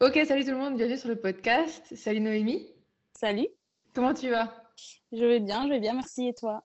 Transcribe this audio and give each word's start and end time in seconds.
Ok, 0.00 0.16
salut 0.28 0.44
tout 0.44 0.52
le 0.52 0.58
monde, 0.58 0.76
bienvenue 0.76 0.96
sur 0.96 1.08
le 1.08 1.16
podcast. 1.16 1.82
Salut 1.96 2.20
Noémie. 2.20 2.68
Salut. 3.18 3.48
Comment 3.94 4.14
tu 4.14 4.30
vas? 4.30 4.54
Je 5.10 5.24
vais 5.24 5.40
bien, 5.40 5.64
je 5.64 5.70
vais 5.70 5.80
bien, 5.80 5.94
merci. 5.94 6.28
Et 6.28 6.34
toi? 6.34 6.62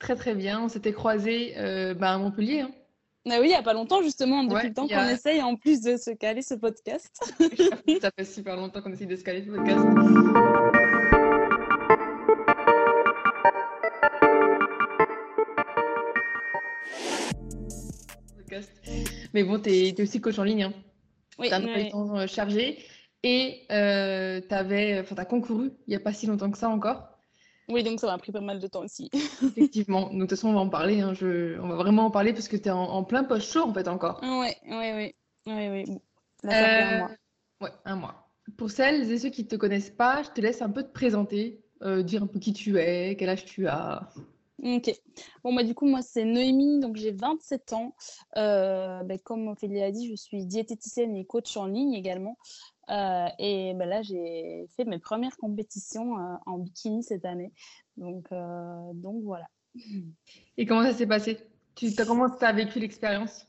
Très 0.00 0.16
très 0.16 0.34
bien. 0.34 0.60
On 0.60 0.68
s'était 0.68 0.92
croisés 0.92 1.54
euh, 1.56 1.94
bah, 1.94 2.14
à 2.14 2.18
Montpellier. 2.18 2.62
Hein. 2.62 2.72
Ah 3.30 3.36
oui, 3.38 3.46
il 3.46 3.50
n'y 3.50 3.54
a 3.54 3.62
pas 3.62 3.74
longtemps 3.74 4.02
justement, 4.02 4.42
depuis 4.42 4.56
Ouais, 4.56 4.68
le 4.68 4.74
temps 4.74 4.86
a- 4.86 4.88
qu'on 4.88 5.08
essaye 5.08 5.40
en 5.40 5.54
plus 5.54 5.82
de 5.82 5.96
se 5.96 6.10
caler 6.10 6.42
ce 6.42 6.54
podcast. 6.54 7.14
Ça 8.00 8.10
fait 8.10 8.24
super 8.24 8.56
longtemps 8.56 8.82
qu'on 8.82 8.92
essaie 8.92 9.06
de 9.06 9.14
se 9.16 9.22
caler 9.22 9.42
le 9.42 9.54
podcast. 9.54 9.80
Podcast. 18.36 18.70
Mais 19.32 19.42
bon, 19.44 19.58
tu 19.58 19.70
es, 19.70 20.00
aussi 20.00 20.20
coach 20.20 20.38
en 20.38 20.44
ligne. 20.44 20.64
Hein. 20.64 20.72
Oui, 21.38 21.48
T'as 21.48 21.58
un 21.60 21.64
ouais. 21.64 21.88
temps 21.88 22.16
euh, 22.16 22.26
chargé 22.26 22.78
et 23.22 23.66
euh, 23.72 24.40
t'avais, 24.40 25.00
enfin, 25.00 25.14
t'as 25.14 25.24
concouru 25.24 25.72
il 25.86 25.90
n'y 25.90 25.96
a 25.96 26.00
pas 26.00 26.12
si 26.12 26.26
longtemps 26.26 26.50
que 26.50 26.58
ça 26.58 26.68
encore. 26.68 27.08
oui, 27.68 27.82
donc 27.82 28.00
ça 28.00 28.06
m'a 28.08 28.18
pris 28.18 28.32
pas 28.32 28.40
mal 28.40 28.60
de 28.60 28.66
temps 28.66 28.82
aussi. 28.84 29.10
Effectivement. 29.42 30.02
Donc, 30.10 30.12
de 30.14 30.18
toute 30.20 30.30
façon, 30.30 30.48
on 30.48 30.54
va 30.54 30.60
en 30.60 30.68
parler. 30.68 31.00
hein. 31.00 31.14
Je... 31.14 31.58
On 31.60 31.68
va 31.68 31.76
vraiment 31.76 32.06
en 32.06 32.10
parler 32.10 32.32
parce 32.32 32.48
que 32.48 32.56
tu 32.56 32.68
es 32.68 32.70
en, 32.70 32.82
en 32.82 33.04
plein 33.04 33.24
post 33.24 33.50
chaud 33.52 33.62
en 33.64 33.72
fait 33.74 33.88
encore. 33.88 34.20
Oui, 34.22 34.48
oui, 34.66 34.92
oui. 34.94 35.14
Oui, 35.46 35.68
oui. 35.68 35.84
Bon. 35.86 36.00
Là, 36.42 36.54
ça 36.54 36.68
fait 36.70 36.82
un 36.82 36.92
Euh, 36.94 36.98
mois. 36.98 37.10
Ouais, 37.60 37.70
un 37.84 37.96
mois. 37.96 38.30
Pour 38.56 38.70
celles 38.70 39.10
et 39.10 39.18
ceux 39.18 39.30
qui 39.30 39.44
ne 39.44 39.48
te 39.48 39.56
connaissent 39.56 39.90
pas, 39.90 40.22
je 40.22 40.30
te 40.30 40.40
laisse 40.40 40.60
un 40.62 40.70
peu 40.70 40.82
te 40.82 40.92
présenter, 40.92 41.64
euh, 41.82 42.02
dire 42.02 42.22
un 42.22 42.26
peu 42.26 42.38
qui 42.38 42.52
tu 42.52 42.78
es, 42.78 43.16
quel 43.16 43.28
âge 43.30 43.44
tu 43.44 43.66
as. 43.68 44.12
Ok. 44.62 44.90
Bon, 45.42 45.54
bah, 45.54 45.64
du 45.64 45.74
coup, 45.74 45.86
moi, 45.86 46.00
c'est 46.02 46.24
Noémie, 46.24 46.80
donc 46.80 46.96
j'ai 46.96 47.10
27 47.10 47.72
ans. 47.72 47.94
Euh, 48.36 49.02
bah, 49.02 49.18
comme 49.18 49.48
Ophélie 49.48 49.82
a 49.82 49.90
dit, 49.90 50.08
je 50.08 50.14
suis 50.14 50.46
diététicienne 50.46 51.16
et 51.16 51.24
coach 51.24 51.56
en 51.56 51.66
ligne 51.66 51.94
également. 51.94 52.38
Euh, 52.90 53.26
et 53.38 53.74
bah, 53.74 53.86
là, 53.86 54.02
j'ai 54.02 54.66
fait 54.76 54.84
mes 54.84 54.98
premières 54.98 55.36
compétitions 55.36 56.18
euh, 56.18 56.34
en 56.46 56.58
bikini 56.58 57.02
cette 57.02 57.24
année. 57.24 57.52
Donc, 57.96 58.26
donc 58.94 59.22
voilà. 59.24 59.46
Et 60.56 60.66
comment 60.66 60.82
ça 60.82 60.92
s'est 60.92 61.06
passé? 61.06 61.38
Tu 61.74 61.92
t'as, 61.92 62.06
comment 62.06 62.30
tu 62.30 62.44
as 62.44 62.52
vécu 62.52 62.78
l'expérience? 62.78 63.46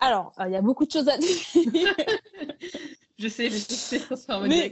Alors, 0.00 0.32
il 0.44 0.50
y 0.50 0.56
a 0.56 0.62
beaucoup 0.62 0.84
de 0.84 0.90
choses 0.90 1.08
à 1.08 1.16
dire. 1.16 1.36
Je 3.22 3.28
sais, 3.28 3.50
je 3.50 3.56
sais, 3.58 4.00
Mais 4.48 4.70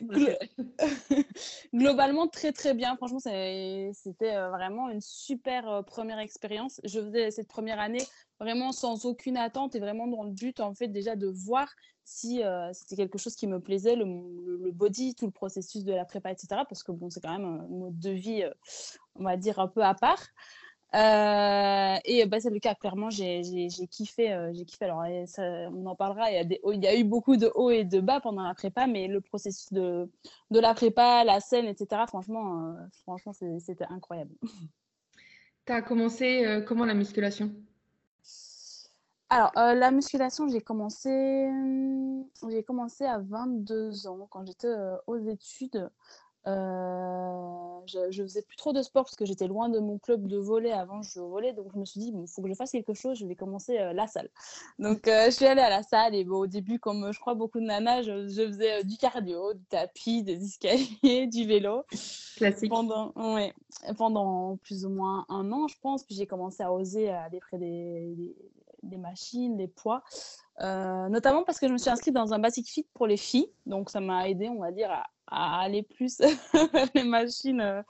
Globalement, 1.75 2.27
très 2.27 2.53
très 2.53 2.75
bien. 2.75 2.97
Franchement, 2.97 3.19
c'était 3.21 4.35
euh, 4.35 4.51
vraiment 4.51 4.89
une 4.91 5.01
super 5.01 5.69
euh, 5.69 5.83
première 5.83 6.19
expérience. 6.19 6.81
Je 6.85 7.01
faisais 7.01 7.31
cette 7.31 7.49
première 7.49 7.79
année 7.79 8.03
vraiment 8.41 8.73
sans 8.73 9.05
aucune 9.07 9.37
attente 9.37 9.75
et 9.77 9.81
vraiment 9.81 10.07
dans 10.09 10.25
le 10.25 10.31
but, 10.33 10.61
en 10.61 10.75
fait, 10.75 10.89
déjà 10.89 11.15
de 11.17 11.27
voir 11.29 11.69
si 12.05 12.43
euh, 12.43 12.73
c'était 12.73 12.97
quelque 12.97 13.19
chose 13.19 13.37
qui 13.37 13.47
me 13.47 13.61
plaisait, 13.61 13.95
le, 13.95 14.05
le- 14.05 14.57
le 14.65 14.71
body, 14.73 15.15
tout 15.15 15.27
le 15.27 15.31
processus 15.33 15.85
de 15.85 15.93
la 15.93 16.05
prépa, 16.05 16.33
etc. 16.33 16.49
Parce 16.69 16.83
que 16.83 16.91
bon, 16.93 17.09
c'est 17.11 17.21
quand 17.21 17.33
même 17.39 17.45
un 17.45 17.67
mode 17.69 17.99
de 17.99 18.11
vie, 18.11 18.43
euh, 18.43 18.51
on 19.15 19.23
va 19.25 19.37
dire, 19.37 19.59
un 19.61 19.69
peu 19.69 19.83
à 19.85 19.95
part. 19.95 20.27
Euh, 20.95 21.97
et 22.05 22.27
bah, 22.27 22.41
c'est 22.41 22.51
le 22.51 22.59
cas, 22.59 22.75
clairement, 22.75 23.11
j'ai 23.11 23.69
kiffé, 23.91 24.33
euh, 24.33 24.51
j'ai 24.53 24.65
kiffé. 24.65 24.87
Alors, 24.87 25.05
ça, 25.29 25.43
on 25.71 25.87
en 25.87 25.95
parlera, 25.95 26.31
il 26.31 26.35
y, 26.35 26.39
a 26.39 26.45
des 26.45 26.61
hauts- 26.63 26.73
il 26.73 26.83
y 26.83 26.89
a 26.89 26.97
eu 26.97 27.05
beaucoup 27.05 27.37
de 27.37 27.51
hauts 27.55 27.71
et 27.71 27.85
de 27.85 28.01
bas 28.01 28.21
pendant 28.21 28.43
la 28.43 28.55
prépa, 28.55 28.87
mais 28.87 29.07
le 29.07 29.21
processus 29.21 29.73
de, 29.73 30.11
de 30.51 30.61
la 30.61 30.75
prépa, 30.75 31.23
la 31.25 31.41
scène, 31.41 31.67
etc., 31.67 32.07
franchement, 32.09 32.75
euh, 32.75 32.87
franchement 33.03 33.33
c'était 33.33 33.87
incroyable. 33.89 34.35
T'as 35.65 35.83
commencé 35.83 36.45
euh, 36.45 36.61
comment 36.63 36.85
la 36.85 36.95
musculation? 36.95 37.53
Alors, 39.29 39.53
la 39.55 39.93
musculation, 39.93 40.49
j'ai 40.49 40.61
commencé, 40.61 41.49
j'ai 42.49 42.65
commencé 42.65 43.05
à 43.05 43.21
22 43.21 44.09
ans, 44.09 44.27
quand 44.29 44.45
j'étais 44.45 44.75
aux 45.07 45.19
études. 45.19 45.89
Euh, 46.47 47.81
je, 47.87 48.11
je 48.11 48.23
faisais 48.23 48.43
plus 48.43 48.57
trop 48.57 48.73
de 48.73 48.81
sport 48.83 49.05
parce 49.05 49.17
que 49.17 49.25
j'étais 49.25 49.47
loin 49.47 49.69
de 49.69 49.79
mon 49.79 49.99
club 49.99 50.27
de 50.27 50.39
volley 50.39 50.73
avant, 50.73 51.03
je 51.03 51.11
jouais 51.11 51.23
au 51.23 51.29
volley, 51.29 51.53
donc 51.53 51.67
je 51.73 51.79
me 51.79 51.85
suis 51.85 52.01
dit, 52.01 52.13
il 52.15 52.29
faut 52.29 52.41
que 52.43 52.49
je 52.49 52.55
fasse 52.55 52.71
quelque 52.71 52.95
chose, 52.95 53.19
je 53.19 53.27
vais 53.27 53.35
commencer 53.35 53.79
euh, 53.79 53.93
la 53.93 54.07
salle. 54.07 54.31
Donc, 54.79 55.07
euh, 55.07 55.27
je 55.27 55.31
suis 55.33 55.47
allée 55.47 55.61
à 55.61 55.69
la 55.69 55.83
salle 55.83 56.15
et 56.15 56.25
bon, 56.25 56.39
au 56.39 56.47
début, 56.47 56.79
comme 56.79 57.13
je 57.13 57.21
crois 57.21 57.35
beaucoup 57.35 57.61
de 57.61 57.67
nanas, 57.67 58.03
je, 58.03 58.29
je 58.29 58.47
faisais 58.47 58.85
du 58.85 58.97
cardio, 58.97 59.53
du 59.53 59.65
tapis, 59.65 60.23
des 60.23 60.43
escaliers, 60.43 61.27
du 61.31 61.47
vélo. 61.47 61.85
Classique. 62.37 62.71
Pendant, 62.71 63.13
ouais, 63.17 63.53
pendant 63.99 64.57
plus 64.59 64.87
ou 64.87 64.91
moins 64.91 65.27
un 65.29 65.53
an, 65.53 65.69
je 65.69 65.77
pense. 65.83 66.05
Puis 66.05 66.15
j'ai 66.15 66.27
commencé 66.27 66.63
à 66.63 66.73
oser 66.73 67.11
aller 67.11 67.41
près 67.41 67.59
des, 67.59 68.15
des, 68.17 68.35
des 68.83 68.97
machines, 68.97 69.57
des 69.57 69.69
poids. 69.69 70.03
Euh, 70.61 71.09
notamment 71.09 71.43
parce 71.43 71.59
que 71.59 71.67
je 71.69 71.73
me 71.73 71.79
suis 71.79 71.91
inscrite 71.91 72.15
dans 72.15 72.33
un 72.35 72.39
Basic 72.39 72.69
Fit 72.69 72.87
pour 72.95 73.07
les 73.07 73.17
filles. 73.17 73.51
Donc 73.67 73.91
ça 73.91 74.01
m'a 74.01 74.29
aidé, 74.29 74.49
on 74.49 74.61
va 74.61 74.73
dire, 74.73 74.91
à, 74.91 75.07
à 75.29 75.61
aller 75.63 75.83
plus 75.83 76.19
vers 76.21 76.31
les 76.95 77.05
machines, 77.05 77.61
euh, 77.61 77.83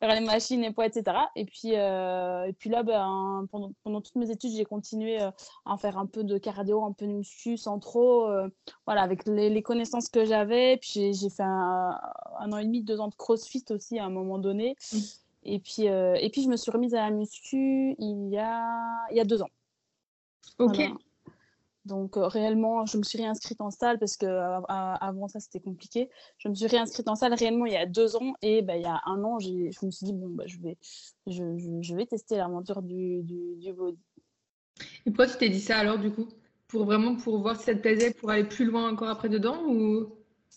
vers 0.00 0.14
les 0.14 0.20
machines, 0.26 0.60
les 0.60 0.70
poids, 0.70 0.86
etc. 0.86 1.16
Et 1.36 1.44
puis, 1.46 1.76
euh, 1.76 2.44
et 2.44 2.52
puis 2.52 2.68
là, 2.68 2.82
ben, 2.82 3.46
pendant, 3.50 3.72
pendant 3.82 4.00
toutes 4.00 4.16
mes 4.16 4.30
études, 4.30 4.52
j'ai 4.54 4.64
continué 4.64 5.18
à 5.20 5.32
en 5.64 5.78
faire 5.78 5.96
un 5.98 6.06
peu 6.06 6.24
de 6.24 6.36
cardio, 6.36 6.84
un 6.84 6.92
peu 6.92 7.06
de 7.06 7.12
muscu, 7.12 7.56
sans 7.56 7.78
trop. 7.78 8.28
voilà, 8.86 9.02
avec 9.02 9.26
les, 9.26 9.48
les 9.50 9.62
connaissances 9.62 10.08
que 10.08 10.24
j'avais. 10.24 10.76
Puis 10.78 10.90
j'ai- 10.94 11.12
j'ai 11.14 11.30
fait 11.30 11.42
un, 11.42 11.98
un 12.38 12.52
an 12.52 12.58
et 12.58 12.64
demi, 12.64 12.82
deux 12.82 13.00
ans 13.00 13.08
de 13.08 13.14
crossfit 13.14 13.64
aussi 13.70 13.98
à 13.98 14.04
un 14.04 14.10
moment 14.10 14.38
donné. 14.38 14.74
Mm. 14.92 14.98
Et 15.42 15.58
puis, 15.58 15.88
euh, 15.88 16.14
et 16.20 16.28
puis 16.28 16.42
je 16.42 16.48
me 16.48 16.56
suis 16.56 16.70
remise 16.70 16.94
à 16.94 17.00
la 17.02 17.10
muscu 17.10 17.94
il 17.98 18.28
y 18.28 18.36
a, 18.38 18.62
il 19.10 19.16
y 19.16 19.20
a 19.20 19.24
deux 19.24 19.40
ans. 19.42 19.48
Ok. 20.58 20.76
Voilà. 20.76 20.94
Donc 21.86 22.16
euh, 22.18 22.26
réellement, 22.26 22.84
je 22.84 22.98
me 22.98 23.02
suis 23.02 23.18
réinscrite 23.18 23.60
en 23.60 23.70
salle 23.70 23.98
parce 23.98 24.16
que 24.18 24.26
euh, 24.26 24.60
a- 24.68 24.94
avant 25.06 25.28
ça, 25.28 25.40
c'était 25.40 25.60
compliqué. 25.60 26.10
Je 26.38 26.48
me 26.48 26.54
suis 26.54 26.66
réinscrite 26.66 27.08
en 27.08 27.14
salle 27.14 27.32
réellement 27.34 27.64
il 27.64 27.72
y 27.72 27.76
a 27.76 27.86
deux 27.86 28.16
ans 28.16 28.34
et 28.42 28.60
bah, 28.60 28.76
il 28.76 28.82
y 28.82 28.86
a 28.86 29.00
un 29.06 29.24
an, 29.24 29.38
j'ai- 29.38 29.70
je 29.72 29.86
me 29.86 29.90
suis 29.90 30.04
dit, 30.04 30.12
bon, 30.12 30.28
bah, 30.28 30.44
je, 30.46 30.58
vais, 30.58 30.76
je, 31.26 31.56
je- 31.56 31.80
je 31.80 31.94
vais 31.96 32.04
tester 32.06 32.36
l'aventure 32.36 32.82
du, 32.82 33.22
du, 33.22 33.56
du 33.56 33.72
body. 33.72 33.98
Et 35.06 35.10
pourquoi 35.10 35.26
tu 35.26 35.38
t'es 35.38 35.48
dit 35.48 35.60
ça 35.60 35.78
alors 35.78 35.98
du 35.98 36.10
coup? 36.12 36.28
Pour 36.68 36.84
vraiment 36.84 37.16
pour 37.16 37.40
voir 37.40 37.56
si 37.56 37.64
ça 37.64 37.74
te 37.74 37.80
plaisait, 37.80 38.12
pour 38.12 38.30
aller 38.30 38.44
plus 38.44 38.66
loin 38.66 38.92
encore 38.92 39.08
après 39.08 39.28
dedans 39.30 39.64
ou... 39.66 40.14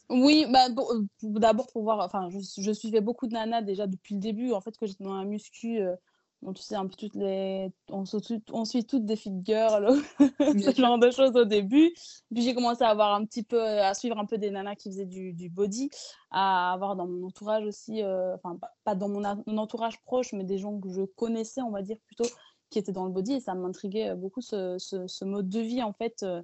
Oui, 0.09 0.45
bah, 0.51 0.67
euh, 0.69 1.01
d'abord 1.21 1.67
pour 1.71 1.83
voir, 1.83 1.99
enfin, 2.05 2.27
je, 2.29 2.39
je 2.61 2.71
suivais 2.73 2.99
beaucoup 3.01 3.27
de 3.27 3.33
nanas 3.33 3.61
déjà 3.61 3.87
depuis 3.87 4.15
le 4.15 4.19
début, 4.19 4.51
en 4.51 4.59
fait, 4.59 4.77
que 4.77 4.85
j'étais 4.85 5.03
dans 5.05 5.17
la 5.17 5.23
muscu. 5.23 5.79
euh, 5.79 5.95
bon, 6.43 6.53
tu 6.53 6.61
sais, 6.61 6.75
un 6.75 6.85
peu 6.87 6.95
toutes 6.95 7.15
les. 7.15 7.71
On, 7.89 8.05
se 8.05 8.19
suit- 8.19 8.43
on 8.51 8.65
suit 8.65 8.85
toutes 8.85 9.05
des 9.05 9.15
fit 9.15 9.31
girls, 9.43 9.95
ce 10.39 10.71
genre 10.79 10.99
de 10.99 11.09
choses 11.11 11.35
au 11.35 11.45
début. 11.45 11.91
Puis 12.33 12.43
j'ai 12.43 12.53
commencé 12.53 12.83
à 12.83 12.89
avoir 12.89 13.13
un 13.15 13.25
petit 13.25 13.43
peu, 13.43 13.61
à 13.61 13.93
suivre 13.93 14.17
un 14.19 14.25
peu 14.25 14.37
des 14.37 14.51
nanas 14.51 14.75
qui 14.75 14.89
faisaient 14.89 15.05
du, 15.05 15.33
du 15.33 15.49
body, 15.49 15.89
à 16.31 16.73
avoir 16.73 16.95
dans 16.95 17.07
mon 17.07 17.27
entourage 17.27 17.65
aussi, 17.65 18.03
euh, 18.03 18.35
enfin, 18.35 18.57
pas, 18.83 18.95
dans 18.95 19.09
mon, 19.09 19.23
a- 19.23 19.37
mon 19.47 19.57
entourage 19.57 19.99
proche, 20.03 20.33
mais 20.33 20.43
des 20.43 20.57
gens 20.59 20.79
que 20.79 20.89
je 20.89 21.01
connaissais, 21.03 21.61
on 21.61 21.71
va 21.71 21.81
dire 21.81 21.97
plutôt, 22.05 22.29
qui 22.69 22.79
étaient 22.79 22.91
dans 22.91 23.05
le 23.05 23.11
body, 23.11 23.33
et 23.33 23.39
ça 23.39 23.53
m'intriguait 23.55 24.09
euh, 24.09 24.15
beaucoup 24.15 24.41
ce, 24.41 24.77
ce, 24.79 25.07
ce 25.07 25.25
mode 25.25 25.49
de 25.49 25.59
vie, 25.59 25.81
en 25.81 25.93
fait. 25.93 26.23
euh, 26.23 26.41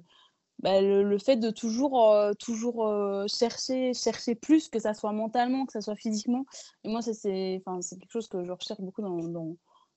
bah, 0.62 0.82
le, 0.82 1.02
le 1.02 1.18
fait 1.18 1.36
de 1.36 1.48
toujours, 1.50 2.12
euh, 2.12 2.34
toujours 2.34 2.86
euh, 2.86 3.24
chercher, 3.28 3.94
chercher 3.94 4.34
plus, 4.34 4.68
que 4.68 4.78
ça 4.78 4.92
soit 4.92 5.12
mentalement, 5.12 5.64
que 5.64 5.72
ça 5.72 5.80
soit 5.80 5.96
physiquement. 5.96 6.44
Et 6.84 6.90
moi, 6.90 7.00
c'est 7.00 7.62
quelque 7.64 8.10
chose 8.10 8.28
que 8.28 8.44
je 8.44 8.52
recherche 8.52 8.80
beaucoup 8.82 9.00
dans, 9.00 9.16
dans, 9.20 9.56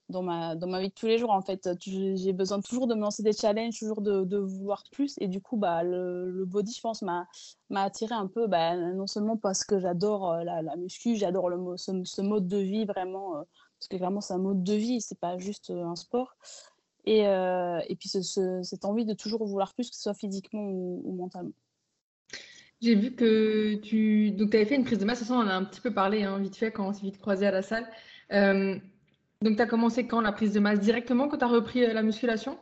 dans, 0.09 0.21
ma, 0.21 0.55
dans 0.55 0.67
ma 0.67 0.79
vie 0.81 0.89
de 0.89 0.93
tous 0.93 1.07
les 1.07 1.17
jours. 1.17 1.31
En 1.31 1.41
fait, 1.41 1.69
j'ai 1.79 2.33
besoin 2.33 2.61
toujours 2.61 2.87
de 2.87 2.95
me 2.95 3.01
lancer 3.01 3.23
des 3.23 3.33
challenges, 3.33 3.79
toujours 3.79 4.01
de, 4.01 4.23
de 4.23 4.37
vouloir 4.37 4.83
plus. 4.91 5.15
Et 5.19 5.27
du 5.27 5.41
coup, 5.41 5.57
bah, 5.57 5.83
le, 5.83 6.29
le 6.31 6.45
body, 6.45 6.73
je 6.73 6.81
pense, 6.81 7.01
m'a 7.01 7.27
attiré 7.75 8.13
un 8.15 8.27
peu, 8.27 8.47
bah, 8.47 8.75
non 8.75 9.07
seulement 9.07 9.37
parce 9.37 9.63
que 9.63 9.79
j'adore 9.79 10.31
euh, 10.31 10.43
la, 10.43 10.61
la 10.61 10.75
muscu, 10.75 11.15
j'adore 11.15 11.49
ce, 11.77 11.91
ce 12.03 12.21
mode 12.21 12.47
de 12.47 12.57
vie 12.57 12.85
vraiment, 12.85 13.37
euh, 13.37 13.43
parce 13.79 13.87
que 13.89 13.97
vraiment, 13.97 14.21
c'est 14.21 14.33
un 14.33 14.39
mode 14.39 14.63
de 14.63 14.73
vie, 14.73 15.01
c'est 15.01 15.19
pas 15.19 15.37
juste 15.37 15.69
euh, 15.69 15.83
un 15.85 15.95
sport. 15.95 16.35
Et, 17.05 17.19
et 17.23 17.95
puis 17.97 18.07
ce- 18.07 18.21
ce- 18.21 18.61
cette 18.63 18.85
envie 18.85 19.03
de 19.05 19.13
toujours 19.13 19.45
vouloir 19.45 19.73
plus, 19.73 19.89
que 19.89 19.95
ce 19.95 20.03
soit 20.03 20.13
physiquement 20.13 20.63
ou, 20.63 21.13
mentalement. 21.17 21.51
J'ai 22.81 22.95
vu 22.95 23.15
que 23.15 23.75
tu 23.75 24.31
donc 24.31 24.55
avais 24.55 24.65
fait 24.65 24.75
une 24.75 24.83
prise 24.83 24.99
de 24.99 25.05
masse, 25.05 25.19
façon 25.19 25.35
on 25.35 25.39
en 25.39 25.47
a 25.47 25.53
un 25.53 25.63
petit 25.65 25.81
peu 25.81 25.93
parlé 25.93 26.23
hein, 26.23 26.39
vite 26.39 26.55
fait 26.55 26.71
quand 26.71 26.87
on 26.87 26.93
s'est 26.93 27.01
vite 27.01 27.17
croisé 27.19 27.45
à 27.45 27.51
la 27.51 27.61
salle. 27.61 27.85
Donc 29.43 29.55
tu 29.57 29.61
as 29.61 29.67
commencé 29.67 30.07
quand 30.07 30.21
la 30.21 30.31
prise 30.31 30.53
de 30.53 30.59
masse? 30.59 30.79
Directement 30.79 31.27
quand 31.27 31.37
tu 31.37 31.43
as 31.43 31.47
repris 31.47 31.83
euh, 31.83 31.93
la 31.93 32.01
musculation? 32.01 32.57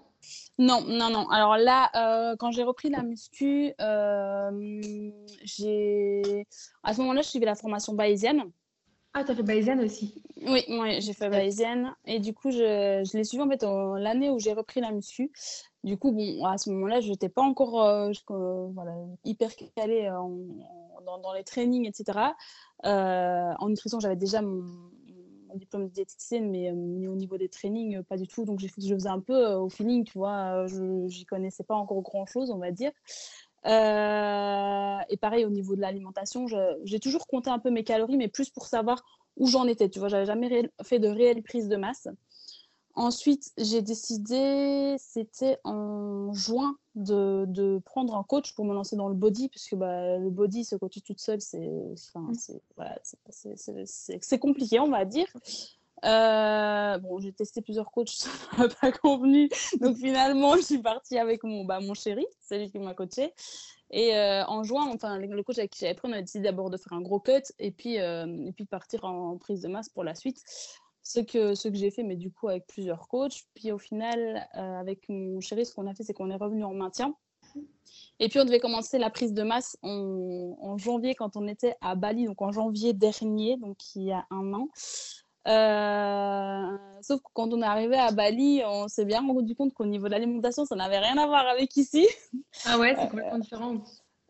Non, 0.57 0.81
non, 0.87 1.09
non. 1.09 1.29
Alors 1.29 1.57
là, 1.57 1.89
euh, 1.95 2.35
quand 2.37 2.51
j'ai 2.51 2.63
repris 2.63 2.89
la 2.89 3.01
muscu, 3.01 3.73
euh, 3.81 5.11
j'ai... 5.43 6.45
à 6.83 6.93
ce 6.93 7.01
moment-là, 7.01 7.21
je 7.21 7.29
suivais 7.29 7.45
la 7.45 7.55
formation 7.55 7.93
bayésienne. 7.93 8.43
Ah, 9.13 9.23
tu 9.23 9.31
as 9.31 9.35
fait 9.35 9.43
Bayesian 9.43 9.79
aussi? 9.79 10.21
Oui, 10.47 10.63
oui, 10.69 11.01
j'ai 11.01 11.13
fait 11.13 11.29
bayésienne. 11.29 11.93
Et 12.05 12.19
du 12.19 12.33
coup, 12.33 12.51
je, 12.51 12.57
je 13.03 13.17
l'ai 13.17 13.23
suivi 13.23 13.43
en 13.43 13.49
fait 13.49 13.63
l'année 13.63 14.29
où 14.29 14.39
j'ai 14.39 14.53
repris 14.53 14.79
la 14.79 14.91
muscu. 14.91 15.31
Du 15.83 15.97
coup, 15.97 16.11
bon, 16.11 16.45
à 16.45 16.57
ce 16.57 16.69
moment-là, 16.69 17.01
je 17.01 17.09
n'étais 17.09 17.29
pas 17.29 17.41
encore 17.41 17.83
euh, 17.83 18.11
je- 18.13 18.21
voilà, 18.73 18.93
hyper 19.25 19.49
calée 19.75 20.09
en- 20.09 20.31
en- 20.31 21.01
dans, 21.05 21.17
dans 21.17 21.33
les 21.33 21.43
trainings, 21.43 21.87
etc. 21.87 22.35
En 22.83 23.67
nutrition, 23.69 23.99
j'avais 23.99 24.15
déjà 24.15 24.41
mon, 24.41 24.90
mon 25.51 25.57
diplôme 25.57 25.87
de 25.87 25.93
diététicienne, 25.93 26.49
mais, 26.49 26.71
euh, 26.71 26.75
mais 26.75 27.07
au 27.07 27.15
niveau 27.15 27.37
des 27.37 27.49
trainings, 27.49 27.97
euh, 27.97 28.03
pas 28.03 28.17
du 28.17 28.27
tout. 28.27 28.45
Donc, 28.45 28.59
je 28.59 28.67
faisais 28.67 29.07
un 29.07 29.19
peu 29.19 29.33
euh, 29.33 29.59
au 29.59 29.69
feeling, 29.69 30.03
tu 30.03 30.17
vois. 30.17 30.65
je 30.67 30.81
n'y 30.81 31.25
connaissais 31.25 31.63
pas 31.63 31.75
encore 31.75 32.01
grand-chose, 32.01 32.51
on 32.51 32.57
va 32.57 32.71
dire. 32.71 32.91
et 33.65 35.17
pareil, 35.17 35.45
au 35.45 35.49
niveau 35.49 35.75
de 35.75 35.81
l'alimentation, 35.81 36.45
j'ai 36.83 36.99
toujours 36.99 37.27
compté 37.27 37.49
un 37.49 37.59
peu 37.59 37.69
mes 37.69 37.83
calories, 37.83 38.17
mais 38.17 38.27
plus 38.27 38.49
pour 38.49 38.65
savoir 38.65 39.03
où 39.37 39.47
j'en 39.47 39.67
étais. 39.67 39.89
Tu 39.89 39.99
vois, 39.99 40.07
j'avais 40.07 40.25
jamais 40.25 40.69
fait 40.83 40.99
de 40.99 41.07
réelle 41.07 41.43
prise 41.43 41.67
de 41.67 41.75
masse. 41.75 42.07
Ensuite, 42.93 43.51
j'ai 43.57 43.81
décidé, 43.81 44.95
c'était 44.99 45.57
en 45.63 46.33
juin, 46.33 46.75
de, 46.95 47.45
de, 47.47 47.79
prendre 47.85 48.15
un 48.15 48.23
coach 48.23 48.53
pour 48.53 48.65
me 48.65 48.73
lancer 48.73 48.95
dans 48.95 49.07
le 49.07 49.15
body, 49.15 49.49
puisque 49.49 49.75
bah, 49.75 50.17
le 50.17 50.29
body, 50.29 50.65
se 50.65 50.75
coacher 50.75 51.01
toute 51.01 51.19
seule, 51.19 51.41
c'est 51.41 51.69
enfin, 52.13 52.31
voilà, 52.75 52.99
compliqué, 54.39 54.79
on 54.79 54.89
va 54.89 55.05
dire. 55.05 55.27
Euh, 56.03 56.97
bon, 56.97 57.19
j'ai 57.19 57.31
testé 57.31 57.61
plusieurs 57.61 57.91
coachs, 57.91 58.09
ça 58.09 58.29
m'a 58.57 58.67
pas 58.69 58.91
convenu. 58.91 59.49
Donc 59.79 59.97
finalement, 59.97 60.55
je 60.55 60.61
suis 60.61 60.79
partie 60.79 61.17
avec 61.17 61.43
mon, 61.43 61.63
bah, 61.65 61.79
mon 61.79 61.93
chéri, 61.93 62.25
c'est 62.39 62.57
lui 62.57 62.71
qui 62.71 62.79
m'a 62.79 62.93
coaché. 62.93 63.33
Et 63.91 64.15
euh, 64.15 64.45
en 64.45 64.63
juin, 64.63 64.89
enfin, 64.93 65.17
le 65.17 65.43
coach 65.43 65.57
avec 65.57 65.71
qui 65.71 65.81
j'avais 65.81 65.93
pris, 65.93 66.09
on 66.09 66.13
a 66.13 66.21
décidé 66.21 66.45
d'abord 66.45 66.69
de 66.69 66.77
faire 66.77 66.93
un 66.93 67.01
gros 67.01 67.19
cut 67.19 67.43
et 67.59 67.71
puis, 67.71 67.99
euh, 67.99 68.47
et 68.47 68.53
puis 68.53 68.65
partir 68.65 69.03
en, 69.03 69.37
prise 69.37 69.61
de 69.61 69.67
masse 69.67 69.89
pour 69.89 70.03
la 70.03 70.15
suite. 70.15 70.41
Ce 71.03 71.19
que, 71.19 71.55
ce 71.55 71.67
que 71.67 71.75
j'ai 71.75 71.89
fait, 71.89 72.03
mais 72.03 72.15
du 72.15 72.31
coup 72.31 72.47
avec 72.47 72.67
plusieurs 72.67 73.07
coachs. 73.07 73.43
Puis 73.55 73.71
au 73.71 73.77
final, 73.77 74.47
avec 74.53 75.09
mon 75.09 75.39
chéri, 75.39 75.65
ce 75.65 75.73
qu'on 75.73 75.87
a 75.87 75.93
fait, 75.93 76.03
c'est 76.03 76.13
qu'on 76.13 76.29
est 76.29 76.35
revenu 76.35 76.63
en 76.63 76.73
maintien. 76.73 77.15
Et 78.19 78.29
puis 78.29 78.39
on 78.39 78.45
devait 78.45 78.59
commencer 78.59 78.99
la 78.99 79.09
prise 79.09 79.33
de 79.33 79.43
masse 79.43 79.77
en, 79.81 80.55
en, 80.61 80.77
janvier 80.77 81.15
quand 81.15 81.35
on 81.35 81.47
était 81.47 81.75
à 81.81 81.95
Bali, 81.95 82.25
donc 82.25 82.41
en 82.41 82.51
janvier 82.51 82.93
dernier, 82.93 83.57
donc 83.57 83.77
il 83.95 84.03
y 84.03 84.11
a 84.11 84.25
un 84.29 84.53
an. 84.53 84.69
Euh, 85.47 86.77
sauf 87.01 87.19
que 87.19 87.27
quand 87.33 87.51
on 87.51 87.61
est 87.61 87.65
arrivé 87.65 87.97
à 87.97 88.11
Bali, 88.11 88.61
on 88.65 88.87
s'est 88.87 89.05
bien 89.05 89.25
rendu 89.25 89.55
compte 89.55 89.73
qu'au 89.73 89.85
niveau 89.85 90.05
de 90.05 90.11
l'alimentation, 90.11 90.65
ça 90.65 90.75
n'avait 90.75 90.99
rien 90.99 91.17
à 91.17 91.25
voir 91.25 91.47
avec 91.47 91.75
ici. 91.77 92.07
Ah 92.65 92.77
ouais, 92.77 92.95
c'est 92.95 93.09
complètement 93.09 93.39
différent. 93.39 93.75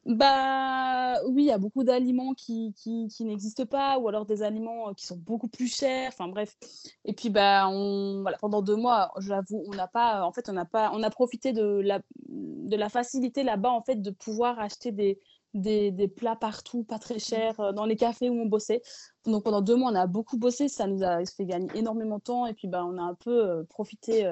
Bah 0.06 1.22
oui, 1.28 1.44
il 1.44 1.46
y 1.46 1.52
a 1.52 1.60
beaucoup 1.60 1.84
d'aliments 1.84 2.34
qui, 2.34 2.74
qui, 2.76 3.08
qui 3.08 3.24
n'existent 3.24 3.68
pas 3.68 4.00
ou 4.00 4.08
alors 4.08 4.26
des 4.26 4.42
aliments 4.42 4.90
euh, 4.90 4.94
qui 4.94 5.06
sont 5.06 5.18
beaucoup 5.18 5.48
plus 5.48 5.68
chers. 5.68 6.10
Enfin 6.10 6.28
bref. 6.28 6.58
Et 7.06 7.14
puis 7.14 7.30
bah 7.30 7.68
on 7.70 8.22
voilà, 8.22 8.38
pendant 8.40 8.64
deux 8.64 8.76
mois, 8.76 9.12
j'avoue, 9.20 9.64
on 9.68 9.76
n'a 9.76 9.88
pas 9.88 10.24
en 10.26 10.32
fait 10.32 10.50
on 10.50 10.54
n'a 10.54 10.66
pas 10.66 10.92
on 10.94 11.04
a 11.04 11.10
profité 11.12 11.54
de 11.54 11.82
la 11.84 12.00
de 12.28 12.76
la 12.76 12.90
facilité 12.90 13.44
là-bas 13.44 13.70
en 13.70 13.84
fait 13.84 14.02
de 14.02 14.10
pouvoir 14.10 14.60
acheter 14.60 14.92
des 14.92 15.20
des, 15.54 15.92
des, 15.92 16.08
plats 16.08 16.38
partout, 16.38 16.84
pas 16.84 16.98
très 16.98 17.20
chers, 17.20 17.60
euh, 17.60 17.72
dans 17.74 17.86
les 17.86 17.98
cafés 17.98 18.30
où 18.30 18.42
on 18.42 18.46
bossait. 18.46 18.82
Donc 19.26 19.44
pendant 19.44 19.62
deux 19.62 19.76
mois, 19.76 19.92
on 19.92 19.96
a 19.96 20.08
beaucoup 20.08 20.38
bossé, 20.38 20.70
ça 20.70 20.88
nous 20.88 21.04
a 21.04 21.24
fait 21.26 21.46
gagner 21.46 21.68
énormément 21.76 22.20
de 22.20 22.24
temps 22.24 22.46
et 22.46 22.54
puis 22.54 22.68
bah, 22.68 22.86
on 22.86 22.98
a 22.98 23.02
un 23.02 23.16
peu 23.16 23.50
euh, 23.50 23.64
profité, 23.66 24.26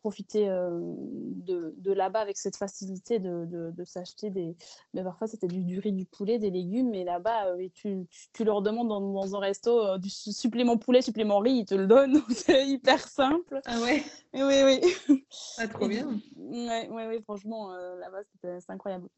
profité 0.00 0.46
de, 0.48 1.74
de 1.76 1.92
là-bas 1.92 2.20
avec 2.20 2.36
cette 2.36 2.56
facilité 2.56 3.18
de, 3.18 3.46
de, 3.46 3.84
s'acheter 3.84 4.30
des... 4.30 4.56
Mais 4.94 5.02
parfois 5.02 5.26
c'était 5.26 5.46
du, 5.46 5.78
riz, 5.78 5.92
du 5.92 6.06
poulet, 6.06 6.38
des 6.38 6.50
légumes, 6.50 6.94
et 6.94 7.04
là-bas, 7.04 7.46
tu, 7.74 8.06
tu, 8.32 8.44
leur 8.44 8.62
demandes 8.62 8.88
dans, 8.88 9.00
dans 9.00 9.36
un 9.36 9.38
resto 9.40 9.98
du 9.98 10.10
supplément 10.10 10.78
poulet, 10.78 11.02
supplément 11.02 11.38
riz, 11.38 11.58
ils 11.58 11.66
te 11.66 11.74
le 11.74 11.86
donnent, 11.86 12.22
c'est 12.30 12.66
hyper 12.66 13.06
simple. 13.06 13.60
Ah 13.66 13.80
ouais 13.80 14.02
Oui, 14.34 14.62
oui. 14.64 15.20
Ah, 15.58 15.68
trop 15.68 15.88
bien. 15.88 16.08
Oui, 16.36 16.68
ouais, 16.68 17.06
ouais, 17.06 17.20
franchement, 17.22 17.70
là-bas, 17.72 18.22
c'est 18.42 18.70
incroyable. 18.70 19.08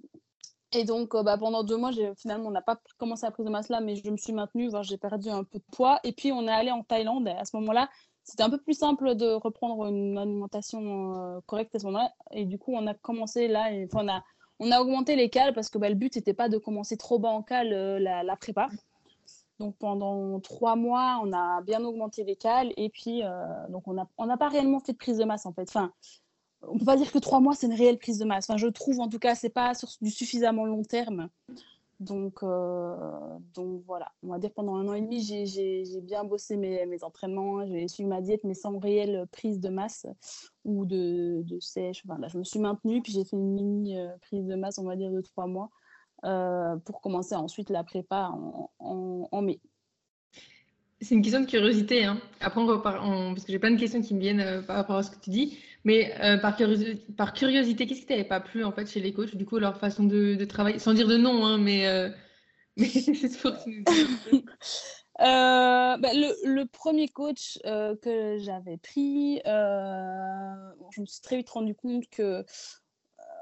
Et 0.75 0.85
donc, 0.85 1.15
euh, 1.15 1.23
bah, 1.23 1.37
pendant 1.37 1.63
deux 1.65 1.77
mois, 1.77 1.91
finalement, 2.17 2.49
on 2.49 2.53
n'a 2.53 2.63
pas 2.63 2.81
commencé 2.99 3.27
la 3.27 3.31
prise 3.31 3.45
de 3.45 3.51
masse 3.51 3.69
là, 3.69 3.81
mais 3.81 3.97
je 3.97 4.11
me 4.11 4.17
suis 4.17 4.33
maintenue, 4.33 4.71
j'ai 4.83 4.97
perdu 4.97 5.29
un 5.29 5.45
peu 5.45 5.59
de 5.59 5.65
poids. 5.71 6.01
Et 6.03 6.13
puis, 6.13 6.33
on 6.33 6.49
est 6.49 6.53
allé 6.53 6.71
en 6.71 6.83
Thaïlande. 6.83 7.29
Et 7.29 7.33
à 7.33 7.45
ce 7.45 7.57
moment-là, 7.57 7.91
c'était 8.25 8.43
un 8.43 8.51
peu 8.51 8.59
plus 8.59 8.75
simple 8.79 9.15
de 9.15 9.27
reprendre 9.33 9.87
une 9.87 10.17
alimentation 10.17 11.17
euh, 11.17 11.41
correcte 11.47 11.75
à 11.75 11.79
ce 11.79 11.87
moment-là. 11.87 12.13
Et 12.31 12.45
du 12.45 12.59
coup, 12.59 12.73
on 12.75 12.87
a 12.87 12.95
commencé 12.95 13.49
là, 13.49 13.69
on, 13.93 14.09
a, 14.09 14.23
on 14.59 14.71
a 14.71 14.81
augmenté 14.81 15.17
les 15.17 15.29
cales 15.29 15.55
parce 15.55 15.69
que 15.69 15.79
bah, 15.79 15.89
le 15.89 15.95
but 15.95 16.15
n'était 16.15 16.35
pas 16.35 16.49
de 16.49 16.59
commencer 16.59 16.97
trop 16.97 17.19
bas 17.19 17.31
en 17.31 17.43
cales 17.43 17.73
euh, 17.73 17.99
la, 17.99 18.37
prépa. 18.37 18.69
Donc 19.59 19.77
pendant 19.77 20.41
trois 20.41 20.77
mois, 20.77 21.21
on 21.23 21.33
a 21.33 21.61
bien 21.63 21.85
augmenté 21.85 22.25
les 22.25 22.37
cales 22.37 22.73
et 22.77 22.89
puis 22.89 23.23
donc 23.69 23.87
on 23.87 23.93
n'a 23.93 24.09
on 24.19 24.37
pas 24.37 24.49
réellement 24.49 24.81
fait 24.81 24.93
de 24.93 24.99
prise 24.99 25.19
de 25.19 25.25
masse 25.25 25.47
en 25.47 25.53
fait. 25.53 25.69
Enfin, 25.69 25.93
on 26.63 26.79
peut 26.79 26.85
pas 26.85 26.97
dire 26.97 27.13
que 27.13 27.19
trois 27.19 27.39
mois 27.39 27.55
c'est 27.55 27.67
une 27.67 27.75
réelle 27.75 27.99
prise 27.99 28.19
de 28.19 28.25
masse. 28.25 28.49
Enfin, 28.49 28.57
je 28.57 28.67
trouve 28.67 28.99
en 28.99 29.09
tout 29.09 29.21
cas 29.21 29.37
c'est 29.37 29.51
pas 29.51 29.75
sur 29.75 29.89
du 30.01 30.11
suffisamment 30.11 30.65
long 30.65 30.83
terme. 30.83 31.29
Donc, 32.03 32.43
euh, 32.43 33.39
donc 33.55 33.85
voilà, 33.87 34.11
on 34.25 34.31
va 34.31 34.41
dire 34.41 34.51
pendant 34.53 34.75
un 34.75 34.89
an 34.89 34.95
et 34.95 35.03
demi, 35.03 35.23
j'ai 35.23 36.01
bien 36.01 36.25
bossé 36.25 36.57
mes, 36.57 36.85
mes 36.87 37.05
entraînements, 37.05 37.65
j'ai 37.65 37.87
suivi 37.87 38.09
ma 38.09 38.21
diète, 38.21 38.41
mais 38.43 38.55
sans 38.55 38.77
réelle 38.79 39.25
prise 39.31 39.61
de 39.61 39.69
masse 39.69 40.07
ou 40.65 40.85
de, 40.85 41.45
sèche. 41.61 42.03
Enfin, 42.05 42.21
je 42.27 42.39
me 42.39 42.43
suis 42.43 42.59
maintenue, 42.59 43.03
puis 43.03 43.13
j'ai 43.13 43.25
fait 43.25 43.37
une 43.37 43.53
mini 43.53 43.97
euh, 43.97 44.09
prise 44.23 44.45
de 44.47 44.57
masse, 44.57 44.79
on 44.79 44.85
va 44.85 44.97
dire, 44.97 45.13
de 45.13 45.21
trois 45.21 45.47
mois, 45.47 45.71
euh, 46.25 46.77
pour 46.79 47.01
commencer 47.01 47.37
ensuite 47.37 47.71
la 47.71 47.85
prépa 47.85 48.33
en, 48.81 49.43
mai. 49.43 49.61
C'est 51.03 51.15
une 51.15 51.23
question 51.23 51.41
de 51.41 51.47
curiosité. 51.47 52.05
Hein. 52.05 52.21
Après, 52.41 52.61
on 52.61 52.67
repart, 52.67 52.97
parce 52.99 53.45
que 53.45 53.53
j'ai 53.53 53.59
plein 53.59 53.73
de 53.73 53.79
questions 53.79 54.01
qui 54.01 54.15
me 54.15 54.21
viennent 54.21 54.63
par 54.67 54.77
rapport 54.77 54.97
à 54.97 55.03
ce 55.03 55.11
que 55.11 55.21
tu 55.21 55.31
dis. 55.31 55.59
Mais 55.85 56.15
euh, 56.21 56.39
par, 56.39 56.57
curiosité, 57.35 57.87
qu'est-ce 57.87 58.01
qui 58.01 58.07
t'avait 58.07 58.25
pas 58.25 58.41
plu 58.41 58.65
en 58.65 58.73
fait 58.73 58.87
chez 58.87 59.01
les 59.01 59.13
coachs? 59.13 59.35
Du 59.35 59.45
coup, 59.45 59.59
leur 59.59 59.79
façon 59.79 60.05
de, 60.05 60.45
travailler, 60.45 60.79
sans 60.79 60.95
dire 60.95 61.09
de 61.09 61.17
nom, 61.17 61.45
hein, 61.45 61.59
mais, 61.59 61.87
euh, 61.89 62.09
mais 62.77 62.87
c'est 62.87 63.39
pour 63.39 63.53
Euh, 65.21 65.25
bah, 65.99 66.09
le, 66.15 66.55
le, 66.55 66.65
premier 66.65 67.07
coach 67.07 67.59
euh, 67.67 67.95
que 67.97 68.39
j'avais 68.39 68.79
pris, 68.79 69.41
je 69.45 71.01
me 71.01 71.07
suis 71.07 71.21
très 71.21 71.37
vite 71.37 71.51
rendu 71.51 71.75
compte 71.75 72.09
que 72.09 72.45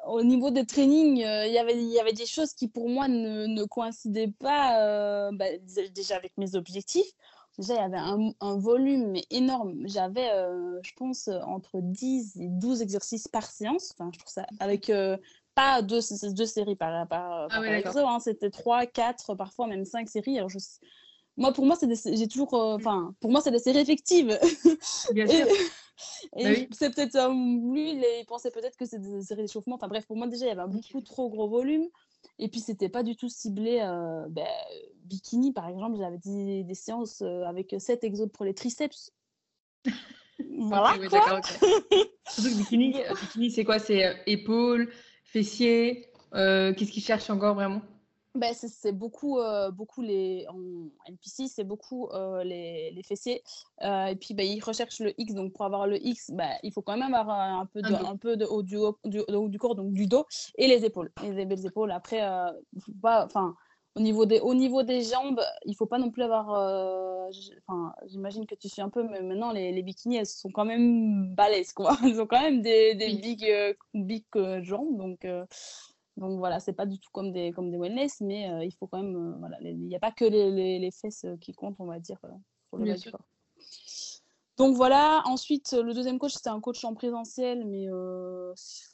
au 0.06 0.22
niveau 0.22 0.50
des 0.50 0.66
trainings, 0.66 1.18
il 1.18 1.52
y 1.52 1.58
avait, 1.58 2.12
des 2.12 2.26
choses 2.26 2.52
qui 2.52 2.68
pour 2.68 2.88
moi 2.88 3.06
ne, 3.08 3.46
ne 3.46 3.64
coïncidaient 3.64 4.32
pas 4.40 5.30
bah, 5.32 5.46
déjà 5.94 6.16
avec 6.16 6.36
mes 6.36 6.54
objectifs. 6.54 7.12
Déjà, 7.58 7.74
il 7.74 7.78
y 7.78 7.80
avait 7.80 7.98
un, 7.98 8.32
un 8.40 8.56
volume 8.56 9.14
énorme. 9.30 9.82
J'avais, 9.84 10.30
euh, 10.30 10.80
je 10.82 10.92
pense, 10.96 11.28
entre 11.28 11.80
10 11.80 12.36
et 12.36 12.48
12 12.48 12.80
exercices 12.82 13.28
par 13.28 13.50
séance. 13.50 13.92
Enfin, 13.92 14.10
je 14.12 14.18
trouve 14.18 14.32
ça 14.32 14.46
avec 14.60 14.88
euh, 14.88 15.16
pas 15.54 15.82
deux, 15.82 16.00
deux 16.32 16.46
séries 16.46 16.76
par, 16.76 17.06
par, 17.08 17.48
ah 17.50 17.60
hein. 17.60 18.20
C'était 18.20 18.50
3, 18.50 18.86
4, 18.86 19.34
parfois 19.34 19.66
même 19.66 19.84
5 19.84 20.08
séries. 20.08 20.38
Alors, 20.38 20.48
je, 20.48 20.58
moi, 21.36 21.52
pour 21.52 21.64
moi, 21.64 21.76
c'est 21.76 21.88
j'ai 22.16 22.28
toujours, 22.28 22.54
euh, 22.54 22.76
enfin, 22.76 23.14
pour 23.20 23.30
moi, 23.30 23.40
c'est 23.40 23.50
des 23.50 23.58
séries 23.58 23.78
effectives. 23.78 24.38
Bien 25.12 25.26
sûr. 25.26 25.46
Et 26.36 26.44
bah 26.44 26.66
c'est 26.72 26.94
peut-être 26.94 27.30
lui, 27.30 27.92
il 27.92 28.24
pensait 28.26 28.50
peut-être 28.50 28.78
que 28.78 28.86
c'est 28.86 28.98
des 28.98 29.22
séries 29.22 29.42
d'échauffement. 29.42 29.74
Enfin 29.74 29.88
bref, 29.88 30.06
pour 30.06 30.16
moi 30.16 30.26
déjà, 30.26 30.46
il 30.46 30.48
y 30.48 30.52
avait 30.52 30.62
un 30.62 30.68
beaucoup 30.68 31.02
trop 31.02 31.28
gros 31.28 31.46
volume. 31.46 31.86
Et 32.38 32.48
puis, 32.48 32.60
c'était 32.60 32.88
pas 32.88 33.02
du 33.02 33.16
tout 33.16 33.28
ciblé 33.28 33.80
euh, 33.80 34.26
ben, 34.30 34.46
bikini, 35.10 35.52
par 35.52 35.68
exemple. 35.68 35.98
J'avais 35.98 36.18
des, 36.18 36.64
des 36.64 36.74
séances 36.74 37.20
euh, 37.22 37.44
avec 37.44 37.74
7 37.76 38.04
exos 38.04 38.28
pour 38.32 38.44
les 38.44 38.54
triceps. 38.54 39.12
voilà. 40.58 40.96
quoi. 41.08 41.40
Surtout 42.28 42.50
que 42.50 42.56
bikini, 42.56 43.02
euh, 43.02 43.14
bikini 43.20 43.50
c'est 43.50 43.64
quoi? 43.64 43.78
C'est 43.78 44.16
épaules, 44.26 44.90
fessiers. 45.24 46.06
Qu'est-ce 46.32 46.92
qu'ils 46.92 47.02
cherchent 47.02 47.30
encore 47.30 47.54
vraiment? 47.54 47.82
Ben, 48.36 48.54
c'est 48.54 48.92
beaucoup, 48.92 49.40
beaucoup 49.72 50.02
les 50.02 50.46
en 50.48 50.88
NPC, 51.08 51.48
c'est 51.48 51.64
beaucoup 51.64 52.08
les, 52.44 52.92
les, 52.92 53.02
fessiers. 53.02 53.42
et 53.82 54.14
puis 54.20 54.34
ben, 54.34 54.46
ils 54.46 54.60
recherchent 54.60 55.00
le 55.00 55.12
X, 55.20 55.34
donc 55.34 55.52
pour 55.52 55.64
avoir 55.64 55.88
le 55.88 55.96
X, 56.00 56.30
ben, 56.30 56.52
il 56.62 56.72
faut 56.72 56.80
quand 56.80 56.96
même 56.96 57.14
avoir 57.14 57.40
un 57.40 57.66
peu 57.66 57.82
de, 57.82 57.92
un 57.92 58.16
peu 58.16 58.36
de 58.36 58.44
haut 58.44 58.62
du, 58.62 58.76
du, 59.04 59.22
du, 59.48 59.58
corps, 59.58 59.74
donc 59.74 59.92
du 59.92 60.06
dos, 60.06 60.26
et 60.54 60.68
les 60.68 60.84
épaules. 60.84 61.10
Et 61.24 61.32
les 61.32 61.44
belles 61.44 61.66
épaules. 61.66 61.90
Après, 61.90 62.20
pas, 63.02 63.24
enfin, 63.24 63.56
au 63.96 64.00
niveau 64.00 64.26
des, 64.26 64.40
au 64.40 64.54
niveau 64.54 64.82
des 64.82 65.02
jambes, 65.02 65.40
il 65.64 65.74
faut 65.74 65.86
pas 65.86 65.98
non 65.98 66.10
plus 66.10 66.22
avoir. 66.22 66.48
Enfin, 67.66 67.92
j'imagine 68.06 68.46
que 68.46 68.54
tu 68.54 68.68
suis 68.68 68.82
un 68.82 68.88
peu, 68.88 69.02
mais 69.02 69.20
maintenant 69.22 69.52
les, 69.52 69.72
les 69.72 69.82
bikinis, 69.82 70.16
elles 70.16 70.26
sont 70.26 70.50
quand 70.50 70.64
même 70.64 71.34
balèzes, 71.34 71.72
quoi. 71.72 71.96
Elles 72.04 72.20
ont 72.20 72.26
quand 72.26 72.40
même 72.40 72.62
des, 72.62 72.94
des 72.94 73.14
big, 73.14 73.46
big 73.94 74.24
jambes, 74.62 74.96
donc 74.96 75.26
donc 76.20 76.38
voilà, 76.38 76.60
c'est 76.60 76.74
pas 76.74 76.86
du 76.86 76.98
tout 76.98 77.08
comme 77.12 77.32
des, 77.32 77.50
comme 77.50 77.70
des 77.70 77.78
wellness, 77.78 78.20
mais 78.20 78.50
euh, 78.50 78.64
il 78.64 78.72
faut 78.72 78.86
quand 78.86 79.02
même. 79.02 79.16
Euh, 79.16 79.36
voilà, 79.38 79.56
il 79.62 79.78
n'y 79.78 79.96
a 79.96 80.00
pas 80.00 80.12
que 80.12 80.26
les, 80.26 80.50
les, 80.50 80.78
les, 80.78 80.90
fesses 80.90 81.24
euh, 81.24 81.36
qui 81.38 81.54
comptent, 81.54 81.76
on 81.78 81.86
va 81.86 81.98
dire, 81.98 82.18
pour 82.68 82.78
le 82.78 82.94
du 82.94 83.10
corps. 83.10 83.24
Donc 84.60 84.76
voilà, 84.76 85.22
ensuite 85.24 85.72
le 85.72 85.94
deuxième 85.94 86.18
coach 86.18 86.34
c'était 86.34 86.50
un 86.50 86.60
coach 86.60 86.84
en 86.84 86.92
présentiel, 86.92 87.64
mais 87.64 87.86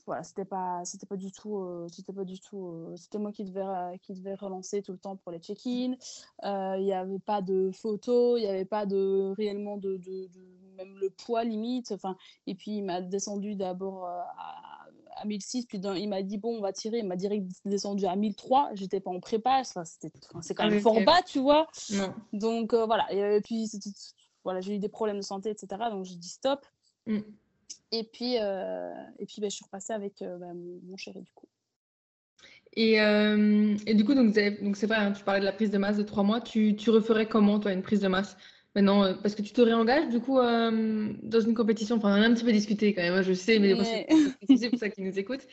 voilà 0.07 0.23
c'était 0.23 0.45
pas 0.45 0.85
c'était 0.85 1.07
pas 1.07 1.17
du 1.17 1.33
tout 1.33 1.61
c'était 1.91 2.13
pas 2.13 2.23
du 2.23 2.39
tout 2.39 2.93
c'était 2.95 3.19
moi 3.19 3.33
qui 3.33 3.45
devais 3.45 3.99
qui 4.01 4.15
devait 4.15 4.37
relancer 4.37 4.81
tout 4.81 4.93
le 4.93 4.99
temps 4.99 5.17
pour 5.17 5.33
les 5.33 5.41
check-in. 5.41 5.97
Il 6.45 6.85
n'y 6.85 6.93
avait 6.93 7.19
pas 7.19 7.43
de 7.43 7.73
photos, 7.73 8.39
il 8.39 8.45
n'y 8.45 8.49
avait 8.49 8.65
pas 8.65 8.87
de 8.87 9.35
réellement 9.37 9.77
de, 9.77 9.97
de, 9.97 10.29
de, 10.29 10.41
même 10.77 10.95
le 11.01 11.11
poids 11.11 11.43
limite. 11.43 11.91
Enfin 11.91 12.17
et 12.47 12.55
puis 12.55 12.77
il 12.77 12.85
m'a 12.85 13.01
descendu 13.01 13.57
d'abord 13.57 14.07
à 14.07 14.87
à 15.17 15.25
1006, 15.25 15.67
puis 15.67 15.79
il 15.79 16.09
m'a 16.09 16.23
dit, 16.23 16.39
bon, 16.39 16.59
on 16.59 16.61
va 16.61 16.73
tirer. 16.73 16.99
Il 16.99 17.07
m'a 17.07 17.17
direct 17.17 17.47
descendu 17.65 18.07
à 18.07 18.15
1003. 18.17 18.71
J'étais 18.75 19.01
pas 19.01 19.11
en 19.11 19.21
prépa. 19.21 19.61
Enfin, 19.61 19.85
c'est 19.85 20.55
quand 20.55 20.65
ah 20.65 20.71
même 20.71 20.81
fort 20.81 21.01
bas, 21.05 21.23
tu 21.23 21.41
vois. 21.41 21.67
Donc, 22.33 22.75
euh, 22.75 22.87
voilà. 22.87 23.11
Et, 23.13 23.41
puis, 23.41 23.69
voilà, 24.47 24.61
j'ai 24.61 24.77
eu 24.77 24.79
des 24.79 24.89
problèmes 24.89 25.17
de 25.17 25.23
santé, 25.23 25.51
etc. 25.51 25.67
Donc, 25.91 26.05
j'ai 26.05 26.15
dit 26.15 26.29
stop. 26.29 26.65
Mm. 27.07 27.19
Et 27.91 28.05
puis, 28.05 28.37
euh, 28.41 28.93
et 29.19 29.27
puis 29.27 29.41
ben, 29.41 29.51
je 29.51 29.57
suis 29.57 29.65
repassée 29.65 29.93
avec 29.93 30.23
euh, 30.23 30.39
ben, 30.39 30.55
mon, 30.85 30.97
chéri, 30.97 31.21
du 31.21 31.33
coup. 31.33 31.49
Et, 32.77 33.01
euh, 33.01 33.77
et, 33.87 33.95
du 33.95 34.05
coup, 34.05 34.15
donc, 34.15 34.33
donc 34.63 34.77
c'est 34.77 34.87
vrai, 34.87 34.99
hein, 34.99 35.11
tu 35.11 35.25
parlais 35.25 35.41
de 35.41 35.45
la 35.45 35.53
prise 35.53 35.73
de 35.73 35.79
masse 35.79 35.97
de 35.97 36.05
trois 36.05 36.23
mois. 36.23 36.41
Tu, 36.41 36.77
tu 36.77 36.91
referais 36.91 37.27
comment, 37.27 37.59
toi, 37.59 37.73
une 37.73 37.83
prise 37.83 37.99
de 37.99 38.07
masse? 38.07 38.37
Maintenant 38.77 39.15
Parce 39.21 39.35
que 39.35 39.43
tu 39.43 39.53
te 39.53 39.61
réengages, 39.61 40.11
du 40.11 40.21
coup, 40.21 40.37
dans 40.37 41.41
une 41.41 41.55
compétition. 41.55 41.97
Enfin, 41.97 42.17
on 42.17 42.23
a 42.23 42.27
un 42.27 42.35
petit 42.35 42.45
peu 42.45 42.53
discuté 42.53 42.95
quand 42.95 43.03
même, 43.03 43.15
hein, 43.15 43.23
je 43.23 43.33
sais, 43.33 43.59
mais 43.59 43.75
c'est 44.57 44.71
pour 44.71 44.79
ça 44.79 44.91
qu'ils 44.91 45.07
nous 45.07 45.19
écoutent. 45.19 45.49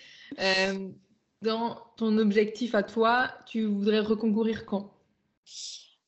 dans 1.42 1.78
ton 1.98 2.20
objectif 2.20 2.76
à 2.76 2.84
toi, 2.84 3.32
tu 3.48 3.64
voudrais 3.66 4.02
reconcourir 4.02 4.68
quand? 4.68 4.94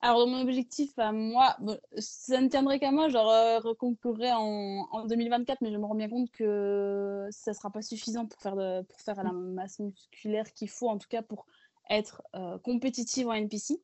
Alors, 0.06 0.28
mon 0.28 0.42
objectif 0.42 0.96
moi, 0.98 1.58
ça 1.98 2.40
ne 2.40 2.48
tiendrait 2.48 2.80
qu'à 2.80 2.92
moi, 2.92 3.10
genre 3.10 3.28
reconcourir 3.64 4.40
en, 4.40 4.88
en, 4.92 5.06
2024, 5.06 5.62
mais 5.62 5.72
je 5.72 5.78
me 5.78 5.86
rends 5.86 5.96
bien 5.96 6.10
compte 6.10 6.30
que 6.30 7.28
ça 7.32 7.52
ne 7.52 7.56
sera 7.56 7.72
pas 7.72 7.82
suffisant 7.82 8.28
pour 8.28 8.40
faire, 8.40 8.84
pour 8.88 9.02
faire 9.02 9.24
la 9.24 9.32
masse 9.32 9.80
musculaire 9.80 10.54
qu'il 10.54 10.70
faut, 10.70 10.90
en 10.90 11.00
tout 11.00 11.08
cas 11.10 11.24
pour 11.24 11.48
être 11.90 12.22
euh, 12.36 12.60
compétitive 12.60 13.30
en 13.30 13.34
NPC. 13.34 13.82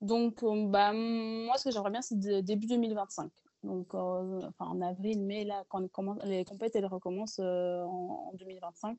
Donc, 0.00 0.42
bah, 0.70 0.94
moi, 0.94 1.58
ce 1.58 1.64
que 1.64 1.70
j'aimerais 1.70 1.90
bien, 1.90 2.00
c'est 2.00 2.18
début 2.42 2.66
2025. 2.66 3.30
Donc, 3.64 3.92
enfin, 3.92 4.64
en 4.64 4.80
avril, 4.80 5.20
mai, 5.26 5.44
là, 5.44 5.64
quand 5.68 5.80
les 6.24 6.44
compétitions 6.46 6.80
elles 6.80 6.86
recommencent 6.86 7.38
en, 7.38 8.32
2025, 8.38 8.98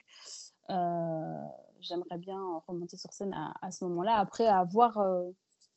j'aimerais 1.80 2.18
bien 2.20 2.40
remonter 2.68 2.98
sur 2.98 3.12
scène 3.14 3.34
à, 3.34 3.72
ce 3.72 3.84
moment-là. 3.86 4.18
Après, 4.18 4.46
à 4.46 4.64
voir 4.64 5.00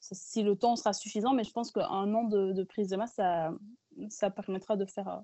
si 0.00 0.42
le 0.42 0.56
temps 0.56 0.76
sera 0.76 0.92
suffisant, 0.92 1.34
mais 1.34 1.44
je 1.44 1.52
pense 1.52 1.70
qu'un 1.70 2.14
an 2.14 2.24
de, 2.24 2.62
prise 2.64 2.88
de 2.88 2.96
masse, 2.96 3.14
ça, 3.14 3.52
ça 4.08 4.30
permettra 4.30 4.76
de 4.76 4.84
faire, 4.84 5.22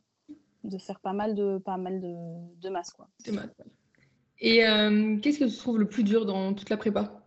de 0.64 0.78
faire 0.78 1.00
pas 1.00 1.12
mal 1.12 1.34
de, 1.34 1.58
pas 1.58 1.76
mal 1.76 2.00
de, 2.00 2.14
de 2.60 2.68
masse. 2.68 2.90
Quoi. 2.92 3.08
Et 4.40 4.66
euh, 4.66 5.18
qu'est-ce 5.20 5.38
que 5.38 5.44
tu 5.44 5.56
trouves 5.56 5.78
le 5.78 5.88
plus 5.88 6.04
dur 6.04 6.26
dans 6.26 6.54
toute 6.54 6.70
la 6.70 6.76
prépa? 6.76 7.24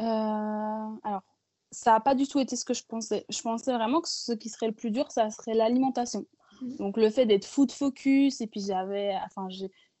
Euh, 0.00 0.02
Alors, 0.02 1.22
ça 1.70 1.92
n'a 1.92 2.00
pas 2.00 2.14
du 2.14 2.26
tout 2.26 2.40
été 2.40 2.56
ce 2.56 2.64
que 2.64 2.74
je 2.74 2.84
pensais. 2.84 3.24
Je 3.28 3.40
pensais 3.42 3.72
vraiment 3.72 4.00
que 4.00 4.08
ce 4.08 4.32
qui 4.32 4.48
serait 4.48 4.66
le 4.66 4.74
plus 4.74 4.90
dur, 4.90 5.10
ça 5.10 5.30
serait 5.30 5.54
l'alimentation. 5.54 6.26
Mmh. 6.60 6.76
Donc 6.76 6.96
le 6.96 7.10
fait 7.10 7.26
d'être 7.26 7.44
food 7.44 7.70
focus, 7.70 8.40
et 8.40 8.46
puis 8.46 8.60
j'avais, 8.60 9.16
enfin 9.24 9.48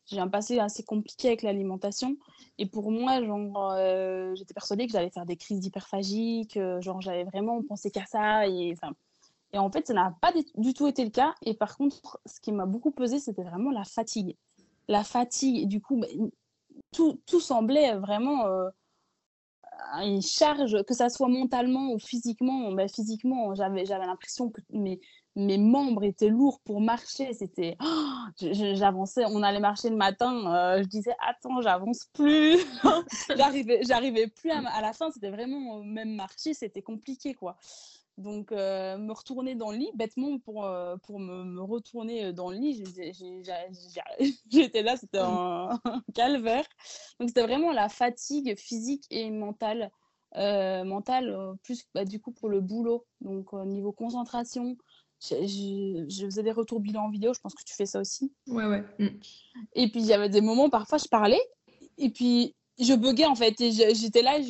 j'ai 0.06 0.20
un 0.20 0.28
passé 0.28 0.58
assez 0.58 0.82
compliqué 0.82 1.28
avec 1.28 1.42
l'alimentation. 1.42 2.16
Et 2.58 2.66
pour 2.66 2.90
moi, 2.90 3.22
genre, 3.24 3.72
euh, 3.72 4.34
j'étais 4.34 4.54
persuadée 4.54 4.86
que 4.86 4.92
j'allais 4.92 5.10
faire 5.10 5.26
des 5.26 5.36
crises 5.36 5.60
d'hyperphagie, 5.60 6.46
que 6.52 6.80
genre, 6.80 7.00
j'avais 7.00 7.24
vraiment 7.24 7.62
pensé 7.62 7.90
qu'à 7.90 8.04
ça. 8.06 8.46
Et, 8.46 8.74
en 9.54 9.70
fait, 9.70 9.86
ça 9.86 9.94
n'a 9.94 10.16
pas 10.20 10.32
du 10.56 10.74
tout 10.74 10.86
été 10.86 11.04
le 11.04 11.10
cas. 11.10 11.34
Et 11.42 11.54
par 11.54 11.76
contre, 11.76 12.20
ce 12.26 12.40
qui 12.40 12.52
m'a 12.52 12.66
beaucoup 12.66 12.90
pesé, 12.90 13.18
c'était 13.18 13.44
vraiment 13.44 13.70
la 13.70 13.84
fatigue. 13.84 14.36
La 14.88 15.04
fatigue, 15.04 15.68
du 15.68 15.80
coup, 15.80 15.98
bah, 15.98 16.08
tout, 16.92 17.20
tout, 17.26 17.40
semblait 17.40 17.94
vraiment 17.96 18.46
euh, 18.46 18.68
une 20.02 20.22
charge, 20.22 20.82
que 20.84 20.94
ça 20.94 21.08
soit 21.08 21.28
mentalement 21.28 21.92
ou 21.92 21.98
physiquement. 21.98 22.72
Bah, 22.72 22.88
physiquement, 22.88 23.54
j'avais 23.54 23.84
l'impression 23.84 24.50
que 24.50 24.60
mes 25.36 25.58
membres 25.58 26.04
étaient 26.04 26.28
lourds 26.28 26.60
pour 26.60 26.80
marcher. 26.80 27.32
C'était, 27.34 27.76
oh, 27.82 28.24
j'avançais, 28.40 29.24
on 29.26 29.42
allait 29.42 29.60
marcher 29.60 29.90
le 29.90 29.96
matin, 29.96 30.54
euh, 30.54 30.82
je 30.82 30.88
disais 30.88 31.14
attends, 31.26 31.60
j'avance 31.60 32.06
plus, 32.12 32.58
j'arrivais, 33.36 33.80
j'arrivais 33.82 34.28
plus 34.28 34.50
à, 34.50 34.80
la 34.80 34.92
fin. 34.92 35.10
C'était 35.10 35.30
vraiment 35.30 35.82
même 35.82 36.14
marcher, 36.14 36.54
c'était 36.54 36.82
compliqué 36.82 37.34
quoi. 37.34 37.56
Donc 38.16 38.52
euh, 38.52 38.96
me 38.96 39.12
retourner 39.12 39.56
dans 39.56 39.72
le 39.72 39.78
lit, 39.78 39.90
bêtement 39.94 40.38
pour 40.38 40.64
euh, 40.64 40.96
pour 40.98 41.18
me, 41.18 41.60
retourner 41.60 42.32
dans 42.32 42.50
le 42.50 42.56
lit, 42.56 42.84
j'étais 44.50 44.82
là, 44.82 44.96
c'était 44.96 45.18
un, 45.18 45.80
calvaire. 46.14 46.64
Donc 47.18 47.30
c'était 47.30 47.42
vraiment 47.42 47.72
la 47.72 47.88
fatigue 47.88 48.56
physique 48.56 49.04
et 49.10 49.30
mentale. 49.30 49.90
mentale 50.32 51.56
plus 51.64 51.84
bah, 51.92 52.04
du 52.04 52.20
coup 52.20 52.32
pour 52.32 52.48
le 52.48 52.60
boulot 52.60 53.06
donc 53.20 53.52
niveau 53.52 53.92
concentration 53.92 54.76
je, 55.30 56.24
faisais 56.24 56.42
des 56.42 56.52
retours 56.52 56.80
bilan 56.80 57.04
en 57.04 57.10
vidéo, 57.10 57.32
je 57.34 57.40
pense 57.40 57.54
que 57.54 57.62
tu 57.64 57.74
fais 57.74 57.86
ça 57.86 58.00
aussi. 58.00 58.32
Ouais, 58.46 58.66
ouais. 58.66 58.84
Mm. 58.98 59.08
Et 59.74 59.88
puis, 59.90 60.00
il 60.00 60.06
y 60.06 60.12
avait 60.12 60.28
des 60.28 60.40
moments, 60.40 60.70
parfois, 60.70 60.98
je 60.98 61.08
parlais, 61.08 61.40
et 61.98 62.10
puis 62.10 62.54
je 62.78 62.94
buguais 62.94 63.26
en 63.26 63.34
fait. 63.34 63.60
Et 63.60 63.70
j'étais 63.70 64.22
là, 64.22 64.40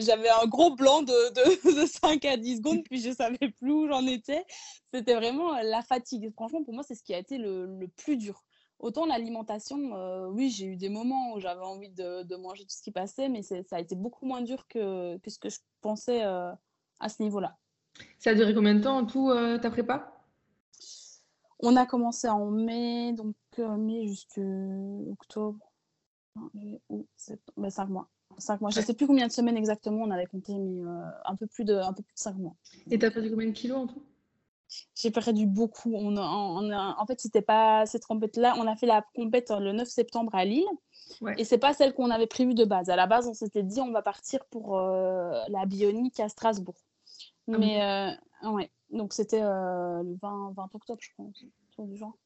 j'avais 0.00 0.28
un 0.30 0.46
gros 0.46 0.74
blanc 0.74 1.02
de, 1.02 1.82
de, 1.82 1.86
5 2.02 2.24
à 2.24 2.36
10 2.36 2.58
secondes, 2.58 2.82
puis 2.84 3.00
je 3.00 3.12
savais 3.12 3.50
plus 3.58 3.72
où 3.72 3.88
j'en 3.88 4.06
étais. 4.06 4.44
C'était 4.92 5.14
vraiment 5.14 5.54
la 5.62 5.82
fatigue. 5.82 6.32
Franchement, 6.32 6.64
pour 6.64 6.74
moi, 6.74 6.82
c'est 6.86 6.94
ce 6.94 7.02
qui 7.02 7.14
a 7.14 7.18
été 7.18 7.38
le, 7.38 7.66
le 7.66 7.88
plus 7.88 8.16
dur. 8.16 8.44
Autant 8.80 9.06
l'alimentation, 9.06 9.94
euh, 9.96 10.26
oui, 10.28 10.50
j'ai 10.50 10.66
eu 10.66 10.76
des 10.76 10.88
moments 10.88 11.32
où 11.32 11.40
j'avais 11.40 11.62
envie 11.62 11.90
de, 11.90 12.22
de, 12.24 12.36
manger 12.36 12.64
tout 12.64 12.74
ce 12.74 12.82
qui 12.82 12.90
passait, 12.90 13.28
mais 13.28 13.42
ça 13.42 13.56
a 13.70 13.80
été 13.80 13.94
beaucoup 13.94 14.26
moins 14.26 14.42
dur 14.42 14.66
que, 14.68 15.16
que 15.18 15.30
ce 15.30 15.38
que 15.38 15.48
je 15.48 15.58
pensais 15.80 16.24
euh, 16.24 16.50
à 17.00 17.08
ce 17.08 17.22
niveau-là. 17.22 17.56
Ça 18.18 18.30
a 18.30 18.34
duré 18.34 18.52
combien 18.52 18.74
de 18.74 18.80
temps 18.80 18.98
en 18.98 19.06
tout 19.06 19.30
euh, 19.30 19.58
ta 19.58 19.70
prépa? 19.70 20.13
On 21.64 21.76
a 21.76 21.86
commencé 21.86 22.28
en 22.28 22.50
mai, 22.50 23.12
donc 23.12 23.34
euh, 23.58 23.76
mai 23.76 24.06
jusqu'à 24.06 24.42
octobre. 25.10 25.58
Ou 26.88 27.06
septembre, 27.16 27.70
5 27.70 27.88
mois. 27.88 28.08
5 28.38 28.60
mois. 28.60 28.70
Je 28.70 28.80
ne 28.80 28.84
sais 28.84 28.94
plus 28.94 29.06
combien 29.06 29.28
de 29.28 29.32
semaines 29.32 29.56
exactement 29.56 30.02
on 30.02 30.10
avait 30.10 30.26
compté, 30.26 30.58
mais 30.58 30.82
euh, 30.82 31.00
un, 31.24 31.36
peu 31.36 31.46
plus 31.46 31.64
de, 31.64 31.74
un 31.74 31.92
peu 31.92 32.02
plus 32.02 32.14
de 32.14 32.18
5 32.18 32.36
mois. 32.36 32.56
Et 32.90 32.98
tu 32.98 33.06
as 33.06 33.10
perdu 33.10 33.30
combien 33.30 33.48
de 33.48 33.52
kilos 33.52 33.78
en 33.78 33.86
tout? 33.86 34.02
J'ai 34.96 35.12
perdu 35.12 35.46
beaucoup. 35.46 35.94
On 35.94 36.16
en 36.16 37.06
fait, 37.06 37.20
c'était 37.20 37.42
pas 37.42 37.86
cette 37.86 38.06
compète-là. 38.06 38.54
On 38.58 38.66
a 38.66 38.74
fait 38.74 38.86
la 38.86 39.04
compète 39.14 39.50
le 39.50 39.72
9 39.72 39.86
septembre 39.86 40.34
à 40.34 40.44
Lille. 40.44 40.66
Ouais. 41.20 41.34
Et 41.38 41.44
c'est 41.44 41.58
pas 41.58 41.74
celle 41.74 41.94
qu'on 41.94 42.10
avait 42.10 42.26
prévue 42.26 42.54
de 42.54 42.64
base. 42.64 42.90
À 42.90 42.96
la 42.96 43.06
base, 43.06 43.28
on 43.28 43.34
s'était 43.34 43.62
dit 43.62 43.80
on 43.80 43.92
va 43.92 44.02
partir 44.02 44.44
pour 44.46 44.78
euh, 44.78 45.40
la 45.48 45.66
bionique 45.66 46.18
à 46.18 46.28
Strasbourg. 46.28 46.74
Ah 47.46 47.58
mais 47.58 48.16
ouais, 48.42 48.70
donc 48.94 49.12
c'était 49.12 49.42
euh, 49.42 50.02
le 50.02 50.16
20, 50.22 50.52
20, 50.56 50.70
octobre, 50.72 51.00
je 51.02 51.10
pense, 51.16 51.44
du 51.78 51.96
genre. 51.96 52.16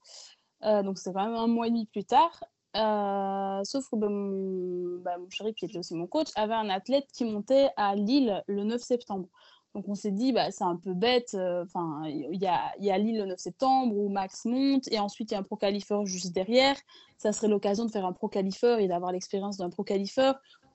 Euh, 0.64 0.82
donc 0.82 0.98
c'est 0.98 1.12
quand 1.12 1.24
même 1.24 1.34
un 1.34 1.46
mois 1.46 1.66
et 1.66 1.70
demi 1.70 1.86
plus 1.86 2.04
tard. 2.04 2.44
Euh, 2.76 3.64
sauf 3.64 3.88
que 3.88 3.96
ben, 3.96 4.10
mon, 4.10 5.00
bah, 5.00 5.16
mon, 5.18 5.30
chéri, 5.30 5.54
qui 5.54 5.64
était 5.64 5.78
aussi 5.78 5.94
mon 5.94 6.06
coach, 6.06 6.28
avait 6.36 6.54
un 6.54 6.68
athlète 6.68 7.06
qui 7.12 7.24
montait 7.24 7.70
à 7.76 7.94
Lille 7.94 8.42
le 8.46 8.64
9 8.64 8.80
septembre. 8.80 9.28
Donc 9.74 9.88
on 9.88 9.94
s'est 9.94 10.10
dit, 10.10 10.32
bah, 10.32 10.50
c'est 10.50 10.64
un 10.64 10.76
peu 10.76 10.92
bête. 10.92 11.34
Enfin, 11.34 12.02
il 12.06 12.40
y 12.40 12.46
a, 12.46 12.72
y 12.78 12.90
a, 12.90 12.98
Lille 12.98 13.18
le 13.18 13.26
9 13.26 13.38
septembre 13.38 13.96
où 13.96 14.08
Max 14.10 14.44
monte 14.44 14.90
et 14.92 14.98
ensuite 14.98 15.30
il 15.30 15.34
y 15.34 15.36
a 15.36 15.40
un 15.40 15.42
pro 15.42 15.58
juste 16.04 16.32
derrière. 16.34 16.76
Ça 17.16 17.32
serait 17.32 17.48
l'occasion 17.48 17.86
de 17.86 17.90
faire 17.90 18.04
un 18.04 18.12
pro 18.12 18.30
et 18.30 18.88
d'avoir 18.88 19.12
l'expérience 19.12 19.56
d'un 19.56 19.70
pro 19.70 19.84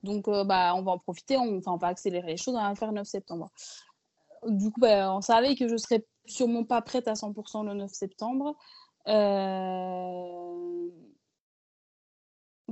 Donc 0.02 0.28
bah, 0.28 0.74
on 0.74 0.82
va 0.82 0.92
en 0.92 0.98
profiter, 0.98 1.36
on, 1.36 1.60
on 1.64 1.76
va 1.76 1.86
accélérer 1.88 2.32
les 2.32 2.36
choses, 2.36 2.54
on 2.54 2.62
va 2.62 2.74
faire 2.74 2.88
le 2.88 2.94
9 2.94 3.06
septembre 3.06 3.50
du 4.46 4.70
coup, 4.70 4.80
bah, 4.80 5.14
on 5.14 5.20
savait 5.20 5.54
que 5.56 5.68
je 5.68 5.76
serais 5.76 6.04
sûrement 6.26 6.64
pas 6.64 6.82
prête 6.82 7.08
à 7.08 7.14
100% 7.14 7.66
le 7.66 7.74
9 7.74 7.92
septembre. 7.92 8.56
Euh... 9.08 10.88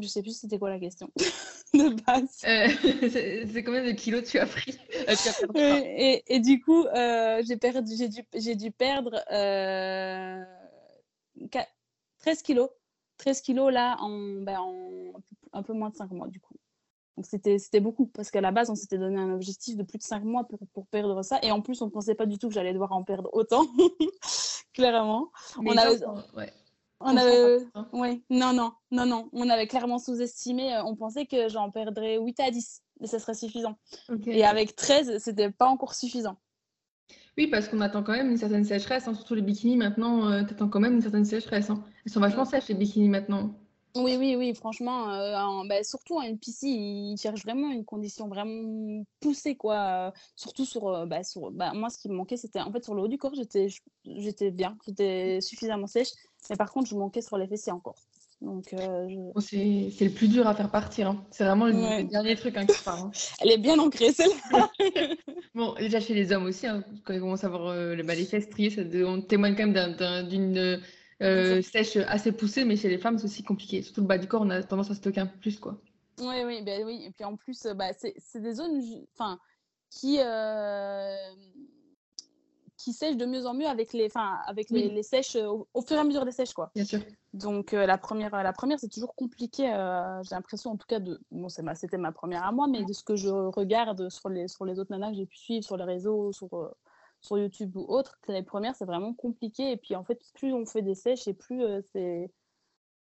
Je 0.01 0.09
sais 0.09 0.23
plus 0.23 0.39
c'était 0.39 0.59
quoi 0.59 0.71
la 0.71 0.79
question 0.79 1.11
de 1.75 1.95
base. 2.03 2.41
Euh, 2.45 3.47
c'est 3.53 3.63
combien 3.63 3.85
de 3.85 3.93
kilos 3.93 4.25
tu 4.29 4.39
as 4.39 4.47
pris? 4.47 4.79
Euh, 5.57 5.83
et, 6.27 6.41
du 6.41 6.61
coup, 6.61 6.85
euh, 6.85 7.43
j'ai 7.47 7.57
perdu, 7.57 7.93
j'ai 7.97 8.09
dû, 8.09 8.23
j'ai 8.35 8.55
dû 8.55 8.71
perdre 8.71 9.23
13 12.21 12.43
kilos. 12.43 12.71
13 13.19 13.41
kilos 13.41 13.73
là 13.73 13.97
en, 14.01 14.11
ben, 14.43 14.59
en 14.61 15.13
un 15.53 15.63
peu 15.63 15.73
moins 15.73 15.91
de 15.91 15.97
5 15.97 16.11
mois 16.13 16.29
du 16.29 16.41
coup. 16.41 16.55
Donc 17.17 17.27
c'était 17.27 17.81
beaucoup 17.81 18.07
parce 18.07 18.31
qu'à 18.31 18.41
la 18.41 18.53
base, 18.53 18.71
on 18.71 18.75
s'était 18.75 18.99
donné 18.99 19.19
un 19.19 19.35
objectif 19.35 19.77
de 19.77 19.83
plus 19.83 19.99
de 19.99 20.03
5 20.03 20.25
mois 20.25 20.45
pour, 20.45 20.61
pour 20.73 20.87
perdre 20.87 21.23
ça. 21.23 21.39
Et 21.43 21.53
en 21.53 21.61
plus, 21.61 21.83
on 21.83 21.87
ne 21.87 21.91
pensait 21.91 22.15
pas 22.15 22.27
du 22.27 22.39
tout 22.39 22.49
que 22.49 22.55
j'allais 22.55 22.73
devoir 22.73 22.93
en 22.93 23.05
perdre 23.05 23.29
autant, 23.33 23.67
clairement. 24.75 25.31
on 25.59 25.77
avait, 25.77 26.03
ouais. 26.37 26.53
on 27.01 27.17
avait, 27.17 27.67
ouais, 27.93 28.23
non, 28.31 28.55
non, 28.55 28.73
non, 28.91 29.05
non. 29.05 29.29
On 29.33 29.51
avait 29.51 29.67
clairement 29.67 29.99
sous-estimé. 29.99 30.75
Euh, 30.75 30.85
on 30.85 30.97
pensait 30.97 31.27
que 31.27 31.49
j'en 31.49 31.71
perdrais 31.71 32.19
8 32.19 32.41
à 32.41 32.51
10 32.51 32.83
et 33.03 33.07
ça 33.07 33.19
serait 33.19 33.35
suffisant. 33.35 33.77
Et 34.27 34.45
avec 34.45 34.75
13, 34.75 35.19
c'était 35.19 35.51
pas 35.51 35.67
encore 35.67 35.95
suffisant. 35.95 36.39
Oui, 37.37 37.47
parce 37.47 37.69
qu'on 37.69 37.81
attend 37.81 38.03
quand 38.03 38.13
même 38.13 38.31
une 38.31 38.37
certaine 38.37 38.65
sécheresse, 38.65 39.09
hein. 39.09 39.15
surtout 39.15 39.35
les 39.35 39.43
bikinis 39.43 39.77
maintenant, 39.77 40.31
euh, 40.31 40.45
tu 40.45 40.53
attends 40.53 40.69
quand 40.69 40.81
même 40.81 40.95
une 40.95 41.01
certaine 41.01 41.25
sécheresse. 41.25 41.71
Hein. 41.71 41.83
Elles 42.05 42.13
sont 42.13 42.21
vachement 42.21 42.45
sèches 42.45 42.69
les 42.69 42.75
bikinis 42.75 43.09
maintenant. 43.09 43.55
Oui, 43.95 44.17
oui, 44.19 44.37
oui, 44.37 44.55
franchement, 44.55 45.13
euh, 45.13 45.69
bah, 45.69 45.85
surtout 45.85 46.17
en 46.17 46.23
NPC, 46.23 46.67
ils 46.67 47.17
cherchent 47.19 47.43
vraiment 47.43 47.71
une 47.71 47.85
condition 47.85 48.27
vraiment 48.27 49.05
poussée, 49.21 49.55
quoi. 49.55 50.09
Euh, 50.09 50.11
surtout 50.35 50.65
sur, 50.65 50.89
euh, 50.89 51.05
bah, 51.05 51.23
sur 51.23 51.51
bah, 51.51 51.73
moi, 51.75 51.91
ce 51.91 51.99
qui 51.99 52.09
me 52.09 52.15
manquait, 52.15 52.39
c'était 52.39 52.61
en 52.61 52.73
fait 52.73 52.83
sur 52.83 52.95
le 52.95 53.03
haut 53.03 53.09
du 53.09 53.19
corps, 53.19 53.35
j'étais, 53.35 53.67
j'étais 54.07 54.51
bien, 54.51 54.79
j'étais 54.87 55.43
suffisamment 55.43 55.87
sèche, 55.87 56.09
mais 56.49 56.57
par 56.57 56.73
contre, 56.73 56.89
je 56.89 56.97
manquais 56.97 57.21
sur 57.21 57.37
les 57.37 57.47
fessiers 57.47 57.73
encore. 57.73 57.97
Donc, 58.41 58.75
c'est, 59.41 59.91
c'est 59.97 60.05
le 60.07 60.11
plus 60.11 60.27
dur 60.27 60.49
à 60.49 60.55
faire 60.55 60.71
partir. 60.71 61.09
Hein. 61.11 61.25
C'est 61.31 61.45
vraiment 61.45 61.67
le, 61.67 62.03
dernier 62.05 62.35
truc 62.35 62.57
hein, 62.57 62.67
qui 62.67 62.83
part. 62.83 63.05
Hein. 63.05 63.11
Elle 63.41 63.53
est 63.53 63.59
bien 63.59 63.79
ancrée, 63.79 64.11
celle-là. 64.11 64.71
bon, 65.55 65.75
déjà 65.75 66.01
chez 66.01 66.15
les 66.15 66.33
hommes 66.33 66.47
aussi, 66.47 66.67
quand 67.05 67.13
ils 67.13 67.21
commencent 67.21 67.45
à 67.45 67.49
avoir 67.49 67.77
les, 67.95 68.03
bah, 68.03 68.15
les 68.15 68.25
fesses 68.25 68.49
triées, 68.49 68.71
ça, 68.71 68.83
on 69.07 69.21
témoigne 69.21 69.55
quand 69.55 69.67
même 69.67 70.29
d'une 70.29 70.81
sèche 71.63 71.97
assez 71.97 72.33
poussée, 72.33 72.65
mais 72.65 72.77
chez 72.77 72.89
les 72.89 72.99
femmes, 72.99 73.19
c'est 73.19 73.25
aussi 73.25 73.43
compliqué. 73.43 73.83
Surtout 73.83 74.03
le 74.03 74.07
bas 74.07 74.19
du 74.19 74.27
corps, 74.27 74.43
on 74.43 74.51
a 74.51 74.63
tendance 74.63 74.91
à 74.91 74.95
stocker 74.95 75.21
un 75.21 75.27
peu 75.27 75.39
plus, 75.39 75.59
quoi. 75.59 75.79
Oui, 76.21 76.43
oui, 76.45 76.63
ben 76.63 76.85
oui. 76.85 77.05
Et 77.07 77.11
puis 77.11 77.25
en 77.25 77.37
plus, 77.37 77.67
bah, 77.75 77.91
c'est 77.93 78.41
des 78.41 78.55
zones 78.55 78.83
enfin, 79.15 79.39
qui, 79.91 80.19
qui 82.77 82.93
sèchent 82.93 83.17
de 83.17 83.27
mieux 83.27 83.47
en 83.47 83.55
mieux 83.55 83.67
avec 83.67 83.93
les, 83.93 84.09
avec 84.47 84.71
les, 84.71 84.89
les, 84.89 85.03
sèches 85.03 85.37
au, 85.37 85.83
fur 85.83 85.97
et 85.97 86.01
à 86.01 86.05
mesure 86.05 86.25
des 86.25 86.33
sèches, 86.33 86.53
quoi. 86.53 86.71
Bien 86.75 86.85
sûr. 86.85 87.01
Donc 87.33 87.73
la 87.73 87.97
première, 87.97 88.31
la 88.31 88.53
première 88.53 88.79
c'est 88.79 88.89
toujours 88.89 89.15
compliqué. 89.15 89.65
j'ai 89.65 90.35
l'impression, 90.35 90.73
en 90.73 90.77
tout 90.77 90.87
cas, 90.87 91.01
de 91.01 91.21
bon, 91.31 91.49
c'était 91.49 91.99
ma, 91.99 92.13
première 92.13 92.45
à 92.45 92.53
moi, 92.53 92.67
mais 92.69 92.85
de 92.85 92.93
ce 92.93 93.03
que 93.03 93.17
je 93.17 93.29
regarde 93.29 94.09
sur 94.11 94.29
les, 94.29 94.49
sur 94.49 94.65
les 94.65 94.79
autres 94.79 94.91
nanas 94.91 95.11
que 95.11 95.17
j'ai 95.17 95.27
pu 95.27 95.39
suivre 95.39 95.65
sur 95.65 95.77
les 95.77 95.85
réseaux, 95.85 96.33
sur, 96.33 96.49
sur 97.23 97.39
YouTube 97.39 97.77
ou 97.77 97.85
autre, 97.89 98.19
les 98.29 98.43
premières, 98.43 98.75
c'est 98.75 98.85
vraiment 98.85 99.15
compliqué. 99.15 99.73
Et 99.73 99.77
puis 99.77 99.97
en 99.97 100.05
fait, 100.05 100.21
plus 100.35 100.53
on 100.53 100.67
fait 100.67 100.83
des 100.83 100.95
sèches 100.95 101.27
et 101.29 101.35
plus 101.35 101.63
c'est 101.93 102.31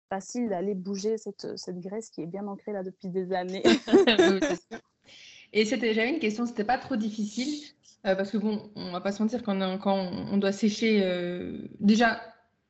facile 0.08 0.48
d'aller 0.48 0.74
bouger 0.74 1.18
cette, 1.18 1.58
cette 1.58 1.80
graisse 1.80 2.10
qui 2.10 2.22
est 2.22 2.26
bien 2.26 2.46
ancrée 2.46 2.72
là 2.72 2.82
depuis 2.82 3.08
des 3.08 3.32
années. 3.32 3.62
et 5.52 5.64
c'était 5.64 5.94
j'avais 5.94 6.10
une 6.10 6.20
question, 6.20 6.46
c'était 6.46 6.64
pas 6.64 6.78
trop 6.78 6.96
difficile 6.96 7.64
euh, 8.06 8.14
parce 8.14 8.30
que 8.30 8.38
bon, 8.38 8.70
on 8.76 8.92
va 8.92 9.00
pas 9.00 9.12
se 9.12 9.22
mentir 9.22 9.42
quand, 9.42 9.78
quand 9.78 10.10
on 10.30 10.36
doit 10.38 10.52
sécher 10.52 11.02
euh, 11.02 11.68
déjà 11.80 12.20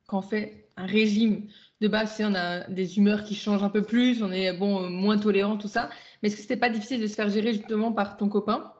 quand 0.06 0.18
on 0.18 0.22
fait 0.22 0.70
un 0.76 0.86
régime 0.86 1.48
de 1.80 1.88
base, 1.88 2.16
on 2.20 2.34
a 2.34 2.68
des 2.68 2.98
humeurs 2.98 3.24
qui 3.24 3.34
changent 3.34 3.62
un 3.62 3.70
peu 3.70 3.82
plus, 3.82 4.22
on 4.22 4.32
est 4.32 4.56
bon 4.56 4.88
moins 4.88 5.18
tolérant 5.18 5.56
tout 5.56 5.68
ça. 5.68 5.90
Mais 6.22 6.28
est-ce 6.28 6.36
que 6.36 6.42
c'était 6.42 6.56
pas 6.56 6.70
difficile 6.70 7.00
de 7.00 7.06
se 7.06 7.14
faire 7.14 7.28
gérer 7.28 7.52
justement 7.52 7.92
par 7.92 8.16
ton 8.16 8.28
copain? 8.28 8.72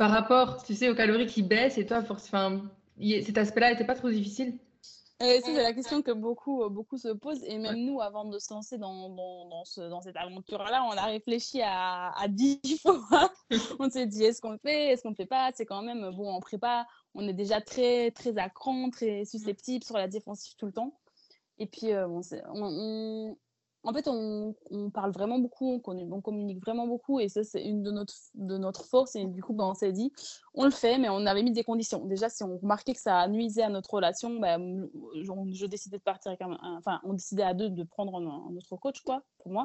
Par 0.00 0.12
rapport, 0.12 0.62
tu 0.62 0.74
sais, 0.74 0.88
aux 0.88 0.94
calories 0.94 1.26
qui 1.26 1.42
baissent 1.42 1.76
et 1.76 1.84
toi, 1.84 2.02
cet 2.02 3.36
aspect-là 3.36 3.70
n'était 3.72 3.84
pas 3.84 3.94
trop 3.94 4.08
difficile? 4.08 4.58
Euh, 5.22 5.38
c'est 5.44 5.52
la 5.52 5.74
question 5.74 6.00
que 6.00 6.10
beaucoup, 6.10 6.62
euh, 6.62 6.70
beaucoup 6.70 6.96
se 6.96 7.08
posent. 7.08 7.44
Et 7.44 7.58
même 7.58 7.84
nous, 7.84 8.00
avant 8.00 8.24
de 8.24 8.38
se 8.38 8.50
lancer 8.50 8.78
dans, 8.78 9.10
dans, 9.10 9.46
dans, 9.50 9.64
ce, 9.66 9.82
dans 9.82 10.00
cette 10.00 10.16
aventure-là, 10.16 10.84
on 10.84 10.92
a 10.92 11.04
réfléchi 11.04 11.60
à, 11.60 12.18
à 12.18 12.28
10 12.28 12.80
fois. 12.82 13.30
on 13.78 13.90
s'est 13.90 14.06
dit, 14.06 14.24
est-ce 14.24 14.40
qu'on 14.40 14.52
le 14.52 14.58
fait 14.62 14.86
Est-ce 14.86 15.02
qu'on 15.02 15.10
le 15.10 15.16
fait 15.16 15.26
pas? 15.26 15.50
C'est 15.54 15.66
quand 15.66 15.82
même, 15.82 16.08
bon, 16.16 16.30
en 16.30 16.40
prépa, 16.40 16.86
on 17.14 17.28
est 17.28 17.34
déjà 17.34 17.60
très, 17.60 18.10
très 18.10 18.38
à 18.38 18.48
cran, 18.48 18.88
très 18.88 19.26
susceptible 19.26 19.84
sur 19.84 19.98
la 19.98 20.08
défensive 20.08 20.54
tout 20.56 20.64
le 20.64 20.72
temps. 20.72 20.98
Et 21.58 21.66
puis, 21.66 21.92
euh, 21.92 22.08
on, 22.08 22.22
on, 22.54 23.36
en 23.82 23.92
fait, 23.92 24.08
on, 24.08 24.54
parle 24.92 25.10
vraiment 25.12 25.38
beaucoup, 25.38 25.80
on, 25.86 26.20
communique 26.20 26.60
vraiment 26.60 26.86
beaucoup, 26.86 27.18
et 27.18 27.28
ça, 27.28 27.44
c'est 27.44 27.64
une 27.64 27.82
de 27.82 27.90
notre, 27.90 28.14
de 28.34 28.58
notre 28.58 28.84
force. 28.84 29.16
Et 29.16 29.24
du 29.24 29.42
coup, 29.42 29.54
ben, 29.54 29.64
on 29.64 29.74
s'est 29.74 29.92
dit, 29.92 30.12
on 30.54 30.64
le 30.64 30.70
fait, 30.70 30.98
mais 30.98 31.08
on 31.08 31.24
avait 31.26 31.42
mis 31.42 31.52
des 31.52 31.64
conditions. 31.64 32.04
Déjà, 32.04 32.28
si 32.28 32.42
on 32.42 32.58
remarquait 32.58 32.92
que 32.92 33.00
ça 33.00 33.26
nuisait 33.28 33.62
à 33.62 33.70
notre 33.70 33.94
relation, 33.94 34.38
ben, 34.38 34.88
je, 35.14 35.66
décidais 35.66 35.98
de 35.98 36.02
partir 36.02 36.30
avec 36.30 36.42
un, 36.42 36.58
enfin, 36.78 37.00
on 37.04 37.14
décidait 37.14 37.42
à 37.42 37.54
deux 37.54 37.70
de 37.70 37.82
prendre 37.82 38.16
un, 38.16 38.56
autre 38.56 38.76
coach, 38.76 39.00
quoi, 39.00 39.22
pour 39.38 39.50
moi 39.50 39.64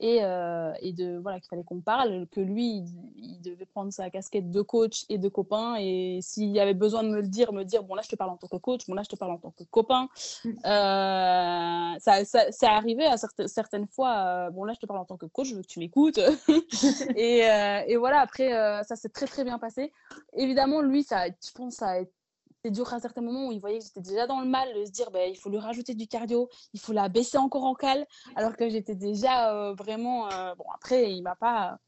et, 0.00 0.20
euh, 0.22 0.72
et 0.80 0.92
de 0.92 1.18
voilà 1.18 1.38
qu'il 1.38 1.48
fallait 1.48 1.62
qu'on 1.62 1.80
parle, 1.80 2.26
que 2.32 2.40
lui 2.40 2.84
il, 3.16 3.40
devait 3.42 3.66
prendre 3.66 3.92
sa 3.92 4.10
casquette 4.10 4.50
de 4.50 4.62
coach 4.62 5.04
et 5.08 5.18
de 5.18 5.28
copain 5.28 5.76
et 5.78 6.20
s'il 6.22 6.50
y 6.50 6.58
avait 6.58 6.74
besoin 6.74 7.02
de 7.02 7.08
me 7.08 7.20
le 7.20 7.28
dire, 7.28 7.52
me 7.52 7.64
dire 7.64 7.82
bon 7.84 7.94
là 7.94 8.02
je 8.02 8.08
te 8.08 8.16
parle 8.16 8.30
en 8.30 8.36
tant 8.36 8.48
que 8.48 8.56
coach, 8.56 8.86
bon 8.88 8.94
là 8.94 9.02
je 9.02 9.08
te 9.08 9.16
parle 9.16 9.32
en 9.32 9.38
tant 9.38 9.50
que 9.50 9.64
copain. 9.64 10.08
Mm. 10.44 10.48
Euh, 10.48 11.98
ça, 11.98 12.24
ça 12.24 12.50
c'est 12.50 12.66
arrivé 12.66 13.04
à 13.04 13.16
certaines, 13.18 13.48
certaines 13.48 13.86
fois, 13.86 14.16
euh, 14.16 14.50
bon 14.50 14.64
là 14.64 14.72
je 14.72 14.80
te 14.80 14.86
parle 14.86 15.00
en 15.00 15.04
tant 15.04 15.18
que 15.18 15.26
coach, 15.26 15.48
je 15.48 15.54
veux 15.54 15.62
que 15.62 15.66
tu 15.66 15.78
m'écoutes 15.78 16.18
et, 17.16 17.40
et, 17.86 17.96
voilà 17.96 18.20
après 18.20 18.50
ça 18.84 18.96
s'est 18.96 19.10
très 19.10 19.26
très 19.26 19.44
bien 19.44 19.58
passé. 19.58 19.92
Évidemment 20.32 20.80
lui 20.80 21.02
ça, 21.02 21.26
je 21.26 21.52
pense 21.54 21.74
ça 21.74 21.88
a 21.88 21.98
été 21.98 22.19
c'est 22.64 22.70
dur 22.70 22.92
à 22.92 22.96
un 22.96 23.00
certain 23.00 23.22
moment 23.22 23.48
où 23.48 23.52
il 23.52 23.60
voyait 23.60 23.78
que 23.78 23.84
j'étais 23.84 24.00
déjà 24.00 24.26
dans 24.26 24.40
le 24.40 24.46
mal, 24.46 24.68
de 24.74 24.84
se 24.84 24.90
dire 24.90 25.10
bah, 25.10 25.26
il 25.26 25.36
faut 25.36 25.50
lui 25.50 25.58
rajouter 25.58 25.94
du 25.94 26.06
cardio, 26.06 26.48
il 26.74 26.80
faut 26.80 26.92
la 26.92 27.08
baisser 27.08 27.38
encore 27.38 27.64
en 27.64 27.74
cale, 27.74 28.06
alors 28.36 28.56
que 28.56 28.68
j'étais 28.68 28.94
déjà 28.94 29.54
euh, 29.54 29.74
vraiment. 29.74 30.30
Euh, 30.30 30.54
bon, 30.54 30.64
après, 30.74 31.12
il 31.12 31.22
m'a 31.22 31.36
pas. 31.36 31.78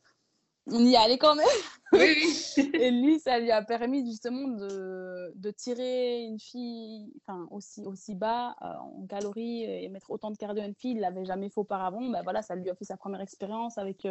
On 0.68 0.84
y 0.84 0.94
allait 0.94 1.18
quand 1.18 1.34
même. 1.34 1.46
Oui, 1.92 2.14
oui. 2.14 2.70
et 2.74 2.92
lui, 2.92 3.18
ça 3.18 3.40
lui 3.40 3.50
a 3.50 3.62
permis 3.62 4.06
justement 4.06 4.46
de, 4.46 5.32
de 5.34 5.50
tirer 5.50 6.22
une 6.22 6.38
fille 6.38 7.12
enfin, 7.26 7.48
aussi, 7.50 7.84
aussi 7.84 8.14
bas 8.14 8.54
euh, 8.62 8.72
en 8.78 9.06
calories 9.08 9.64
et 9.64 9.88
mettre 9.88 10.12
autant 10.12 10.30
de 10.30 10.36
cardio 10.36 10.62
à 10.62 10.66
une 10.66 10.76
fille. 10.76 10.92
Il 10.92 11.00
l'avait 11.00 11.24
jamais 11.24 11.48
fait 11.48 11.58
auparavant. 11.58 12.08
Bah, 12.10 12.20
voilà, 12.22 12.42
ça 12.42 12.54
lui 12.54 12.70
a 12.70 12.76
fait 12.76 12.84
sa 12.84 12.96
première 12.96 13.20
expérience 13.20 13.76
avec 13.76 14.06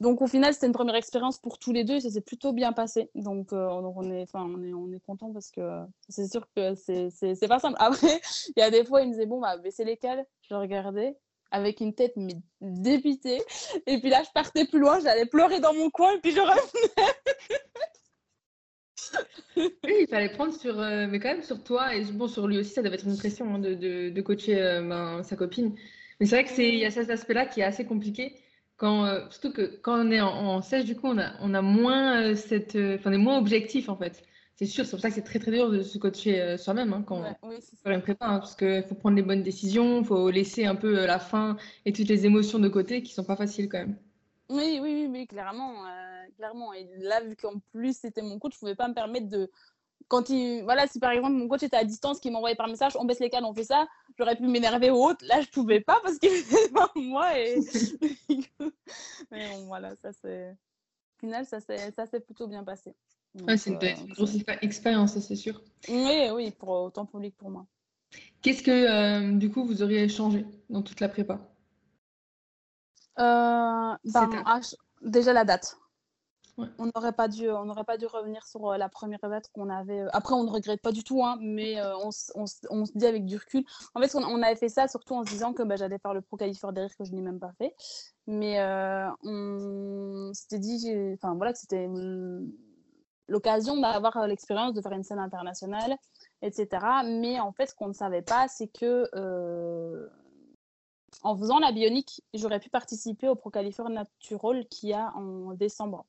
donc 0.00 0.22
au 0.22 0.28
final, 0.28 0.54
c'était 0.54 0.66
une 0.66 0.72
première 0.72 0.94
expérience 0.94 1.38
pour 1.38 1.58
tous 1.58 1.72
les 1.72 1.82
deux 1.82 1.94
et 1.94 2.00
ça 2.00 2.10
s'est 2.10 2.20
plutôt 2.20 2.52
bien 2.52 2.72
passé. 2.72 3.10
Donc, 3.16 3.52
euh, 3.52 3.66
on, 3.66 4.10
est, 4.12 4.26
on, 4.32 4.62
est, 4.62 4.72
on 4.72 4.92
est 4.92 5.00
content 5.00 5.32
parce 5.32 5.50
que 5.50 5.60
c'est 6.08 6.30
sûr 6.30 6.46
que 6.54 6.74
c'est 6.76 7.48
pas 7.48 7.58
simple. 7.58 7.76
Après, 7.80 8.20
il 8.56 8.60
y 8.60 8.62
a 8.62 8.70
des 8.70 8.84
fois, 8.84 9.02
il 9.02 9.08
me 9.08 9.12
disait 9.12 9.26
Bon, 9.26 9.40
bah, 9.40 9.56
baisser 9.56 9.84
les 9.84 9.96
cales. 9.96 10.24
Je 10.42 10.54
regardais 10.54 11.16
avec 11.50 11.80
une 11.80 11.94
tête 11.94 12.12
mais 12.16 12.36
dépitée. 12.60 13.42
Et 13.86 13.98
puis 14.00 14.10
là, 14.10 14.22
je 14.24 14.30
partais 14.32 14.66
plus 14.66 14.78
loin, 14.78 15.00
j'allais 15.00 15.26
pleurer 15.26 15.58
dans 15.60 15.74
mon 15.74 15.90
coin 15.90 16.14
et 16.14 16.20
puis 16.20 16.30
je 16.30 16.40
revenais. 16.40 17.12
oui, 19.56 19.94
il 20.00 20.06
fallait 20.08 20.30
prendre 20.30 20.52
sur, 20.52 20.78
euh, 20.78 21.06
mais 21.08 21.18
quand 21.18 21.28
même 21.28 21.42
sur 21.42 21.64
toi 21.64 21.94
et 21.96 22.04
bon, 22.04 22.28
sur 22.28 22.46
lui 22.46 22.58
aussi, 22.58 22.70
ça 22.70 22.82
devait 22.82 22.96
être 22.96 23.06
une 23.06 23.16
pression 23.16 23.54
hein, 23.54 23.58
de, 23.58 23.74
de, 24.10 24.20
coacher 24.20 24.60
euh, 24.60 24.82
ben, 24.82 25.22
sa 25.22 25.34
copine. 25.34 25.74
Mais 26.20 26.26
c'est 26.26 26.42
vrai 26.42 26.54
qu'il 26.54 26.76
y 26.76 26.84
a 26.84 26.90
cet 26.90 27.10
aspect-là 27.10 27.46
qui 27.46 27.60
est 27.60 27.64
assez 27.64 27.84
compliqué 27.84 28.34
quand, 28.78 29.04
euh, 29.04 29.28
surtout 29.28 29.52
que 29.52 29.76
quand 29.82 30.06
on 30.06 30.10
est 30.10 30.20
en, 30.20 30.62
sèche, 30.62 30.84
du 30.84 30.96
coup, 30.96 31.08
on 31.08 31.18
a, 31.18 31.32
on 31.40 31.52
a 31.52 31.60
moins 31.60 32.22
euh, 32.22 32.34
cette, 32.36 32.76
euh, 32.76 32.96
enfin, 32.96 33.10
on 33.10 33.12
est 33.12 33.18
moins 33.18 33.36
objectif 33.36 33.88
en 33.88 33.96
fait. 33.96 34.24
C'est 34.54 34.66
sûr, 34.66 34.84
c'est 34.84 34.92
pour 34.92 35.00
ça 35.00 35.08
que 35.08 35.14
c'est 35.14 35.22
très 35.22 35.38
très 35.38 35.52
dur 35.52 35.70
de 35.70 35.82
se 35.82 35.98
coacher 35.98 36.56
soi-même 36.56 36.92
hein, 36.92 37.04
quand 37.06 37.22
on 37.42 37.50
fait 37.60 37.94
une 37.94 38.02
prépa, 38.02 38.26
hein, 38.26 38.38
parce 38.38 38.56
qu'il 38.56 38.82
faut 38.88 38.96
prendre 38.96 39.14
les 39.14 39.22
bonnes 39.22 39.44
décisions, 39.44 40.00
il 40.00 40.04
faut 40.04 40.30
laisser 40.30 40.64
un 40.64 40.74
peu 40.74 41.06
la 41.06 41.20
faim 41.20 41.56
et 41.84 41.92
toutes 41.92 42.08
les 42.08 42.26
émotions 42.26 42.58
de 42.58 42.68
côté 42.68 43.02
qui 43.04 43.12
sont 43.12 43.22
pas 43.22 43.36
faciles 43.36 43.68
quand 43.68 43.78
même. 43.78 43.96
Oui, 44.50 44.80
oui, 44.82 44.94
oui, 44.94 45.08
oui 45.12 45.26
clairement, 45.28 45.84
clairement. 46.36 46.72
Et 46.72 46.88
là, 46.98 47.20
vu 47.22 47.36
qu'en 47.36 47.60
plus 47.72 47.98
c'était 47.98 48.22
mon 48.22 48.40
coach, 48.40 48.54
je 48.54 48.58
pouvais 48.58 48.74
pas 48.74 48.88
me 48.88 48.94
permettre 48.94 49.28
de, 49.28 49.48
quand 50.08 50.30
il, 50.30 50.62
voilà, 50.64 50.86
si 50.86 50.98
par 50.98 51.10
exemple 51.12 51.34
mon 51.34 51.48
coach 51.48 51.62
était 51.62 51.76
à 51.76 51.84
distance, 51.84 52.18
qui 52.18 52.30
m'envoyait 52.30 52.56
par 52.56 52.68
message, 52.68 52.96
on 52.98 53.04
baisse 53.04 53.20
les 53.20 53.30
cales, 53.30 53.44
on 53.44 53.54
fait 53.54 53.64
ça, 53.64 53.86
j'aurais 54.18 54.36
pu 54.36 54.46
m'énerver 54.46 54.90
ou 54.90 54.96
autre. 54.96 55.24
Là, 55.26 55.40
je 55.40 55.48
pouvais 55.48 55.80
pas 55.80 56.00
parce 56.02 56.18
qu'il 56.18 56.32
était 56.32 56.68
devant 56.68 56.88
moi. 56.96 57.38
Et... 57.38 57.60
Mais 59.30 59.48
bon, 59.50 59.66
voilà, 59.66 59.94
ça 59.96 60.12
c'est. 60.12 60.50
Au 60.50 61.20
final, 61.20 61.46
ça 61.46 61.60
s'est 61.60 62.20
plutôt 62.20 62.46
bien 62.46 62.62
passé. 62.62 62.94
c'est 63.56 63.70
une, 63.70 63.76
euh, 63.76 64.14
grosse 64.14 64.36
expérience, 64.62 65.18
c'est 65.18 65.36
sûr. 65.36 65.60
Oui, 65.88 66.30
oui, 66.32 66.52
pour, 66.52 66.68
autant 66.68 67.06
pour 67.06 67.18
lui 67.18 67.32
que 67.32 67.36
pour 67.36 67.50
moi. 67.50 67.66
Qu'est-ce 68.40 68.62
que, 68.62 68.70
euh, 68.70 69.36
du 69.36 69.50
coup, 69.50 69.64
vous 69.64 69.82
auriez 69.82 70.08
changé 70.08 70.46
dans 70.70 70.82
toute 70.82 71.00
la 71.00 71.08
prépa? 71.08 71.40
Euh, 73.18 73.94
ben, 74.04 74.60
Déjà 75.02 75.32
la 75.32 75.44
date. 75.44 75.76
On 76.78 76.90
n'aurait 76.94 77.12
pas 77.12 77.28
dû, 77.28 77.48
on 77.48 77.64
n'aurait 77.64 77.84
pas 77.84 77.96
dû 77.98 78.06
revenir 78.06 78.44
sur 78.44 78.70
euh, 78.70 78.76
la 78.76 78.88
première 78.88 79.20
date 79.22 79.48
qu'on 79.52 79.70
avait. 79.70 80.00
Euh, 80.00 80.08
après, 80.12 80.34
on 80.34 80.42
ne 80.42 80.50
regrette 80.50 80.82
pas 80.82 80.90
du 80.90 81.04
tout, 81.04 81.24
hein, 81.24 81.38
mais 81.40 81.80
euh, 81.80 81.96
on, 81.98 82.10
on, 82.34 82.44
on, 82.70 82.84
se 82.84 82.92
dit 82.96 83.06
avec 83.06 83.24
du 83.26 83.36
recul. 83.36 83.64
En 83.94 84.00
fait, 84.00 84.12
on, 84.16 84.42
avait 84.42 84.56
fait 84.56 84.68
ça 84.68 84.88
surtout 84.88 85.14
en 85.14 85.24
se 85.24 85.30
disant 85.30 85.52
que 85.52 85.62
bah, 85.62 85.76
j'allais 85.76 85.98
faire 85.98 86.14
le 86.14 86.20
pro 86.20 86.36
derrière 86.36 86.96
que 86.96 87.04
je 87.04 87.12
n'ai 87.12 87.22
même 87.22 87.38
pas 87.38 87.52
fait. 87.58 87.74
Mais 88.26 88.60
on 89.22 90.32
s'était 90.34 90.58
dit, 90.58 91.16
voilà, 91.22 91.52
que 91.52 91.58
c'était 91.58 91.88
l'occasion 93.28 93.80
d'avoir 93.80 94.26
l'expérience 94.26 94.74
de 94.74 94.82
faire 94.82 94.92
une 94.92 95.04
scène 95.04 95.18
internationale, 95.18 95.96
etc. 96.42 96.68
Mais 97.04 97.40
en 97.40 97.52
fait, 97.52 97.66
ce 97.66 97.74
qu'on 97.74 97.88
ne 97.88 97.92
savait 97.94 98.22
pas, 98.22 98.48
c'est 98.48 98.68
que 98.68 99.08
en 101.22 101.36
faisant 101.36 101.58
la 101.58 101.72
bionique, 101.72 102.22
j'aurais 102.34 102.60
pu 102.60 102.68
participer 102.68 103.28
au 103.28 103.34
Pro 103.34 103.50
Natural 103.50 104.66
qui 104.66 104.92
a 104.92 105.12
en 105.14 105.54
décembre. 105.54 106.04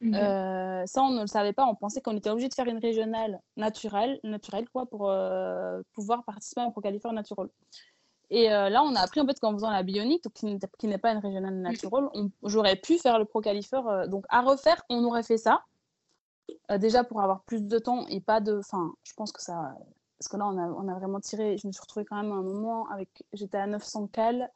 Mmh 0.00 0.14
euh, 0.14 0.86
ça, 0.86 1.02
on 1.02 1.10
ne 1.10 1.22
le 1.22 1.26
savait 1.26 1.52
pas. 1.52 1.66
On 1.66 1.74
pensait 1.74 2.00
qu'on 2.00 2.16
était 2.16 2.30
obligé 2.30 2.48
de 2.48 2.54
faire 2.54 2.66
une 2.66 2.78
régionale 2.78 3.40
naturelle, 3.56 4.20
naturelle 4.22 4.68
quoi, 4.70 4.86
pour 4.86 5.10
euh, 5.10 5.82
pouvoir 5.92 6.24
participer 6.24 6.62
au 6.62 6.70
Pro-Californie 6.70 7.16
Natural. 7.16 7.48
Et 8.30 8.52
euh, 8.52 8.68
là, 8.68 8.82
on 8.82 8.94
a 8.94 9.00
appris 9.00 9.20
en 9.20 9.26
fait 9.26 9.38
qu'en 9.40 9.52
faisant 9.54 9.70
la 9.70 9.82
bionique, 9.82 10.24
qui 10.34 10.86
n'est 10.86 10.98
pas 10.98 11.12
une 11.12 11.18
régionale 11.18 11.54
mmh. 11.54 11.62
naturelle, 11.62 12.08
j'aurais 12.44 12.76
pu 12.76 12.98
faire 12.98 13.18
le 13.18 13.24
pro 13.24 13.40
donc 13.40 14.24
à 14.28 14.42
refaire, 14.42 14.82
on 14.88 15.02
aurait 15.04 15.22
fait 15.22 15.38
ça. 15.38 15.64
déjà 16.76 17.02
pour 17.04 17.22
avoir 17.22 17.42
plus 17.42 17.62
de 17.62 17.78
temps 17.78 18.06
et 18.08 18.20
pas 18.20 18.40
de. 18.40 18.58
Enfin, 18.58 18.92
je 19.02 19.14
pense 19.14 19.32
que 19.32 19.42
ça. 19.42 19.74
Parce 20.18 20.28
que 20.28 20.36
là, 20.36 20.46
on 20.46 20.58
a, 20.58 20.66
on 20.66 20.88
a 20.88 20.94
vraiment 20.94 21.20
tiré. 21.20 21.56
Je 21.58 21.66
me 21.66 21.72
suis 21.72 21.80
retrouvée 21.80 22.04
quand 22.04 22.16
même 22.16 22.30
à 22.30 22.36
un 22.36 22.42
moment 22.42 22.88
avec. 22.90 23.08
J'étais 23.32 23.58
à 23.58 23.66
900 23.66 24.08
cales 24.08 24.50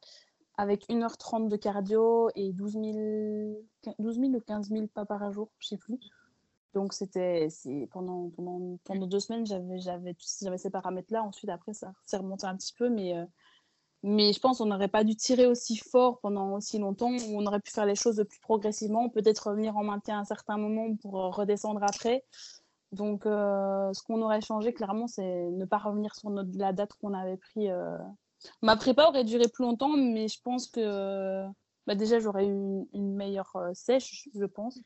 avec 0.55 0.87
1h30 0.89 1.47
de 1.47 1.55
cardio 1.55 2.29
et 2.35 2.53
12 2.53 2.73
000, 2.73 3.95
12 3.99 4.19
000 4.19 4.31
ou 4.33 4.39
15 4.41 4.69
000 4.69 4.87
pas 4.87 5.05
par 5.05 5.31
jour, 5.31 5.49
je 5.59 5.69
sais 5.69 5.77
plus. 5.77 5.99
Donc 6.73 6.93
c'était 6.93 7.47
pendant, 7.91 8.29
pendant, 8.29 8.77
pendant 8.83 9.07
deux 9.07 9.19
semaines, 9.19 9.45
j'avais 9.45 10.15
ces 10.57 10.69
paramètres-là. 10.69 11.23
Ensuite, 11.23 11.49
après, 11.49 11.73
ça 11.73 11.93
s'est 12.05 12.17
remonté 12.17 12.45
un 12.45 12.55
petit 12.55 12.73
peu, 12.73 12.89
mais, 12.89 13.15
euh, 13.15 13.25
mais 14.01 14.33
je 14.33 14.39
pense 14.39 14.57
qu'on 14.57 14.65
n'aurait 14.65 14.87
pas 14.87 15.03
dû 15.03 15.15
tirer 15.15 15.45
aussi 15.45 15.77
fort 15.77 16.19
pendant 16.19 16.55
aussi 16.55 16.79
longtemps. 16.79 17.11
On 17.29 17.45
aurait 17.45 17.59
pu 17.59 17.71
faire 17.71 17.85
les 17.85 17.95
choses 17.95 18.23
plus 18.27 18.39
progressivement, 18.39 19.09
peut-être 19.09 19.49
revenir 19.49 19.77
en 19.77 19.83
maintien 19.83 20.17
à 20.17 20.21
un 20.21 20.25
certain 20.25 20.57
moment 20.57 20.95
pour 20.97 21.13
redescendre 21.35 21.83
après. 21.83 22.23
Donc, 22.91 23.23
ce 23.23 24.03
qu'on 24.03 24.21
aurait 24.21 24.41
changé, 24.41 24.73
clairement, 24.73 25.07
c'est 25.07 25.49
ne 25.51 25.65
pas 25.65 25.79
revenir 25.79 26.15
sur 26.15 26.29
la 26.29 26.73
date 26.73 26.93
qu'on 26.93 27.13
avait 27.13 27.37
pris. 27.37 27.69
Ma 28.61 28.75
prépa 28.75 29.07
aurait 29.07 29.23
duré 29.23 29.47
plus 29.47 29.63
longtemps, 29.63 29.95
mais 29.95 30.27
je 30.27 30.41
pense 30.41 30.67
que 30.67 31.45
bah, 31.87 31.95
déjà, 31.95 32.19
j'aurais 32.19 32.45
eu 32.45 32.87
une, 32.93 33.15
meilleure 33.15 33.57
sèche, 33.73 34.29
je 34.33 34.45
pense. 34.45 34.79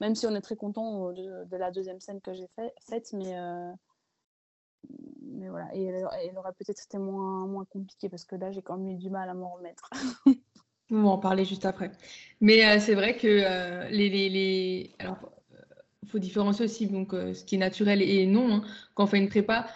Même 0.00 0.14
si 0.14 0.26
on 0.26 0.34
est 0.34 0.40
très 0.40 0.56
content 0.56 1.12
de, 1.12 1.56
la 1.56 1.70
deuxième 1.70 2.00
scène 2.00 2.20
que 2.20 2.34
j'ai 2.34 2.48
fait, 2.56 2.74
faite, 2.80 3.12
mais 3.12 3.34
mais 5.22 5.48
voilà, 5.48 5.74
et 5.74 5.84
elle, 5.84 6.38
aurait 6.38 6.52
peut-être 6.52 6.82
été 6.82 6.98
moins, 6.98 7.64
compliquée 7.66 8.08
parce 8.08 8.24
que 8.24 8.36
là, 8.36 8.50
j'ai 8.52 8.62
quand 8.62 8.76
même 8.76 8.94
eu 8.94 8.96
du 8.96 9.10
mal 9.10 9.28
à 9.28 9.34
m'en 9.34 9.54
remettre. 9.54 9.90
On 10.90 11.02
va 11.02 11.08
en 11.08 11.18
parler 11.18 11.44
juste 11.44 11.64
après. 11.64 11.90
Mais 12.40 12.64
euh, 12.64 12.78
c'est 12.78 12.94
vrai 12.94 13.16
que 13.16 13.26
euh, 13.26 13.88
les, 13.88 14.10
les, 14.10 14.28
les... 14.28 14.94
Alors, 14.98 15.18
faut 16.06 16.18
différencier 16.18 16.66
aussi 16.66 16.86
donc, 16.86 17.14
euh, 17.14 17.32
ce 17.32 17.44
qui 17.44 17.54
est 17.54 17.58
naturel 17.58 18.02
et 18.02 18.26
non. 18.26 18.56
Hein. 18.56 18.62
Quand 18.94 19.04
on 19.04 19.06
fait 19.06 19.18
une 19.18 19.28
prépa, 19.28 19.66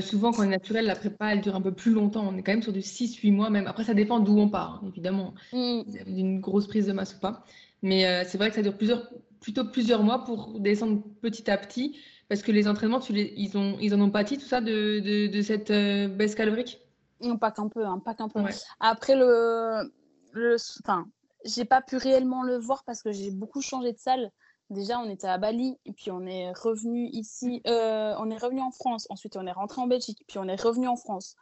souvent, 0.00 0.32
quand 0.32 0.42
on 0.42 0.46
est 0.46 0.48
naturel, 0.48 0.86
la 0.86 0.96
prépa, 0.96 1.32
elle 1.32 1.40
dure 1.40 1.54
un 1.54 1.60
peu 1.60 1.72
plus 1.72 1.92
longtemps. 1.92 2.26
On 2.26 2.36
est 2.36 2.42
quand 2.42 2.52
même 2.52 2.62
sur 2.62 2.72
du 2.72 2.80
6-8 2.80 3.32
mois 3.32 3.50
même. 3.50 3.66
Après, 3.66 3.84
ça 3.84 3.94
dépend 3.94 4.20
d'où 4.20 4.38
on 4.38 4.48
part, 4.48 4.82
évidemment. 4.86 5.34
Mm. 5.52 5.82
D'une 6.06 6.40
grosse 6.40 6.66
prise 6.66 6.86
de 6.86 6.92
masse 6.92 7.14
ou 7.14 7.20
pas. 7.20 7.44
Mais 7.82 8.24
c'est 8.24 8.38
vrai 8.38 8.48
que 8.48 8.56
ça 8.56 8.62
dure 8.62 8.76
plusieurs, 8.76 9.08
plutôt 9.40 9.64
plusieurs 9.64 10.02
mois 10.02 10.24
pour 10.24 10.58
descendre 10.58 11.02
petit 11.20 11.50
à 11.50 11.56
petit. 11.56 11.96
Parce 12.28 12.42
que 12.42 12.52
les 12.52 12.68
entraînements, 12.68 13.00
tu 13.00 13.12
les, 13.12 13.32
ils, 13.36 13.56
ont, 13.56 13.78
ils 13.80 13.94
en 13.94 14.00
ont 14.00 14.10
pâti, 14.10 14.36
tout 14.36 14.44
ça, 14.44 14.60
de, 14.60 15.00
de, 15.00 15.28
de 15.28 15.42
cette 15.42 15.70
euh, 15.70 16.08
baisse 16.08 16.34
calorique? 16.34 16.78
Non, 17.22 17.38
pas 17.38 17.50
qu'un 17.50 17.68
peu, 17.68 17.84
hein, 17.86 18.00
pas 18.04 18.14
qu'un 18.14 18.28
peu. 18.28 18.40
Après, 18.80 19.16
le, 19.16 19.90
le, 20.32 20.56
enfin, 20.84 21.06
j'ai 21.44 21.64
pas 21.64 21.80
pu 21.80 21.96
réellement 21.96 22.42
le 22.42 22.58
voir 22.58 22.84
parce 22.84 23.02
que 23.02 23.12
j'ai 23.12 23.30
beaucoup 23.30 23.62
changé 23.62 23.92
de 23.92 23.98
salle. 23.98 24.30
Déjà, 24.70 25.00
on 25.00 25.08
était 25.08 25.26
à 25.26 25.38
Bali, 25.38 25.78
et 25.86 25.92
puis 25.92 26.10
on 26.10 26.26
est 26.26 26.52
revenu 26.52 27.08
ici, 27.12 27.62
euh, 27.66 28.14
on 28.18 28.30
est 28.30 28.36
revenu 28.36 28.60
en 28.60 28.70
France. 28.70 29.06
Ensuite, 29.08 29.36
on 29.36 29.46
est 29.46 29.52
rentré 29.52 29.80
en 29.80 29.86
Belgique, 29.86 30.22
puis 30.26 30.38
on 30.38 30.44
est 30.44 30.60
revenu 30.60 30.88
en 30.88 30.96
France. 30.96 31.36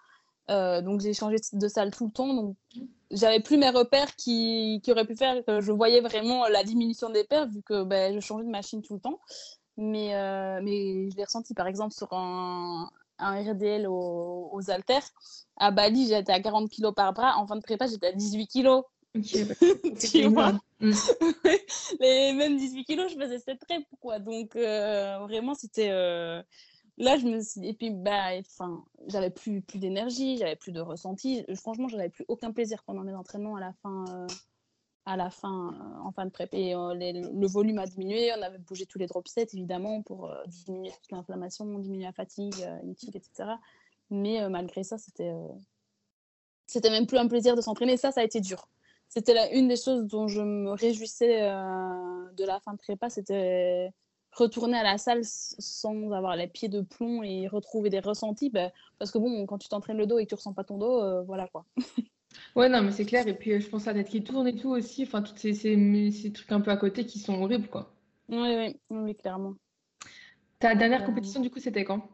Euh, 0.49 0.81
donc, 0.81 1.01
j'ai 1.01 1.13
changé 1.13 1.37
de 1.53 1.69
salle 1.69 1.91
tout 1.91 2.07
le 2.07 2.13
temps. 2.13 2.33
Donc, 2.33 2.57
j'avais 3.11 3.41
plus 3.41 3.57
mes 3.57 3.71
repères 3.71 4.15
qui, 4.15 4.81
auraient 4.89 5.07
pu 5.07 5.17
faire 5.17 5.43
je 5.47 5.73
voyais 5.73 6.01
vraiment 6.01 6.47
la 6.47 6.63
diminution 6.63 7.11
des 7.11 7.25
paires 7.25 7.49
vu 7.49 7.63
que 7.63 7.83
ben, 7.83 8.15
je 8.15 8.21
changeais 8.21 8.45
de 8.45 8.51
machine 8.51 8.83
tout 8.83 8.95
le 8.95 9.01
temps. 9.01 9.19
Mais, 9.77 10.15
euh, 10.15 10.61
mais 10.63 11.11
je 11.11 11.17
l'ai 11.17 11.25
ressenti 11.25 11.53
par 11.53 11.67
exemple 11.67 11.95
sur 11.95 12.13
un, 12.13 12.89
un 13.19 13.43
RDL 13.43 13.87
aux, 13.87 14.51
aux, 14.53 14.71
haltères. 14.71 15.09
À 15.57 15.71
Bali, 15.71 16.07
j'étais 16.09 16.33
à 16.33 16.41
40 16.41 16.71
kg 16.71 16.93
par 16.93 17.13
bras. 17.13 17.37
En 17.39 17.47
fin 17.47 17.57
de 17.57 17.61
prépa, 17.63 17.87
j'étais 17.87 18.09
à 18.09 18.13
18 18.13 18.47
kg. 18.47 18.83
Okay, 19.15 19.45
bah, 19.45 19.55
tu 20.01 20.27
vois 20.29 20.53
mm. 20.81 20.91
Les 22.01 22.33
mêmes 22.33 22.57
18 22.57 22.85
kg, 22.85 23.09
je 23.09 23.17
faisais 23.19 23.39
cette 23.39 23.63
rep, 23.71 23.85
quoi. 24.01 24.19
Donc, 24.19 24.57
euh, 24.57 25.19
vraiment, 25.21 25.55
c'était. 25.55 25.91
Euh... 25.91 26.43
Là, 26.99 27.19
je 27.19 27.27
me 27.27 27.41
suis. 27.41 27.67
Et 27.67 27.75
puis, 27.75 27.91
bah, 27.91 28.31
enfin, 28.41 28.85
j'avais 29.09 29.31
plus, 29.31 29.61
plus 29.61 29.79
d'énergie, 29.79 30.39
j'avais 30.39 30.57
plus 30.57 30.73
de 30.73 30.81
ressenti. 30.81 31.45
Franchement, 31.57 31.89
j'avais 31.89 32.09
plus 32.09 32.25
aucun 32.29 32.53
plaisir 32.53 32.83
pendant 32.85 33.03
mes 33.03 33.15
entraînements 33.15 33.57
à 33.57 33.61
la 33.61 33.73
fin. 33.83 34.05
Euh 34.09 34.27
à 35.09 35.17
la 35.17 35.31
fin, 35.31 35.73
euh, 35.73 36.01
en 36.01 36.11
fin 36.11 36.25
de 36.25 36.31
prep. 36.31 36.53
Et 36.53 36.75
le 36.75 37.47
volume 37.47 37.79
a 37.79 37.87
diminué. 37.87 38.33
On 38.37 38.43
avait 38.43 38.59
bougé 38.59 38.87
tous 38.87 38.99
les 38.99 39.07
drop 39.07 39.29
sets, 39.29 39.47
évidemment, 39.53 40.03
pour 40.03 40.35
diminuer 40.49 40.91
toute 40.91 41.13
l'inflammation, 41.13 41.79
diminuer 41.79 42.07
la 42.07 42.13
fatigue, 42.13 42.57
fatigue, 42.57 43.15
etc. 43.15 43.51
Mais 44.11 44.49
malgré 44.49 44.83
ça, 44.83 44.99
c'était 44.99 45.33
c'était 46.67 46.91
même 46.91 47.07
plus 47.07 47.19
un 47.19 47.29
plaisir 47.29 47.55
de 47.55 47.61
s'entraîner. 47.61 47.97
Ça, 47.97 48.11
ça 48.11 48.21
a 48.21 48.25
été 48.25 48.41
dur. 48.41 48.69
C'était 49.09 49.57
une 49.57 49.69
des 49.69 49.77
choses 49.77 50.07
dont 50.07 50.29
je 50.29 50.43
me 50.43 50.73
réjouissais 50.73 51.43
de 51.43 52.45
la 52.45 52.61
fin 52.61 52.73
de 52.73 52.79
prépa, 52.79 53.09
c'était 53.09 53.91
retourner 54.33 54.77
à 54.77 54.83
la 54.83 54.99
salle 54.99 55.23
sans 55.23 56.11
avoir 56.11 56.37
les 56.37 56.49
pieds 56.49 56.69
de 56.69 56.83
plomb 56.83 57.23
et 57.23 57.49
retrouver 57.49 57.89
des 57.89 58.01
ressentis. 58.01 58.51
Bah, 58.51 58.71
parce 58.99 59.11
que 59.11 59.19
bon, 59.19 59.47
quand 59.47 59.59
tu 59.59 59.69
t'entraînes 59.69 59.97
le 59.97 60.07
dos 60.07 60.19
et 60.19 60.25
que 60.25 60.31
tu 60.31 60.35
ressens 60.35 60.53
pas 60.53 60.65
ton 60.65 60.77
dos, 60.77 61.25
voilà 61.25 61.47
quoi. 61.49 61.65
Ouais, 62.55 62.69
non, 62.69 62.83
mais 62.83 62.93
c'est 62.93 63.05
clair. 63.05 63.27
Et 63.27 63.35
puis, 63.35 63.53
euh, 63.53 63.61
je 63.61 63.69
pense 63.69 63.87
à 63.87 63.93
la 63.93 64.03
tête 64.03 64.11
qui 64.11 64.23
tourne 64.23 64.47
et 64.49 64.57
tout 64.57 64.71
aussi. 64.71 65.05
Enfin, 65.05 65.23
tous 65.23 65.37
ces, 65.37 65.53
ces, 65.53 66.11
ces 66.11 66.33
trucs 66.33 66.51
un 66.53 66.61
peu 66.61 66.71
à 66.71 66.77
côté 66.77 67.07
qui 67.07 67.19
sont 67.19 67.41
horribles, 67.43 67.69
quoi. 67.69 67.95
Oui, 68.29 68.57
oui, 68.57 68.77
oui, 68.91 69.15
clairement. 69.15 69.55
Ta 70.59 70.75
dernière 70.75 71.03
euh, 71.03 71.07
compétition, 71.07 71.41
du 71.41 71.51
coup, 71.51 71.59
c'était 71.59 71.85
quand? 71.85 72.09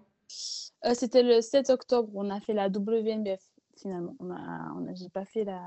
Euh, 0.84 0.94
C'était 0.94 1.22
le 1.22 1.40
7 1.40 1.70
octobre. 1.70 2.10
On 2.14 2.30
a 2.30 2.40
fait 2.40 2.54
la 2.54 2.68
WNBF, 2.68 3.42
finalement. 3.76 4.16
On 4.18 4.30
a, 4.30 4.72
on 4.76 4.88
a, 4.88 4.94
j'ai 4.94 5.08
pas 5.08 5.24
fait 5.24 5.44
la, 5.44 5.62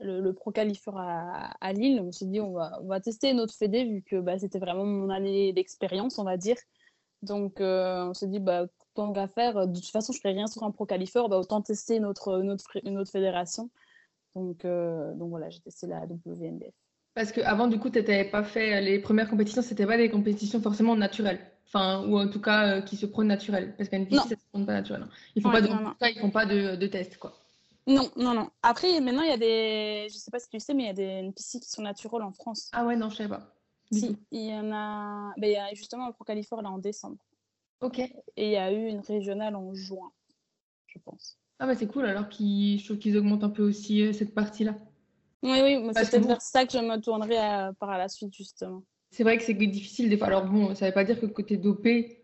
le, 0.00 0.20
le 0.20 0.32
Pro 0.32 0.52
à, 0.56 1.50
à, 1.60 1.72
Lille. 1.72 2.00
On 2.00 2.12
s'est 2.12 2.26
dit, 2.26 2.40
on 2.40 2.52
va, 2.52 2.78
on 2.82 2.86
va 2.86 3.00
tester 3.00 3.32
notre 3.34 3.54
fédé, 3.54 3.84
vu 3.84 4.02
que 4.02 4.16
bah, 4.20 4.38
c'était 4.38 4.58
vraiment 4.58 4.84
mon 4.84 5.10
année 5.10 5.52
d'expérience, 5.52 6.18
on 6.18 6.24
va 6.24 6.36
dire. 6.36 6.56
Donc, 7.22 7.58
on 7.60 8.14
s'est 8.14 8.28
dit, 8.28 8.40
bah, 8.40 8.66
tant 8.94 9.12
qu'à 9.12 9.28
faire, 9.28 9.56
euh, 9.56 9.66
de 9.66 9.74
toute 9.74 9.90
façon, 9.90 10.12
je 10.12 10.18
ne 10.18 10.20
ferai 10.20 10.34
rien 10.34 10.46
sur 10.46 10.62
un 10.62 10.70
pro 10.70 10.86
qualifier, 10.86 11.20
bah, 11.28 11.38
autant 11.38 11.62
tester 11.62 12.00
notre, 12.00 12.38
notre, 12.38 12.78
une 12.84 12.98
autre 12.98 13.10
fédération. 13.10 13.70
Donc, 14.34 14.64
euh, 14.64 15.12
donc 15.14 15.30
voilà, 15.30 15.50
j'ai 15.50 15.60
testé 15.60 15.86
la 15.86 16.02
WNBF. 16.04 16.74
Parce 17.14 17.32
qu'avant, 17.32 17.66
du 17.66 17.78
coup, 17.78 17.90
tu 17.90 18.00
n'avais 18.00 18.24
pas 18.24 18.44
fait 18.44 18.80
les 18.80 19.00
premières 19.00 19.28
compétitions, 19.28 19.62
c'était 19.62 19.86
pas 19.86 19.96
des 19.96 20.10
compétitions 20.10 20.60
forcément 20.60 20.94
naturelles. 20.96 21.40
Enfin, 21.66 22.04
ou 22.06 22.18
en 22.18 22.28
tout 22.28 22.40
cas 22.40 22.78
euh, 22.78 22.80
qui 22.82 22.96
se 22.96 23.06
prônent 23.06 23.28
naturelles. 23.28 23.74
Parce 23.76 23.88
qu'à 23.88 23.96
une 23.96 24.08
ça 24.10 24.24
ne 24.24 24.30
se 24.30 24.34
prône 24.52 24.66
pas 24.66 24.72
naturel. 24.72 25.06
Ils 25.34 25.42
font 25.42 25.50
pas 25.50 25.60
de, 25.60 25.68
ils 25.68 26.20
font 26.20 26.30
pas 26.30 26.46
de, 26.46 26.76
de 26.76 26.86
tests, 26.86 27.16
quoi. 27.18 27.39
Non, 27.86 28.10
non, 28.16 28.34
non. 28.34 28.50
Après, 28.62 29.00
maintenant, 29.00 29.22
il 29.22 29.28
y 29.28 29.32
a 29.32 29.36
des. 29.36 30.08
Je 30.10 30.16
sais 30.16 30.30
pas 30.30 30.38
si 30.38 30.48
tu 30.48 30.60
sais, 30.60 30.74
mais 30.74 30.84
il 30.84 30.86
y 30.86 30.90
a 30.90 30.94
des 30.94 31.02
NPC 31.02 31.60
qui 31.60 31.68
sont 31.68 31.82
naturels 31.82 32.22
en 32.22 32.32
France. 32.32 32.70
Ah 32.72 32.84
ouais, 32.84 32.96
non, 32.96 33.08
je 33.08 33.16
sais 33.16 33.28
pas. 33.28 33.54
Si, 33.92 34.16
il 34.30 34.46
y 34.46 34.54
en 34.54 34.70
a. 34.72 35.32
Ben, 35.36 35.48
il 35.50 35.54
y 35.54 35.56
a 35.56 35.72
justement 35.74 36.06
un 36.06 36.12
Pro 36.12 36.24
Qualifier 36.24 36.56
là 36.62 36.70
en 36.70 36.78
décembre. 36.78 37.18
Ok. 37.80 37.98
Et 37.98 38.12
il 38.36 38.50
y 38.50 38.56
a 38.56 38.72
eu 38.72 38.86
une 38.86 39.00
régionale 39.00 39.56
en 39.56 39.74
juin, 39.74 40.12
je 40.86 40.98
pense. 40.98 41.38
Ah 41.58 41.66
bah 41.66 41.74
c'est 41.74 41.86
cool 41.86 42.06
alors 42.06 42.28
qu'ils, 42.28 42.78
je 42.78 42.84
trouve 42.84 42.98
qu'ils 42.98 43.18
augmentent 43.18 43.44
un 43.44 43.50
peu 43.50 43.62
aussi 43.62 44.02
euh, 44.02 44.12
cette 44.12 44.34
partie-là. 44.34 44.76
Oui, 45.42 45.60
oui, 45.62 45.90
c'est 45.94 46.10
peut-être 46.10 46.26
vers 46.26 46.42
ça 46.42 46.66
que 46.66 46.72
je 46.72 46.78
me 46.78 46.96
tournerai 46.98 47.72
par 47.78 47.96
la 47.96 48.08
suite 48.08 48.34
justement. 48.34 48.82
C'est 49.10 49.24
vrai 49.24 49.36
que 49.38 49.42
c'est 49.42 49.54
difficile 49.54 50.08
des 50.08 50.16
fois. 50.16 50.28
Alors 50.28 50.44
bon, 50.44 50.74
ça 50.74 50.84
ne 50.84 50.90
veut 50.90 50.94
pas 50.94 51.04
dire 51.04 51.18
que 51.18 51.26
côté 51.26 51.56
dopé, 51.56 52.19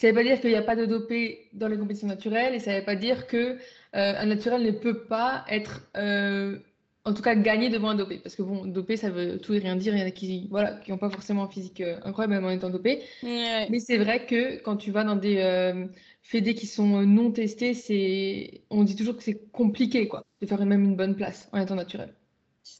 ça 0.00 0.06
ne 0.06 0.12
veut 0.12 0.16
pas 0.16 0.24
dire 0.24 0.40
qu'il 0.40 0.48
n'y 0.48 0.56
a 0.56 0.62
pas 0.62 0.76
de 0.76 0.86
dopé 0.86 1.50
dans 1.52 1.68
les 1.68 1.76
compétitions 1.76 2.08
naturelles 2.08 2.54
et 2.54 2.58
ça 2.58 2.72
ne 2.72 2.78
veut 2.78 2.84
pas 2.86 2.96
dire 2.96 3.26
que 3.26 3.36
euh, 3.36 3.58
un 3.92 4.24
naturel 4.24 4.62
ne 4.62 4.70
peut 4.70 5.04
pas 5.04 5.44
être 5.46 5.90
euh, 5.94 6.58
en 7.04 7.12
tout 7.12 7.20
cas 7.20 7.34
gagner 7.34 7.68
devant 7.68 7.90
un 7.90 7.96
dopé. 7.96 8.16
Parce 8.16 8.34
que 8.34 8.40
bon, 8.40 8.64
dopé, 8.64 8.96
ça 8.96 9.10
veut 9.10 9.38
tout 9.38 9.52
et 9.52 9.58
rien 9.58 9.76
dire. 9.76 9.94
Il 9.94 10.00
y 10.00 10.02
en 10.02 10.06
a 10.06 10.10
qui 10.10 10.48
voilà, 10.50 10.72
qui 10.76 10.90
n'ont 10.90 10.96
pas 10.96 11.10
forcément 11.10 11.42
un 11.42 11.48
physique 11.48 11.82
euh, 11.82 11.98
incroyable 12.02 12.32
même 12.32 12.46
en 12.46 12.50
étant 12.50 12.70
dopé. 12.70 13.02
Mais 13.22 13.78
c'est 13.78 13.98
vrai 13.98 14.24
que 14.24 14.62
quand 14.62 14.78
tu 14.78 14.90
vas 14.90 15.04
dans 15.04 15.16
des 15.16 15.74
fédés 16.22 16.54
qui 16.54 16.66
sont 16.66 17.02
non 17.02 17.30
testés, 17.30 17.74
c'est 17.74 18.62
on 18.70 18.84
dit 18.84 18.96
toujours 18.96 19.18
que 19.18 19.22
c'est 19.22 19.52
compliqué 19.52 20.08
quoi, 20.08 20.24
de 20.40 20.46
faire 20.46 20.64
même 20.64 20.82
une 20.82 20.96
bonne 20.96 21.14
place 21.14 21.50
en 21.52 21.60
étant 21.60 21.74
naturel. 21.74 22.14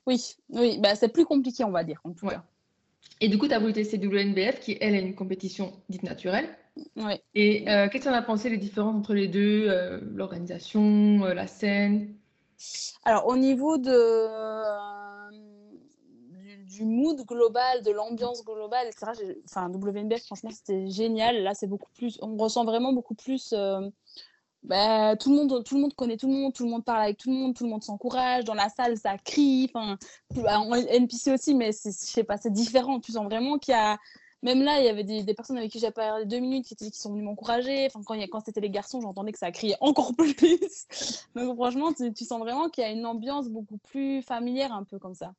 Oui, 0.07 0.37
oui, 0.49 0.79
bah, 0.79 0.95
c'est 0.95 1.13
plus 1.13 1.27
compliqué, 1.27 1.65
on 1.65 1.71
va 1.71 1.85
dire, 1.85 2.01
en 2.05 2.13
tout 2.13 2.29
cas. 2.29 2.45
Et 3.21 3.29
du 3.29 3.37
coup, 3.37 3.47
tu 3.47 3.53
as 3.53 3.59
voulu 3.59 3.75
tester 3.75 3.99
WNBF, 3.99 4.61
qui, 4.61 4.79
elle, 4.81 4.95
est 4.95 5.03
une 5.03 5.15
compétition 5.15 5.73
dite 5.91 6.03
naturelle. 6.03 6.49
Et 7.35 7.69
euh, 7.69 7.89
qu'est-ce 7.89 8.09
en 8.09 8.13
as 8.13 8.23
pensé, 8.23 8.49
les 8.51 8.59
différences 8.59 8.95
entre 8.95 9.15
les 9.15 9.29
deux, 9.29 9.69
l'organisation, 10.15 11.19
la 11.25 11.47
scène? 11.47 12.15
Alors, 13.05 13.27
au 13.27 13.37
niveau 13.37 13.79
de, 13.79 13.91
euh, 13.91 15.31
du, 16.67 16.85
mood 16.85 17.25
global, 17.25 17.83
de 17.83 17.91
l'ambiance 17.91 18.45
globale, 18.45 18.87
etc., 18.89 19.13
enfin, 19.45 19.71
WNBF, 19.71 20.23
franchement, 20.25 20.51
c'était 20.51 20.89
génial. 20.89 21.43
Là, 21.43 21.55
c'est 21.55 21.67
beaucoup 21.67 21.91
plus, 21.95 22.19
on 22.21 22.37
ressent 22.37 22.65
vraiment 22.65 22.93
beaucoup 22.93 23.15
plus. 23.15 23.55
Euh, 23.57 23.89
bah, 24.63 25.17
tout, 25.17 25.31
le 25.31 25.37
monde, 25.37 25.65
tout 25.65 25.77
le 25.77 25.81
monde 25.81 25.95
connaît 25.95 26.19
tout 26.19 26.27
le 26.27 26.35
monde, 26.35 26.53
tout 26.53 26.65
le 26.65 26.71
monde 26.71 26.85
parle 26.85 27.03
avec 27.03 27.17
tout 27.17 27.31
le 27.31 27.37
monde, 27.37 27.55
tout 27.55 27.65
le 27.65 27.71
monde 27.71 27.83
s'encourage. 27.83 28.45
Dans 28.45 28.55
la 28.55 28.69
salle, 28.69 28.99
ça 28.99 29.17
crie. 29.17 29.71
Enfin, 29.75 29.97
en 30.59 30.75
NPC 30.75 31.33
aussi, 31.33 31.55
mais 31.55 31.73
je 31.73 31.91
sais 31.91 32.25
pas, 32.25 32.37
c'est 32.37 32.53
différent. 32.53 33.01
Tu 33.01 33.13
sens 33.13 33.25
vraiment 33.25 33.59
qu'il 33.59 33.73
y 33.73 33.77
a 33.79 33.97
même 34.43 34.63
là, 34.63 34.81
il 34.81 34.87
y 34.87 34.89
avait 34.89 35.05
des, 35.05 35.35
personnes 35.35 35.59
avec 35.59 35.71
qui 35.71 35.79
j'ai 35.79 35.91
parlé 35.91 36.25
deux 36.25 36.39
minutes 36.39 36.65
qui, 36.65 36.75
qui 36.75 36.99
sont 36.99 37.11
venues 37.11 37.23
m'encourager. 37.23 37.87
Enfin, 37.87 38.01
quand, 38.05 38.19
quand 38.29 38.41
c'était 38.41 38.61
les 38.61 38.71
garçons, 38.71 39.01
j'entendais 39.01 39.33
que 39.33 39.39
ça 39.39 39.51
criait 39.51 39.77
encore 39.81 40.15
plus. 40.37 41.27
Donc 41.35 41.57
franchement, 41.57 41.93
tu, 41.93 42.25
sens 42.25 42.41
vraiment 42.41 42.69
qu'il 42.69 42.83
y 42.83 42.87
a 42.87 42.91
une 42.91 43.05
ambiance 43.05 43.49
beaucoup 43.49 43.79
plus 43.79 44.23
familière, 44.23 44.73
un 44.73 44.85
peu 44.85 44.99
comme 44.99 45.15
ça. 45.15 45.35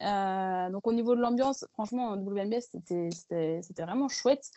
Euh, 0.00 0.70
donc 0.70 0.86
au 0.88 0.92
niveau 0.92 1.14
de 1.14 1.20
l'ambiance, 1.20 1.64
franchement, 1.72 2.14
WNBS, 2.14 2.62
c'était 2.72 3.82
vraiment 3.82 4.08
chouette. 4.08 4.50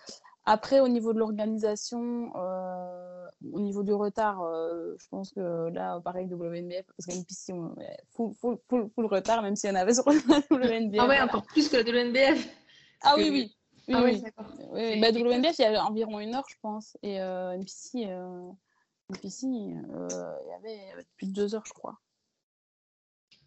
Après, 0.48 0.80
au 0.80 0.88
niveau 0.88 1.12
de 1.12 1.20
l'organisation, 1.20 2.32
euh, 2.36 3.28
au 3.52 3.60
niveau 3.60 3.82
du 3.84 3.94
retard, 3.94 4.44
euh, 4.44 4.96
je 5.00 5.08
pense 5.10 5.32
que 5.32 5.70
là, 5.70 6.00
pareil, 6.02 6.28
WNBF, 6.28 6.86
parce 6.86 7.08
qu'à 7.08 7.16
une 7.16 7.26
piscine, 7.26 7.70
full, 8.12 8.34
full, 8.40 8.58
full, 8.70 8.90
full, 8.94 9.06
retard, 9.08 9.42
même 9.42 9.56
s'il 9.56 9.72
y 9.72 9.74
en 9.74 9.76
avait 9.76 9.96
sur 9.96 10.06
la 10.10 10.40
WNBF. 10.52 11.00
Ah 11.00 11.08
ouais, 11.08 11.22
encore 11.22 11.44
plus 11.44 11.68
que 11.68 11.78
la 11.78 11.84
WNBF. 11.84 12.48
Ah 13.02 13.16
oui, 13.18 13.30
oui. 13.32 13.55
Oui, 13.88 13.94
ah 13.96 14.04
oui, 14.04 14.22
d'accord. 14.22 14.48
Oui, 14.72 15.00
bah, 15.00 15.12
WNBF, 15.12 15.60
il 15.60 15.62
y 15.62 15.66
a 15.66 15.86
environ 15.86 16.20
une 16.20 16.34
heure, 16.34 16.46
je 16.50 16.56
pense. 16.62 16.98
Et 17.04 17.22
euh, 17.22 17.52
NPC, 17.52 18.08
euh, 18.08 18.52
NPC 19.12 19.48
euh, 19.48 20.08
il, 20.44 20.50
y 20.50 20.54
avait, 20.54 21.06
plus 21.18 21.28
de 21.28 21.34
deux 21.34 21.56
heures, 21.56 21.66
je 21.66 21.74
crois. 21.74 22.00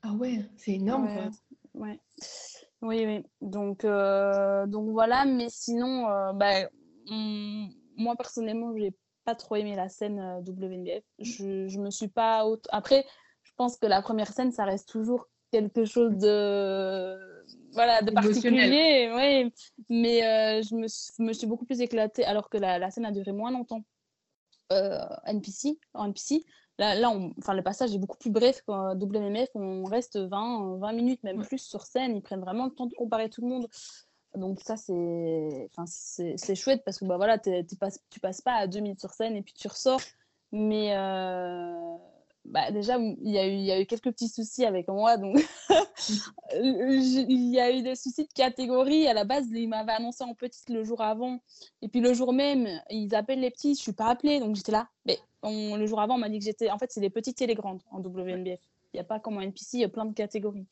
Ah 0.02 0.12
ouais, 0.12 0.44
c'est 0.56 0.74
énorme, 0.74 1.06
ouais, 1.06 1.14
quoi. 1.14 1.86
Ouais. 1.86 2.00
Oui, 2.82 3.04
oui. 3.04 3.24
Donc, 3.40 3.84
euh, 3.84 4.66
donc 4.66 4.90
voilà, 4.90 5.24
mais 5.24 5.48
sinon, 5.50 6.32
bah, 6.34 6.68
moi, 7.96 8.14
personnellement, 8.14 8.72
j'ai 8.76 8.94
pas 9.24 9.34
trop 9.34 9.56
aimé 9.56 9.74
la 9.74 9.88
scène 9.88 10.20
WNBF. 10.46 11.02
Je, 11.18 11.66
je 11.66 11.80
me 11.80 11.90
suis 11.90 12.08
pas. 12.08 12.46
Après, 12.70 13.04
je 13.42 13.52
pense 13.56 13.76
que 13.76 13.86
la 13.86 14.02
première 14.02 14.32
scène, 14.32 14.52
ça 14.52 14.64
reste 14.64 14.88
toujours 14.88 15.26
quelque 15.50 15.84
chose 15.84 16.16
de 16.16 17.37
voilà 17.78 18.02
de 18.02 18.10
particulier 18.10 19.10
ouais. 19.14 19.52
Mais 19.88 20.24
euh, 20.24 20.62
je 20.62 20.74
me, 20.74 21.24
me, 21.24 21.32
suis 21.32 21.46
beaucoup 21.46 21.64
plus 21.64 21.80
éclatée 21.80 22.24
alors 22.24 22.50
que 22.50 22.58
la, 22.58 22.78
la 22.78 22.90
scène 22.90 23.06
a 23.06 23.12
duré 23.12 23.30
moins 23.30 23.52
longtemps. 23.52 23.84
Euh, 24.72 24.98
NPC 25.24 25.78
en 25.94 26.06
NPC 26.06 26.44
là, 26.78 26.94
là 26.94 27.08
on, 27.10 27.32
le 27.52 27.62
passage 27.62 27.94
est 27.94 27.98
beaucoup 27.98 28.18
plus 28.18 28.30
bref 28.30 28.60
qu'en 28.66 28.94
WMF 28.94 29.48
on 29.54 29.84
reste 29.84 30.18
20 30.18 30.78
20 30.78 30.92
minutes 30.92 31.22
même 31.22 31.44
plus 31.44 31.58
sur 31.58 31.82
scène. 31.82 32.16
Ils 32.16 32.22
prennent 32.22 32.40
vraiment 32.40 32.66
le 32.66 32.72
temps 32.72 32.86
de 32.86 32.94
comparer 32.94 33.30
tout 33.30 33.42
le 33.42 33.48
monde. 33.48 33.68
Donc 34.34 34.60
ça 34.60 34.76
c'est 34.76 35.68
enfin 35.70 35.84
c'est 35.86 36.54
chouette 36.56 36.82
parce 36.84 36.98
que 36.98 37.04
bah 37.04 37.16
voilà 37.16 37.38
tu 37.38 37.76
passes 37.78 38.00
tu 38.10 38.18
passes 38.18 38.40
pas 38.40 38.54
à 38.54 38.66
deux 38.66 38.80
minutes 38.80 39.00
sur 39.00 39.12
scène 39.12 39.36
et 39.36 39.42
puis 39.42 39.54
tu 39.54 39.68
ressors. 39.68 40.02
Mais 40.50 40.96
euh 40.96 41.96
bah, 42.50 42.70
déjà, 42.70 42.98
il 42.98 43.30
y, 43.30 43.38
a 43.38 43.46
eu, 43.46 43.52
il 43.52 43.64
y 43.64 43.72
a 43.72 43.80
eu 43.80 43.86
quelques 43.86 44.10
petits 44.10 44.28
soucis 44.28 44.64
avec 44.64 44.88
moi. 44.88 45.16
Donc, 45.16 45.36
il 46.54 47.50
y 47.50 47.60
a 47.60 47.70
eu 47.70 47.82
des 47.82 47.94
soucis 47.94 48.24
de 48.24 48.32
catégorie. 48.32 49.06
À 49.06 49.14
la 49.14 49.24
base, 49.24 49.46
ils 49.52 49.68
m'avaient 49.68 49.92
annoncé 49.92 50.24
en 50.24 50.34
petite 50.34 50.68
le 50.70 50.84
jour 50.84 51.00
avant. 51.02 51.38
Et 51.82 51.88
puis, 51.88 52.00
le 52.00 52.14
jour 52.14 52.32
même, 52.32 52.68
ils 52.90 53.14
appellent 53.14 53.40
les 53.40 53.50
petits. 53.50 53.74
Je 53.74 53.80
ne 53.80 53.82
suis 53.82 53.92
pas 53.92 54.06
appelée. 54.06 54.40
Donc, 54.40 54.56
j'étais 54.56 54.72
là. 54.72 54.88
Mais 55.04 55.18
le 55.44 55.86
jour 55.86 56.00
avant, 56.00 56.14
on 56.14 56.18
m'a 56.18 56.28
dit 56.28 56.38
que 56.38 56.44
j'étais. 56.44 56.70
En 56.70 56.78
fait, 56.78 56.90
c'est 56.90 57.00
les 57.00 57.10
petites 57.10 57.40
et 57.42 57.46
les 57.46 57.54
grandes 57.54 57.82
en 57.90 58.00
WNBF. 58.00 58.60
Il 58.94 58.96
n'y 58.96 59.00
a 59.00 59.04
pas 59.04 59.20
comme 59.20 59.36
en 59.36 59.42
NPC, 59.42 59.78
il 59.78 59.80
y 59.80 59.84
a 59.84 59.88
plein 59.88 60.06
de 60.06 60.14
catégories. 60.14 60.66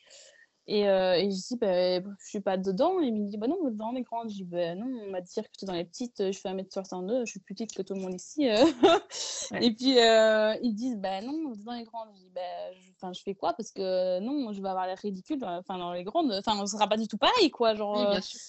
Et, 0.68 0.88
euh, 0.88 1.14
et 1.14 1.31
je 1.31 1.37
dis, 1.37 1.57
bah, 1.57 2.00
je 2.00 2.26
suis 2.29 2.40
pas 2.40 2.57
dedans. 2.57 3.00
Et 3.00 3.07
il 3.07 3.14
me 3.14 3.29
dit, 3.29 3.37
bah 3.37 3.46
non, 3.46 3.57
dans 3.70 3.92
les 3.92 4.02
grandes. 4.02 4.31
Je 4.31 4.37
dis, 4.37 4.44
bah 4.44 4.74
non, 4.74 4.87
on 4.87 5.11
m'a 5.11 5.20
dit 5.20 5.33
que 5.35 5.42
j'étais 5.42 5.66
dans 5.66 5.72
les 5.72 5.85
petites. 5.85 6.33
Je 6.33 6.38
fais 6.38 6.48
1m62, 6.48 7.20
je 7.20 7.31
suis 7.31 7.40
plus 7.40 7.55
petite 7.55 7.74
que 7.74 7.83
tout 7.83 7.94
le 7.94 8.00
monde 8.00 8.14
ici. 8.14 8.48
Euh. 8.48 8.64
Et 9.61 9.72
puis, 9.72 9.98
euh, 9.98 10.57
ils 10.62 10.74
disent, 10.74 10.98
bah 10.98 11.20
non, 11.22 11.48
vous 11.48 11.55
êtes 11.55 11.64
dans 11.64 11.72
les 11.72 11.85
grandes. 11.85 12.09
Je 12.14 12.20
dis, 12.20 12.31
bah, 12.35 13.12
je, 13.12 13.18
je 13.18 13.22
fais 13.22 13.35
quoi? 13.35 13.52
Parce 13.52 13.70
que 13.70 14.18
non, 14.20 14.52
je 14.52 14.61
vais 14.61 14.68
avoir 14.68 14.87
l'air 14.87 14.98
ridicule. 14.98 15.38
Enfin, 15.42 15.79
dans 15.79 15.92
les 15.92 16.05
grandes, 16.05 16.33
enfin, 16.33 16.59
on 16.61 16.66
sera 16.66 16.88
pas 16.88 16.96
du 16.96 17.07
tout 17.07 17.18
pareil, 17.18 17.50
quoi. 17.50 17.74
Genre, 17.74 17.98
oui, 17.98 18.07
bien 18.11 18.20
sûr. 18.20 18.40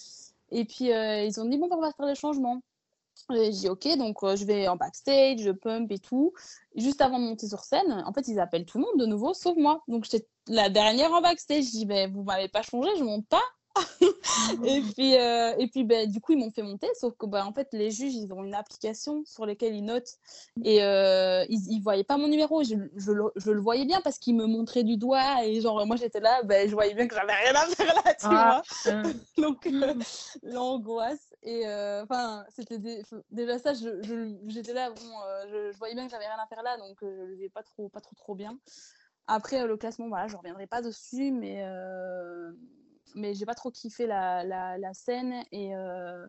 Et 0.50 0.64
puis, 0.64 0.86
ils 0.86 1.40
ont 1.40 1.44
dit, 1.44 1.56
bon, 1.56 1.68
on 1.70 1.80
va 1.80 1.92
faire 1.92 2.06
des 2.06 2.14
changements. 2.14 2.60
J'ai 3.30 3.50
dit 3.50 3.68
ok, 3.68 3.96
donc 3.96 4.18
je 4.22 4.44
vais 4.44 4.68
en 4.68 4.76
backstage, 4.76 5.40
je 5.40 5.50
pump 5.50 5.90
et 5.90 5.98
tout. 5.98 6.32
juste 6.76 7.00
avant 7.00 7.18
de 7.18 7.24
monter 7.24 7.48
sur 7.48 7.64
scène, 7.64 8.02
en 8.06 8.12
fait, 8.12 8.28
ils 8.28 8.40
appellent 8.40 8.66
tout 8.66 8.78
le 8.78 8.84
monde 8.84 8.98
de 8.98 9.06
nouveau, 9.06 9.34
sauf 9.34 9.56
moi. 9.56 9.82
Donc 9.88 10.04
j'étais 10.04 10.26
la 10.46 10.68
dernière 10.68 11.12
en 11.12 11.20
backstage. 11.20 11.64
Je 11.64 11.70
dis, 11.70 11.86
ben, 11.86 12.10
vous 12.12 12.22
m'avez 12.22 12.48
pas 12.48 12.62
changé, 12.62 12.88
je 12.98 13.04
monte 13.04 13.26
pas. 13.28 13.42
et 14.64 14.80
puis, 14.80 15.16
euh, 15.16 15.54
et 15.58 15.68
puis 15.68 15.84
ben, 15.84 16.10
du 16.10 16.20
coup, 16.20 16.32
ils 16.32 16.38
m'ont 16.38 16.50
fait 16.50 16.62
monter, 16.62 16.88
sauf 16.98 17.14
que 17.16 17.26
ben, 17.26 17.44
en 17.44 17.52
fait, 17.52 17.68
les 17.72 17.90
juges, 17.90 18.14
ils 18.14 18.32
ont 18.32 18.42
une 18.44 18.54
application 18.54 19.22
sur 19.24 19.46
laquelle 19.46 19.74
ils 19.74 19.84
notent 19.84 20.16
et 20.64 20.82
euh, 20.82 21.44
ils 21.48 21.78
ne 21.78 21.82
voyaient 21.82 22.04
pas 22.04 22.16
mon 22.16 22.28
numéro. 22.28 22.62
Je, 22.62 22.74
je, 22.96 23.12
le, 23.12 23.24
je, 23.36 23.50
le 23.50 23.60
voyais 23.60 23.84
bien 23.84 24.00
parce 24.02 24.18
qu'ils 24.18 24.36
me 24.36 24.46
montraient 24.46 24.84
du 24.84 24.96
doigt 24.96 25.44
et 25.44 25.60
genre, 25.60 25.84
moi 25.86 25.96
j'étais 25.96 26.20
là, 26.20 26.42
ben, 26.42 26.68
je 26.68 26.74
voyais 26.74 26.94
bien 26.94 27.06
que 27.06 27.14
j'avais 27.14 27.34
rien 27.34 27.54
à 27.54 27.66
faire 27.66 27.94
là, 27.94 28.14
tu 28.14 28.26
ah, 28.26 28.62
vois. 28.84 29.02
Donc, 29.38 29.66
euh, 29.66 29.94
l'angoisse. 30.42 31.27
Et 31.42 31.64
enfin, 32.02 32.44
c'était 32.48 32.78
déjà 32.78 33.58
ça, 33.58 33.72
j'étais 33.74 34.72
là, 34.72 34.90
bon, 34.90 35.12
je, 35.48 35.76
voyais 35.78 35.94
bien 35.94 36.04
que 36.04 36.10
j'avais 36.10 36.26
rien 36.26 36.38
à 36.42 36.46
faire 36.46 36.62
là, 36.62 36.76
donc 36.78 36.98
je 37.00 37.06
le 37.06 37.34
vivais 37.34 37.48
pas 37.48 37.62
trop, 37.62 37.88
pas 37.88 38.00
trop, 38.00 38.16
trop 38.16 38.34
bien. 38.34 38.58
Après, 39.28 39.66
le 39.66 39.76
classement, 39.76 40.08
voilà, 40.08 40.26
je 40.26 40.36
reviendrai 40.36 40.66
pas 40.66 40.80
dessus, 40.80 41.30
mais, 41.30 41.62
euh, 41.62 42.50
mais 43.14 43.34
j'ai 43.34 43.44
pas 43.44 43.54
trop 43.54 43.70
kiffé 43.70 44.06
la, 44.06 44.42
la, 44.42 44.94
scène. 44.94 45.44
Et, 45.52 45.76
euh, 45.76 46.26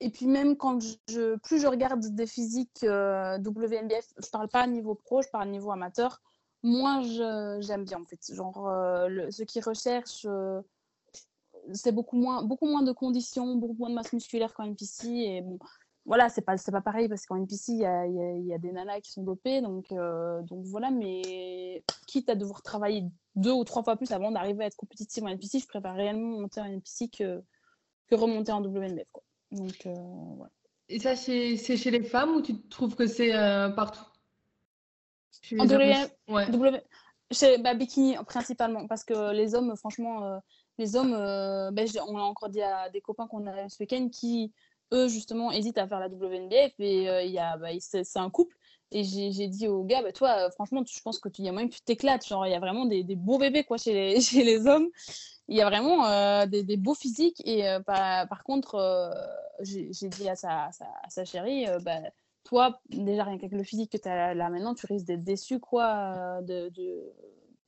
et 0.00 0.08
puis, 0.08 0.26
même 0.26 0.56
quand 0.56 0.80
je, 0.80 1.36
plus 1.36 1.60
je 1.60 1.66
regarde 1.66 2.02
des 2.14 2.26
physiques 2.26 2.82
euh, 2.82 3.36
WNBF, 3.38 4.08
je 4.24 4.30
parle 4.30 4.48
pas 4.48 4.62
à 4.62 4.66
niveau 4.66 4.94
pro, 4.94 5.20
je 5.20 5.28
parle 5.28 5.44
à 5.44 5.50
niveau 5.50 5.70
amateur, 5.70 6.22
moins 6.62 7.02
j'aime 7.60 7.84
bien 7.84 8.00
en 8.00 8.04
fait. 8.06 8.34
Genre, 8.34 8.66
ceux 9.30 9.44
qui 9.44 9.60
recherchent, 9.60 10.26
c'est 11.72 11.92
beaucoup 11.92 12.16
moins, 12.16 12.42
beaucoup 12.42 12.66
moins 12.66 12.82
de 12.82 12.92
conditions, 12.92 13.56
beaucoup 13.56 13.74
moins 13.74 13.90
de 13.90 13.94
masse 13.94 14.12
musculaire 14.12 14.52
qu'en 14.54 14.64
NPC. 14.64 15.08
Et 15.08 15.42
bon, 15.42 15.58
voilà, 16.04 16.28
c'est 16.28 16.42
pas, 16.42 16.56
pas 16.56 16.80
pareil 16.80 17.08
parce 17.08 17.26
qu'en 17.26 17.36
NPC, 17.36 17.72
il 17.72 17.78
y 17.78 17.84
a, 17.84 18.06
y 18.06 18.52
a, 18.52 18.58
des 18.58 18.72
nanas 18.72 19.00
qui 19.00 19.12
sont 19.12 19.22
dopées. 19.22 19.60
Donc, 19.60 19.92
euh, 19.92 20.42
donc 20.42 20.64
voilà, 20.64 20.90
mais 20.90 21.84
quitte 22.06 22.28
à 22.28 22.34
devoir 22.34 22.62
travailler 22.62 23.04
deux 23.36 23.52
ou 23.52 23.64
trois 23.64 23.82
fois 23.82 23.96
plus 23.96 24.10
avant 24.10 24.30
d'arriver 24.30 24.64
à 24.64 24.66
être 24.66 24.76
compétitive 24.76 25.24
en 25.24 25.28
NPC, 25.28 25.60
je 25.60 25.66
préfère 25.66 25.94
réellement 25.94 26.40
monter 26.40 26.60
en 26.60 26.64
NPC 26.64 27.08
que, 27.08 27.42
que 28.08 28.14
remonter 28.14 28.52
en 28.52 28.62
WNBF. 28.62 29.08
Quoi. 29.12 29.22
Donc, 29.52 29.86
euh, 29.86 29.94
voilà. 30.36 30.52
Et 30.88 30.98
ça, 30.98 31.16
c'est 31.16 31.56
chez 31.56 31.90
les 31.90 32.02
femmes 32.02 32.34
ou 32.34 32.42
tu 32.42 32.60
trouves 32.68 32.96
que 32.96 33.06
c'est 33.06 33.34
euh, 33.34 33.70
partout? 33.70 34.04
En 35.58 35.66
WNBF 35.66 36.10
ouais. 36.28 36.82
Chez 37.30 37.56
bah, 37.58 37.74
Bikini, 37.74 38.16
principalement. 38.26 38.86
Parce 38.86 39.04
que 39.04 39.32
les 39.32 39.54
hommes, 39.54 39.74
franchement, 39.76 40.38
les 40.78 40.96
hommes, 40.96 41.12
ben, 41.72 41.86
on 42.08 42.16
a 42.16 42.22
encore 42.22 42.48
dit 42.48 42.62
à 42.62 42.88
des 42.90 43.00
copains 43.00 43.26
qu'on 43.26 43.46
a 43.46 43.68
ce 43.68 43.82
week-end 43.82 44.08
qui 44.08 44.52
eux, 44.92 45.08
justement, 45.08 45.50
hésitent 45.50 45.78
à 45.78 45.88
faire 45.88 46.00
la 46.00 46.08
WNBF 46.08 46.78
et 46.78 47.08
euh, 47.08 47.22
y 47.22 47.36
bah, 47.36 47.68
c'est, 47.80 48.16
un 48.16 48.30
couple. 48.30 48.56
Et 48.90 49.04
j'ai, 49.04 49.48
dit 49.48 49.68
au 49.68 49.84
gars, 49.84 50.02
bah, 50.02 50.12
toi, 50.12 50.46
euh, 50.46 50.50
franchement, 50.50 50.82
je 50.86 51.00
pense 51.00 51.18
que 51.18 51.28
tu 51.28 51.42
y 51.42 51.48
a 51.48 51.52
moyen 51.52 51.68
que 51.68 51.74
tu 51.74 51.80
t'éclates. 51.80 52.26
Genre, 52.26 52.46
il 52.46 52.50
y 52.50 52.54
a 52.54 52.60
vraiment 52.60 52.84
des, 52.84 53.02
beaux 53.16 53.38
bébés 53.38 53.64
quoi, 53.64 53.78
chez, 53.78 53.94
les, 53.94 54.20
chez 54.20 54.44
les 54.44 54.66
hommes. 54.66 54.88
Il 55.48 55.56
y 55.56 55.62
a 55.62 55.68
vraiment 55.68 56.06
euh, 56.06 56.46
des, 56.46 56.76
beaux 56.76 56.94
physiques. 56.94 57.42
Et 57.46 57.64
par, 57.86 58.44
contre, 58.44 59.10
j'ai, 59.60 59.88
dit 59.90 60.28
à 60.28 60.36
sa, 60.36 60.70
sa 61.08 61.24
chérie, 61.24 61.66
bah, 61.82 62.00
toi, 62.44 62.80
déjà, 62.90 63.24
rien 63.24 63.38
qu'avec 63.38 63.56
le 63.56 63.64
physique 63.64 63.92
que 63.92 63.98
tu 63.98 64.08
as 64.08 64.34
là 64.34 64.50
maintenant, 64.50 64.74
tu 64.74 64.86
risques 64.86 65.06
d'être 65.06 65.24
déçu 65.24 65.58
quoi, 65.58 66.42
de, 66.42 66.70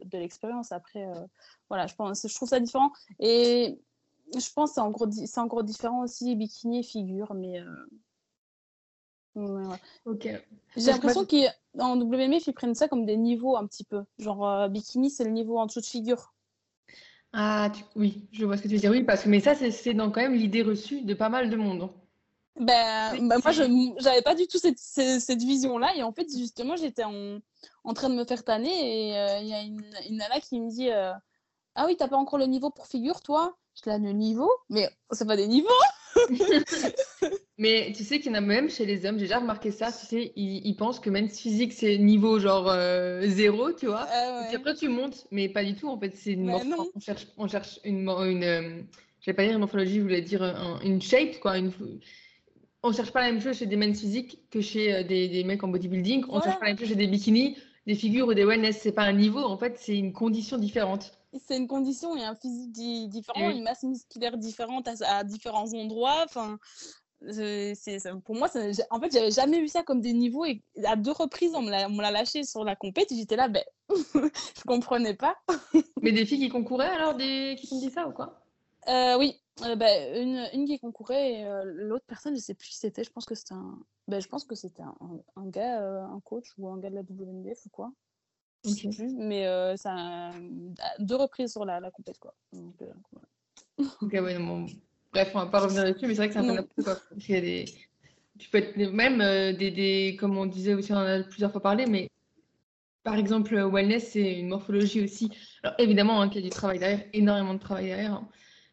de 0.03 0.19
l'expérience. 0.19 0.73
Après, 0.73 1.07
voilà, 1.69 1.87
je, 1.87 1.95
pense, 1.95 2.27
je 2.27 2.35
trouve 2.35 2.49
ça 2.49 2.61
différent. 2.61 2.93
Et 3.21 3.79
je 4.33 4.53
pense 4.55 4.71
que 4.71 4.75
c'est 4.75 4.81
encore, 4.81 5.09
c'est 5.13 5.41
encore 5.41 5.65
différent 5.65 6.03
aussi, 6.03 6.35
bikini 6.37 6.81
et 6.81 6.83
figure, 6.83 7.35
mais. 7.35 7.61
Euh, 9.37 9.69
ok. 10.05 10.29
J'ai 10.77 10.91
l'impression 10.91 11.27
qu'en 11.27 12.01
WMF, 12.01 12.47
ils 12.47 12.53
prennent 12.53 12.75
ça 12.75 12.89
comme 12.89 13.05
des 13.05 13.17
niveaux 13.17 13.57
un 13.57 13.67
petit 13.67 13.85
peu. 13.85 14.05
Genre, 14.19 14.49
euh, 14.49 14.69
bikini, 14.69 15.11
c'est 15.11 15.25
le 15.25 15.31
niveau 15.31 15.59
en 15.59 15.67
dessous 15.67 15.81
de 15.81 15.87
figure. 15.87 16.35
Ah, 17.33 17.73
oui, 17.97 18.29
je 18.31 18.45
vois 18.45 18.57
ce 18.57 18.63
que 18.63 18.69
tu 18.69 18.75
veux 18.75 18.81
dire. 18.81 18.93
Oui, 18.93 19.03
parce 19.03 19.25
que, 19.25 19.29
mais 19.29 19.41
ça, 19.41 19.55
c'est 19.55 19.95
dans 19.95 20.11
quand 20.11 20.21
même 20.21 20.35
l'idée 20.35 20.63
reçue 20.63 21.03
de 21.03 21.15
pas 21.15 21.29
mal 21.29 21.51
de 21.51 21.57
monde. 21.57 21.91
Ben, 22.57 23.29
ben 23.29 23.41
moi, 23.43 23.53
je 23.53 24.03
n'avais 24.03 24.23
pas 24.23 24.35
du 24.35 24.47
tout 24.47 24.59
cette, 24.59 24.79
cette, 24.79 25.43
vision-là. 25.43 25.97
Et 25.97 26.03
en 26.03 26.13
fait, 26.13 26.27
justement, 26.37 26.77
j'étais 26.77 27.05
en, 27.05 27.39
en, 27.83 27.95
train 27.95 28.09
de 28.09 28.15
me 28.15 28.25
faire 28.25 28.45
tanner. 28.45 29.11
Et 29.11 29.19
euh, 29.19 29.39
il 29.41 29.49
y 29.49 29.55
a 29.55 29.63
une, 29.63 29.83
une, 30.09 30.17
nana 30.17 30.41
qui 30.41 30.61
me 30.61 30.71
dit 30.71 30.91
Ah 30.91 31.87
oui, 31.87 31.97
t'as 31.97 32.09
pas 32.09 32.17
encore 32.17 32.39
le 32.39 32.47
niveau 32.47 32.71
pour 32.71 32.87
figure, 32.87 33.21
toi? 33.23 33.57
Je 33.75 33.91
l'ai 33.91 33.99
le 33.99 34.13
niveau, 34.13 34.51
mais 34.71 34.89
c'est 35.11 35.27
pas 35.27 35.37
des 35.37 35.49
niveaux. 35.49 35.69
mais 37.59 37.93
tu 37.95 38.05
sais 38.05 38.21
qu'il 38.21 38.31
y 38.31 38.35
en 38.35 38.39
a 38.39 38.41
même 38.41 38.71
chez 38.71 38.87
les 38.87 39.05
hommes, 39.05 39.17
j'ai 39.17 39.25
déjà 39.25 39.41
remarqué 39.41 39.73
ça, 39.73 39.91
tu 39.91 40.07
sais, 40.07 40.33
ils, 40.37 40.77
pensent 40.77 41.01
que 41.01 41.11
même 41.11 41.29
physique 41.29 41.73
c'est 41.73 41.99
niveau 41.99 42.39
genre 42.39 42.69
euh, 42.69 43.23
zéro, 43.27 43.73
tu 43.73 43.87
vois. 43.87 44.07
Ah 44.09 44.49
Et 44.53 44.55
après 44.55 44.75
tu 44.75 44.89
montes, 44.89 45.27
mais 45.33 45.49
pas 45.49 45.65
du 45.65 45.75
tout 45.75 45.89
en 45.89 45.99
fait, 45.99 46.15
c'est 46.15 46.33
une 46.33 46.51
on 46.51 47.01
cherche, 47.01 47.27
on 47.37 47.49
cherche 47.49 47.81
une, 47.85 48.09
une 48.09 48.45
euh, 48.45 48.83
je 49.21 49.27
vais 49.27 49.35
pas 49.35 49.43
dire 49.43 49.55
une 49.55 49.59
morphologie, 49.59 49.97
je 49.97 50.03
voulais 50.03 50.23
dire 50.23 50.43
une 50.85 51.03
shape 51.03 51.41
quoi, 51.41 51.59
une, 51.59 51.73
on 52.85 52.93
cherche 52.93 53.11
pas 53.11 53.21
la 53.21 53.33
même 53.33 53.41
chose 53.41 53.57
chez 53.57 53.67
des 53.67 53.77
men 53.77 53.95
physiques 53.95 54.39
que 54.51 54.61
chez 54.61 54.95
euh, 54.95 55.03
des, 55.03 55.29
des, 55.29 55.43
mecs 55.43 55.65
en 55.65 55.69
bodybuilding, 55.69 56.27
on 56.29 56.41
cherche 56.41 56.59
pas 56.61 56.67
la 56.67 56.73
même 56.73 56.79
chose 56.79 56.89
chez 56.89 56.95
des 56.95 57.07
bikinis, 57.07 57.57
des 57.87 57.95
figures 57.95 58.29
ou 58.29 58.35
des 58.35 58.45
wellness, 58.45 58.79
c'est 58.81 58.93
pas 58.93 59.05
un 59.05 59.15
niveau, 59.15 59.41
en 59.41 59.57
fait 59.57 59.79
c'est 59.79 59.97
une 59.97 60.13
condition 60.13 60.59
différente. 60.59 61.19
C'est 61.47 61.57
une 61.57 61.67
condition 61.67 62.15
et 62.15 62.23
un 62.23 62.37
physique 62.37 62.73
différent, 63.09 63.51
une 63.51 63.65
masse 63.65 63.83
musculaire 63.83 64.37
différente 64.37 64.89
à, 65.03 65.25
différents 65.25 65.73
endroits. 65.73 66.25
Enfin, 66.25 66.59
c'est 67.33 67.99
pour 68.25 68.37
moi, 68.37 68.49
en 68.91 69.01
fait, 69.01 69.13
j'avais 69.13 69.33
jamais 69.33 69.61
vu 69.61 69.67
ça 69.67 69.83
comme 69.83 70.01
des 70.01 70.13
niveaux 70.13 70.45
et 70.45 70.63
à 70.85 70.95
deux 70.95 71.11
reprises, 71.11 71.53
on 71.57 71.63
me 71.63 72.03
l'a 72.03 72.11
lâché 72.13 72.45
sur 72.45 72.63
la 72.63 72.77
compète 72.77 73.09
j'étais 73.11 73.35
là, 73.35 73.49
ben, 73.49 73.65
je 73.89 74.63
comprenais 74.65 75.15
pas. 75.15 75.35
Mais 76.03 76.13
des 76.13 76.25
filles 76.25 76.39
qui 76.39 76.51
concouraient 76.51 76.87
alors, 76.87 77.17
des... 77.17 77.57
qui 77.59 77.67
t'ont 77.67 77.81
dit 77.81 77.91
ça 77.91 78.07
ou 78.07 78.13
quoi? 78.13 78.41
Euh, 78.87 79.19
Oui, 79.19 79.41
euh, 79.63 79.77
ben, 79.77 80.23
une, 80.23 80.49
une, 80.53 80.67
qui 80.67 80.79
concourait 80.79 81.33
et 81.33 81.47
euh, 81.47 81.63
l'autre 81.65 82.05
personne, 82.07 82.35
je 82.35 82.41
sais 82.41 82.55
plus 82.55 82.69
qui 82.69 82.77
c'était, 82.77 83.05
je 83.05 83.11
pense 83.11 83.25
que 83.25 83.35
c'était 83.35 83.55
un, 83.55 83.79
ben, 84.09 84.21
je 84.21 84.29
pense 84.29 84.45
que 84.45 84.55
c'était 84.55 84.83
un, 84.83 84.95
un, 85.37 85.47
gars, 85.47 85.81
un 86.05 86.21
coach 86.21 86.53
ou 86.59 86.69
un 86.69 86.79
gars 86.79 86.91
de 86.91 86.97
la 86.97 87.03
WNBF 87.03 87.67
ou 87.67 87.69
quoi 87.71 87.93
mais 89.19 89.47
euh, 89.47 89.77
ça 89.77 90.31
deux 90.99 91.17
reprises 91.17 91.53
sur 91.53 91.65
la, 91.65 91.81
la 91.81 91.91
compète 91.91 92.19
quoi. 92.19 92.35
Donc, 92.53 92.75
euh, 92.83 93.85
ok, 94.03 94.13
ouais, 94.13 94.39
bon. 94.39 94.67
Bref, 95.13 95.31
on 95.35 95.39
va 95.41 95.47
pas 95.47 95.61
revenir 95.61 95.85
dessus, 95.85 96.07
mais 96.07 96.15
c'est 96.15 96.27
vrai 96.27 96.29
que 96.29 96.35
c'est 96.35 96.41
un 96.41 96.45
peu 96.45 96.53
n'importe 96.53 96.83
quoi. 96.83 96.97
Parce 97.09 97.25
qu'il 97.25 97.35
y 97.35 97.39
a 97.39 97.41
des... 97.41 97.65
Tu 98.39 98.49
peux 98.51 98.59
être 98.59 98.77
même 98.77 99.21
euh, 99.21 99.53
des, 99.53 99.71
des, 99.71 100.17
comme 100.19 100.37
on 100.37 100.47
disait 100.47 100.75
aussi, 100.75 100.93
on 100.93 100.97
en 100.97 101.07
a 101.07 101.23
plusieurs 101.23 101.53
fois 101.53 101.63
parlé, 101.63 101.87
mais 101.87 102.11
par 103.05 103.15
exemple, 103.15 103.55
wellness, 103.55 104.11
c'est 104.13 104.41
une 104.41 104.49
morphologie 104.49 105.05
aussi. 105.05 105.31
Alors 105.63 105.77
évidemment, 105.79 106.21
hein, 106.21 106.29
qu'il 106.29 106.41
y 106.41 106.45
a 106.45 106.49
du 106.49 106.55
travail 106.55 106.79
derrière, 106.79 107.05
énormément 107.13 107.55
de 107.55 107.61
travail 107.61 107.87
derrière. 107.87 108.15
Hein. 108.15 108.29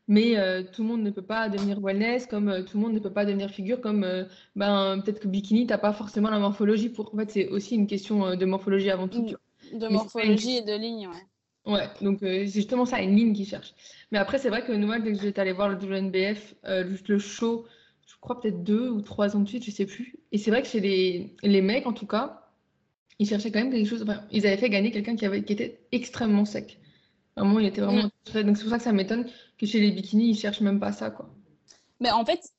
Mais 0.07 0.37
euh, 0.37 0.63
tout 0.63 0.81
le 0.83 0.89
monde 0.89 1.03
ne 1.03 1.09
peut 1.09 1.21
pas 1.21 1.49
devenir 1.49 1.79
wellness, 1.79 2.25
comme 2.25 2.49
euh, 2.49 2.63
tout 2.63 2.77
le 2.77 2.83
monde 2.83 2.93
ne 2.93 2.99
peut 2.99 3.13
pas 3.13 3.25
devenir 3.25 3.49
figure, 3.49 3.81
comme 3.81 4.03
euh, 4.03 4.25
ben, 4.55 5.01
peut-être 5.03 5.19
que 5.19 5.27
bikini, 5.27 5.65
tu 5.65 5.71
n'as 5.71 5.77
pas 5.77 5.93
forcément 5.93 6.29
la 6.29 6.39
morphologie 6.39 6.89
pour. 6.89 7.13
En 7.13 7.17
fait, 7.17 7.31
c'est 7.31 7.47
aussi 7.49 7.75
une 7.75 7.87
question 7.87 8.35
de 8.35 8.45
morphologie 8.45 8.89
avant 8.89 9.07
tout. 9.07 9.27
De 9.73 9.87
morphologie 9.87 10.57
et 10.57 10.61
de 10.61 10.73
ligne, 10.73 11.07
ouais. 11.07 11.71
Ouais, 11.71 11.87
donc 12.01 12.17
c'est 12.21 12.47
justement 12.47 12.85
ça, 12.85 13.01
une 13.01 13.15
ligne 13.15 13.33
qu'ils 13.33 13.45
cherchent. 13.45 13.75
Mais 14.11 14.17
après, 14.17 14.39
c'est 14.39 14.49
vrai 14.49 14.65
que 14.65 14.71
nous, 14.71 14.91
dès 14.99 15.13
que 15.13 15.21
j'étais 15.21 15.41
allée 15.41 15.51
voir 15.51 15.69
le 15.69 15.75
WNBF, 15.75 16.55
juste 16.89 17.07
le 17.07 17.19
show, 17.19 17.65
je 18.07 18.15
crois 18.19 18.41
peut-être 18.41 18.63
deux 18.63 18.89
ou 18.89 19.01
trois 19.01 19.35
ans 19.35 19.41
de 19.41 19.47
suite, 19.47 19.63
je 19.63 19.69
sais 19.69 19.85
plus. 19.85 20.15
Et 20.31 20.39
c'est 20.39 20.49
vrai 20.49 20.63
que 20.63 20.67
chez 20.67 20.79
les, 20.79 21.35
les 21.43 21.61
mecs, 21.61 21.85
en 21.85 21.93
tout 21.93 22.07
cas, 22.07 22.49
ils 23.19 23.27
cherchaient 23.27 23.51
quand 23.51 23.59
même 23.59 23.71
quelque 23.71 23.87
chose. 23.87 24.01
Enfin, 24.01 24.23
ils 24.31 24.47
avaient 24.47 24.57
fait 24.57 24.71
gagner 24.71 24.89
quelqu'un 24.89 25.15
qui, 25.15 25.25
avait, 25.27 25.43
qui 25.43 25.53
était 25.53 25.85
extrêmement 25.91 26.45
sec. 26.45 26.80
Vraiment, 27.35 27.59
il 27.59 27.65
était 27.65 27.81
vraiment. 27.81 28.09
Mm. 28.33 28.43
Donc 28.43 28.57
c'est 28.57 28.63
pour 28.63 28.71
ça 28.71 28.77
que 28.77 28.83
ça 28.83 28.91
m'étonne 28.91 29.29
que 29.57 29.65
chez 29.65 29.79
les 29.79 29.91
bikinis, 29.91 30.29
ils 30.29 30.37
cherchent 30.37 30.61
même 30.61 30.79
pas 30.79 30.91
ça, 30.91 31.11
quoi. 31.11 31.29
Mais 31.99 32.11
en 32.11 32.25
fait, 32.25 32.51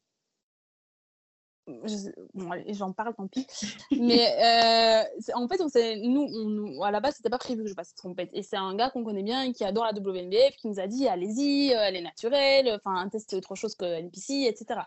j'en 2.69 2.93
parle, 2.93 3.15
tant 3.15 3.27
pis. 3.29 3.47
Mais 3.91 4.27
euh, 5.25 5.35
en 5.35 5.49
fait, 5.49 5.61
on 5.61 5.69
nous, 6.09 6.29
on, 6.33 6.83
à 6.83 6.91
la 6.91 7.01
base, 7.01 7.17
c'était 7.17 7.31
pas 7.31 7.39
prévu 7.39 7.63
que 7.63 7.69
je 7.69 7.75
fasse 7.75 7.95
trompette. 7.95 8.31
Et 8.33 8.43
c'est 8.43 8.57
un 8.57 8.75
gars 8.75 8.91
qu'on 8.91 9.05
connaît 9.05 9.23
bien 9.23 9.43
et 9.43 9.53
qui 9.53 9.65
adore 9.65 9.85
la 9.85 9.93
WNBF 9.93 10.57
qui 10.57 10.69
nous 10.69 10.81
a 10.81 10.87
dit 10.87 11.07
allez-y, 11.07 11.73
euh, 11.73 11.79
elle 11.83 11.97
est 11.97 12.03
naturelle, 12.03 12.81
enfin, 12.85 13.09
testez 13.09 13.37
autre 13.37 13.55
chose 13.55 13.75
que 13.75 13.85
NPC, 13.85 14.47
etc. 14.49 14.81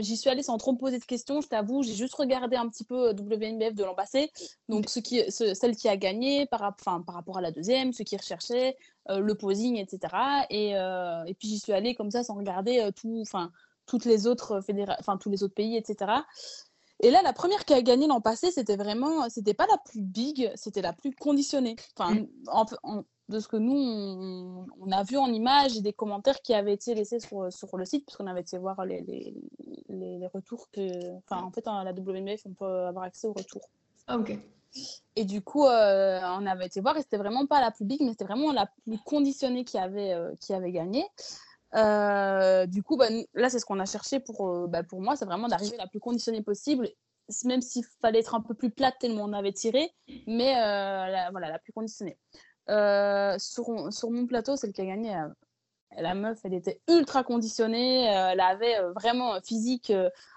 J'y 0.00 0.16
suis 0.16 0.30
allée 0.30 0.42
sans 0.42 0.58
trop 0.58 0.72
me 0.72 0.78
poser 0.78 0.98
de 0.98 1.04
questions, 1.04 1.40
je 1.40 1.48
t'avoue. 1.48 1.82
J'ai 1.82 1.94
juste 1.94 2.14
regardé 2.14 2.56
un 2.56 2.68
petit 2.68 2.84
peu 2.84 3.08
euh, 3.08 3.12
WNBF 3.12 3.74
de 3.74 3.84
l'an 3.84 3.94
passé. 3.94 4.30
Donc, 4.68 4.88
ce 4.88 5.00
qui, 5.00 5.22
celle 5.30 5.76
qui 5.76 5.88
a 5.88 5.96
gagné 5.96 6.46
par, 6.46 6.62
enfin, 6.62 7.02
par 7.02 7.14
rapport 7.14 7.38
à 7.38 7.40
la 7.40 7.50
deuxième, 7.50 7.92
ce 7.92 8.02
qui 8.02 8.16
recherchait, 8.16 8.76
le 9.08 9.34
posing, 9.34 9.76
etc. 9.76 10.14
Et, 10.50 10.70
et 10.70 11.34
puis, 11.34 11.48
j'y 11.48 11.58
suis 11.58 11.72
allée 11.72 11.94
comme 11.94 12.10
ça 12.10 12.22
sans 12.24 12.34
regarder 12.34 12.90
tout. 12.96 13.20
Enfin, 13.22 13.50
toutes 13.86 14.04
les 14.04 14.26
autres 14.26 14.60
fédéra... 14.60 14.96
enfin 14.98 15.16
tous 15.16 15.30
les 15.30 15.42
autres 15.42 15.54
pays, 15.54 15.76
etc. 15.76 16.12
Et 17.00 17.10
là, 17.10 17.22
la 17.22 17.32
première 17.32 17.64
qui 17.64 17.74
a 17.74 17.82
gagné 17.82 18.06
l'an 18.06 18.20
passé, 18.20 18.50
c'était 18.50 18.76
vraiment, 18.76 19.28
c'était 19.28 19.54
pas 19.54 19.66
la 19.66 19.78
plus 19.78 20.00
big, 20.00 20.50
c'était 20.54 20.82
la 20.82 20.92
plus 20.92 21.14
conditionnée. 21.14 21.76
Enfin, 21.96 22.14
mm. 22.14 23.02
de 23.28 23.38
ce 23.38 23.48
que 23.48 23.56
nous, 23.56 24.66
on, 24.80 24.90
a 24.90 25.02
vu 25.02 25.18
en 25.18 25.26
images 25.26 25.76
et 25.76 25.82
des 25.82 25.92
commentaires 25.92 26.40
qui 26.40 26.54
avaient 26.54 26.72
été 26.72 26.94
laissés 26.94 27.20
sur, 27.20 27.52
sur 27.52 27.76
le 27.76 27.84
site, 27.84 28.06
puisqu'on 28.06 28.26
avait 28.26 28.40
été 28.40 28.56
voir 28.56 28.84
les, 28.86 29.02
les, 29.02 29.34
les, 29.90 30.26
retours 30.28 30.70
que, 30.70 31.16
enfin, 31.18 31.42
en 31.42 31.50
fait, 31.50 31.66
à 31.66 31.84
la 31.84 31.92
WMF, 31.92 32.46
on 32.46 32.54
peut 32.54 32.86
avoir 32.86 33.04
accès 33.04 33.26
aux 33.26 33.34
retours. 33.34 33.68
Ah, 34.06 34.16
ok. 34.18 34.38
Et 35.16 35.24
du 35.24 35.40
coup, 35.40 35.66
euh, 35.66 36.20
on 36.38 36.46
avait 36.46 36.66
été 36.66 36.80
voir 36.80 36.96
et 36.96 37.02
c'était 37.02 37.16
vraiment 37.16 37.46
pas 37.46 37.60
la 37.60 37.70
plus 37.70 37.84
big, 37.84 38.02
mais 38.02 38.10
c'était 38.10 38.24
vraiment 38.24 38.52
la 38.52 38.66
plus 38.84 38.98
conditionnée 38.98 39.64
qui 39.64 39.78
avait, 39.78 40.12
euh, 40.12 40.34
qui 40.40 40.52
avait 40.52 40.72
gagné. 40.72 41.04
Euh, 41.74 42.66
du 42.66 42.82
coup, 42.82 42.96
bah, 42.96 43.06
là, 43.34 43.48
c'est 43.48 43.58
ce 43.58 43.64
qu'on 43.64 43.80
a 43.80 43.86
cherché 43.86 44.20
pour, 44.20 44.68
bah, 44.68 44.82
pour 44.82 45.00
moi, 45.00 45.16
c'est 45.16 45.24
vraiment 45.24 45.48
d'arriver 45.48 45.76
la 45.78 45.86
plus 45.86 46.00
conditionnée 46.00 46.42
possible, 46.42 46.88
même 47.44 47.62
s'il 47.62 47.84
fallait 48.02 48.20
être 48.20 48.34
un 48.34 48.40
peu 48.40 48.54
plus 48.54 48.70
plate 48.70 48.96
tellement 49.00 49.24
on 49.24 49.32
avait 49.32 49.52
tiré, 49.52 49.90
mais 50.26 50.52
voilà, 50.52 51.50
la 51.50 51.58
plus 51.58 51.72
conditionnée. 51.72 52.18
sur, 52.68 53.92
sur 53.92 54.10
mon 54.10 54.26
plateau, 54.26 54.56
celle 54.56 54.72
qui 54.72 54.82
a 54.82 54.86
gagné, 54.86 55.14
la 55.96 56.14
meuf, 56.14 56.38
elle 56.44 56.54
était 56.54 56.80
ultra 56.88 57.22
conditionnée, 57.24 58.04
elle 58.04 58.40
avait 58.40 58.80
vraiment 58.94 59.40
physique, 59.40 59.92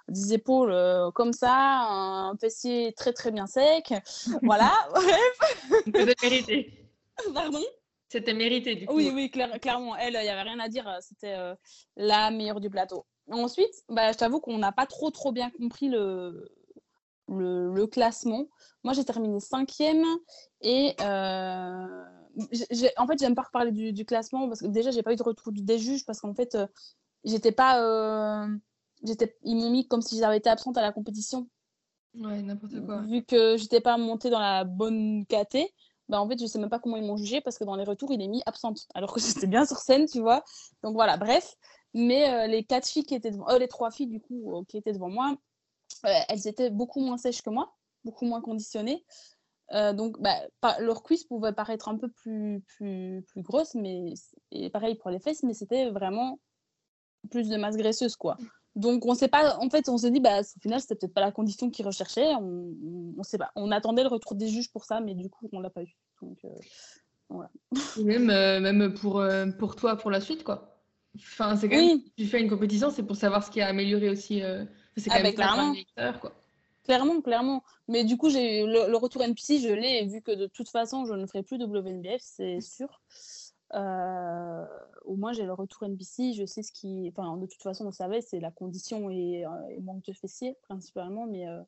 des 0.08 0.34
épaules 0.34 0.74
comme 1.14 1.34
ça, 1.34 1.54
un 1.54 2.38
fessier 2.38 2.94
très 2.94 3.14
très 3.14 3.32
bien 3.32 3.48
sec. 3.48 3.94
Voilà, 4.44 4.72
bref. 4.94 5.86
Pardon? 7.34 7.64
C'était 8.10 8.34
mérité, 8.34 8.76
du 8.76 8.88
coup. 8.88 8.96
Oui, 8.96 9.12
oui, 9.14 9.30
clairement. 9.30 9.96
Elle, 9.96 10.16
il 10.16 10.24
n'y 10.24 10.30
avait 10.30 10.50
rien 10.50 10.60
à 10.60 10.68
dire. 10.68 10.98
C'était 11.00 11.36
euh, 11.36 11.54
la 11.96 12.32
meilleure 12.32 12.60
du 12.60 12.70
plateau. 12.70 13.06
Ensuite, 13.32 13.84
bah, 13.88 14.12
je 14.12 14.18
t'avoue 14.18 14.40
qu'on 14.40 14.58
n'a 14.58 14.72
pas 14.72 14.88
trop, 14.88 15.12
trop 15.12 15.32
bien 15.32 15.52
compris 15.52 15.90
le, 15.90 16.50
le, 17.28 17.86
classement. 17.86 18.48
Moi, 18.84 18.94
j'ai 18.94 19.06
terminé 19.06 19.40
cinquième 19.40 20.04
et 20.62 20.96
euh, 21.02 22.06
en 22.98 23.08
fait, 23.08 23.20
j'aime 23.20 23.36
pas 23.36 23.44
reparler 23.44 23.72
du, 23.72 24.06
classement 24.06 24.48
parce 24.48 24.62
que 24.62 24.68
déjà, 24.68 24.92
j'ai 24.92 25.04
pas 25.04 25.14
eu 25.14 25.16
de 25.16 25.24
retour 25.24 25.52
des 25.52 25.80
juges 25.80 26.06
parce 26.06 26.22
qu'en 26.22 26.34
fait, 26.34 26.56
euh, 26.56 26.68
j'étais 27.24 27.52
pas. 27.52 28.48
j'étais, 29.04 29.38
ils 29.44 29.56
m'ont 29.56 29.70
mis 29.70 29.88
comme 29.88 30.02
si 30.02 30.18
j'avais 30.18 30.38
été 30.38 30.50
absente 30.50 30.78
à 30.78 30.82
la 30.82 30.92
compétition. 30.92 31.48
Ouais, 32.16 32.42
n'importe 32.42 32.84
quoi. 32.86 33.02
Vu 33.02 33.24
que 33.24 33.58
j'étais 33.58 33.82
pas 33.82 33.98
montée 33.98 34.30
dans 34.30 34.40
la 34.40 34.64
bonne 34.64 35.26
caté, 35.28 35.74
bah, 36.10 36.20
en 36.20 36.28
fait, 36.28 36.40
je 36.40 36.48
sais 36.48 36.58
même 36.58 36.70
pas 36.70 36.80
comment 36.80 36.98
ils 36.98 37.06
m'ont 37.06 37.18
jugé 37.18 37.40
parce 37.40 37.58
que 37.58 37.64
dans 37.64 37.76
les 37.76 37.84
retours, 37.84 38.12
il 38.12 38.22
est 38.22 38.28
mis 38.28 38.42
absente, 38.46 38.88
alors 38.96 39.14
que 39.14 39.20
j'étais 39.22 39.48
bien 39.48 39.66
sur 39.66 39.78
scène, 39.78 40.08
tu 40.08 40.20
vois. 40.20 40.44
Donc 40.84 40.94
voilà, 40.94 41.18
bref. 41.18 41.56
Mais 41.94 42.30
euh, 42.30 42.48
les 42.48 42.64
quatre 42.64 42.88
filles 42.88 43.04
qui 43.04 43.16
étaient 43.16 43.32
devant, 43.32 43.48
euh, 43.50 43.58
les 43.58 43.68
trois 43.68 43.92
filles 43.92 44.08
du 44.08 44.20
coup 44.20 44.56
euh, 44.56 44.64
qui 44.68 44.78
étaient 44.78 44.94
devant 44.94 45.10
moi, 45.10 45.36
elles 46.04 46.48
étaient 46.48 46.70
beaucoup 46.70 47.00
moins 47.00 47.18
sèches 47.18 47.42
que 47.42 47.50
moi, 47.50 47.76
beaucoup 48.04 48.26
moins 48.26 48.42
conditionnées. 48.42 49.04
Donc 49.72 50.20
bah, 50.20 50.36
leur 50.80 51.04
cuisse 51.04 51.24
pouvait 51.24 51.54
paraître 51.54 51.90
un 51.90 51.98
peu 51.98 52.10
plus, 52.10 52.62
plus, 52.68 53.24
plus 53.28 53.42
grosse, 53.42 53.76
mais 53.76 54.14
et 54.52 54.70
pareil 54.70 54.96
pour 54.96 55.12
les 55.12 55.20
fesses, 55.20 55.44
mais 55.44 55.54
c'était 55.54 55.90
vraiment 55.90 56.40
plus 57.30 57.50
de 57.50 57.58
masse 57.58 57.78
graisseuse, 57.78 58.16
quoi. 58.16 58.38
Donc 58.76 59.06
on 59.06 59.16
sait 59.16 59.28
pas, 59.28 59.58
en 59.58 59.70
fait, 59.70 59.90
on 59.90 59.98
se 59.98 60.08
dit, 60.08 60.20
bah, 60.20 60.42
au 60.42 60.60
final, 60.62 60.80
c'était 60.80 60.96
peut-être 60.96 61.14
pas 61.14 61.22
la 61.22 61.32
condition 61.32 61.70
qu'ils 61.70 61.86
recherchaient. 61.86 62.34
On, 62.36 62.74
on, 63.18 63.24
sait 63.24 63.38
pas. 63.38 63.52
On 63.56 63.72
attendait 63.72 64.04
le 64.04 64.10
retour 64.10 64.36
des 64.36 64.48
juges 64.48 64.72
pour 64.72 64.86
ça, 64.86 65.02
mais 65.02 65.16
du 65.16 65.30
coup, 65.30 65.50
on 65.52 65.60
l'a 65.60 65.70
pas 65.70 65.84
eu. 65.84 65.96
Donc 66.22 66.38
euh, 66.46 66.50
voilà. 67.30 67.50
même, 68.04 68.30
euh, 68.30 68.60
même 68.60 68.94
pour, 68.94 69.20
euh, 69.20 69.48
pour 69.48 69.76
toi, 69.76 69.98
pour 69.98 70.12
la 70.12 70.22
suite, 70.22 70.44
quoi. 70.44 70.78
Enfin, 71.18 71.56
c'est 71.56 71.68
quand 71.68 71.76
même, 71.76 72.00
tu 72.18 72.26
fais 72.28 72.40
une 72.40 72.50
compétition, 72.50 72.92
c'est 72.92 73.04
pour 73.04 73.16
savoir 73.16 73.44
ce 73.44 73.50
qui 73.50 73.60
a 73.62 73.68
amélioré 73.68 74.10
aussi. 74.10 74.42
c'est 74.96 75.10
quand 75.10 75.16
ah, 75.18 75.24
même 75.24 75.34
clairement. 75.34 75.74
quoi. 76.22 76.32
Clairement, 76.84 77.22
clairement. 77.22 77.64
Mais 77.88 78.04
du 78.04 78.18
coup, 78.18 78.30
j'ai 78.30 78.66
le, 78.66 78.90
le, 78.90 78.98
retour 78.98 79.22
NPC, 79.22 79.60
je 79.60 79.70
l'ai, 79.70 80.06
vu 80.06 80.22
que 80.22 80.32
de 80.32 80.48
toute 80.48 80.70
façon, 80.70 81.06
je 81.06 81.14
ne 81.14 81.26
ferai 81.26 81.44
plus 81.44 81.58
WNBF, 81.58 82.22
c'est 82.22 82.62
sûr. 82.62 83.02
Euh, 83.76 84.66
au 85.06 85.16
moins, 85.16 85.34
j'ai 85.34 85.46
le 85.46 85.54
retour 85.54 85.88
NBC, 85.88 86.34
je 86.34 86.46
sais 86.46 86.64
ce 86.64 86.72
qui. 86.72 87.12
Enfin, 87.16 87.38
de 87.38 87.46
toute 87.46 87.62
façon, 87.62 87.86
on 87.86 87.92
savait, 87.92 88.22
c'est 88.22 88.40
la 88.40 88.52
condition 88.52 89.10
et, 89.10 89.46
euh, 89.46 89.50
et, 89.70 89.80
manque 89.82 90.04
de 90.06 90.14
fessier, 90.14 90.56
principalement, 90.64 91.28
mais. 91.28 91.48
Euh, 91.48 91.62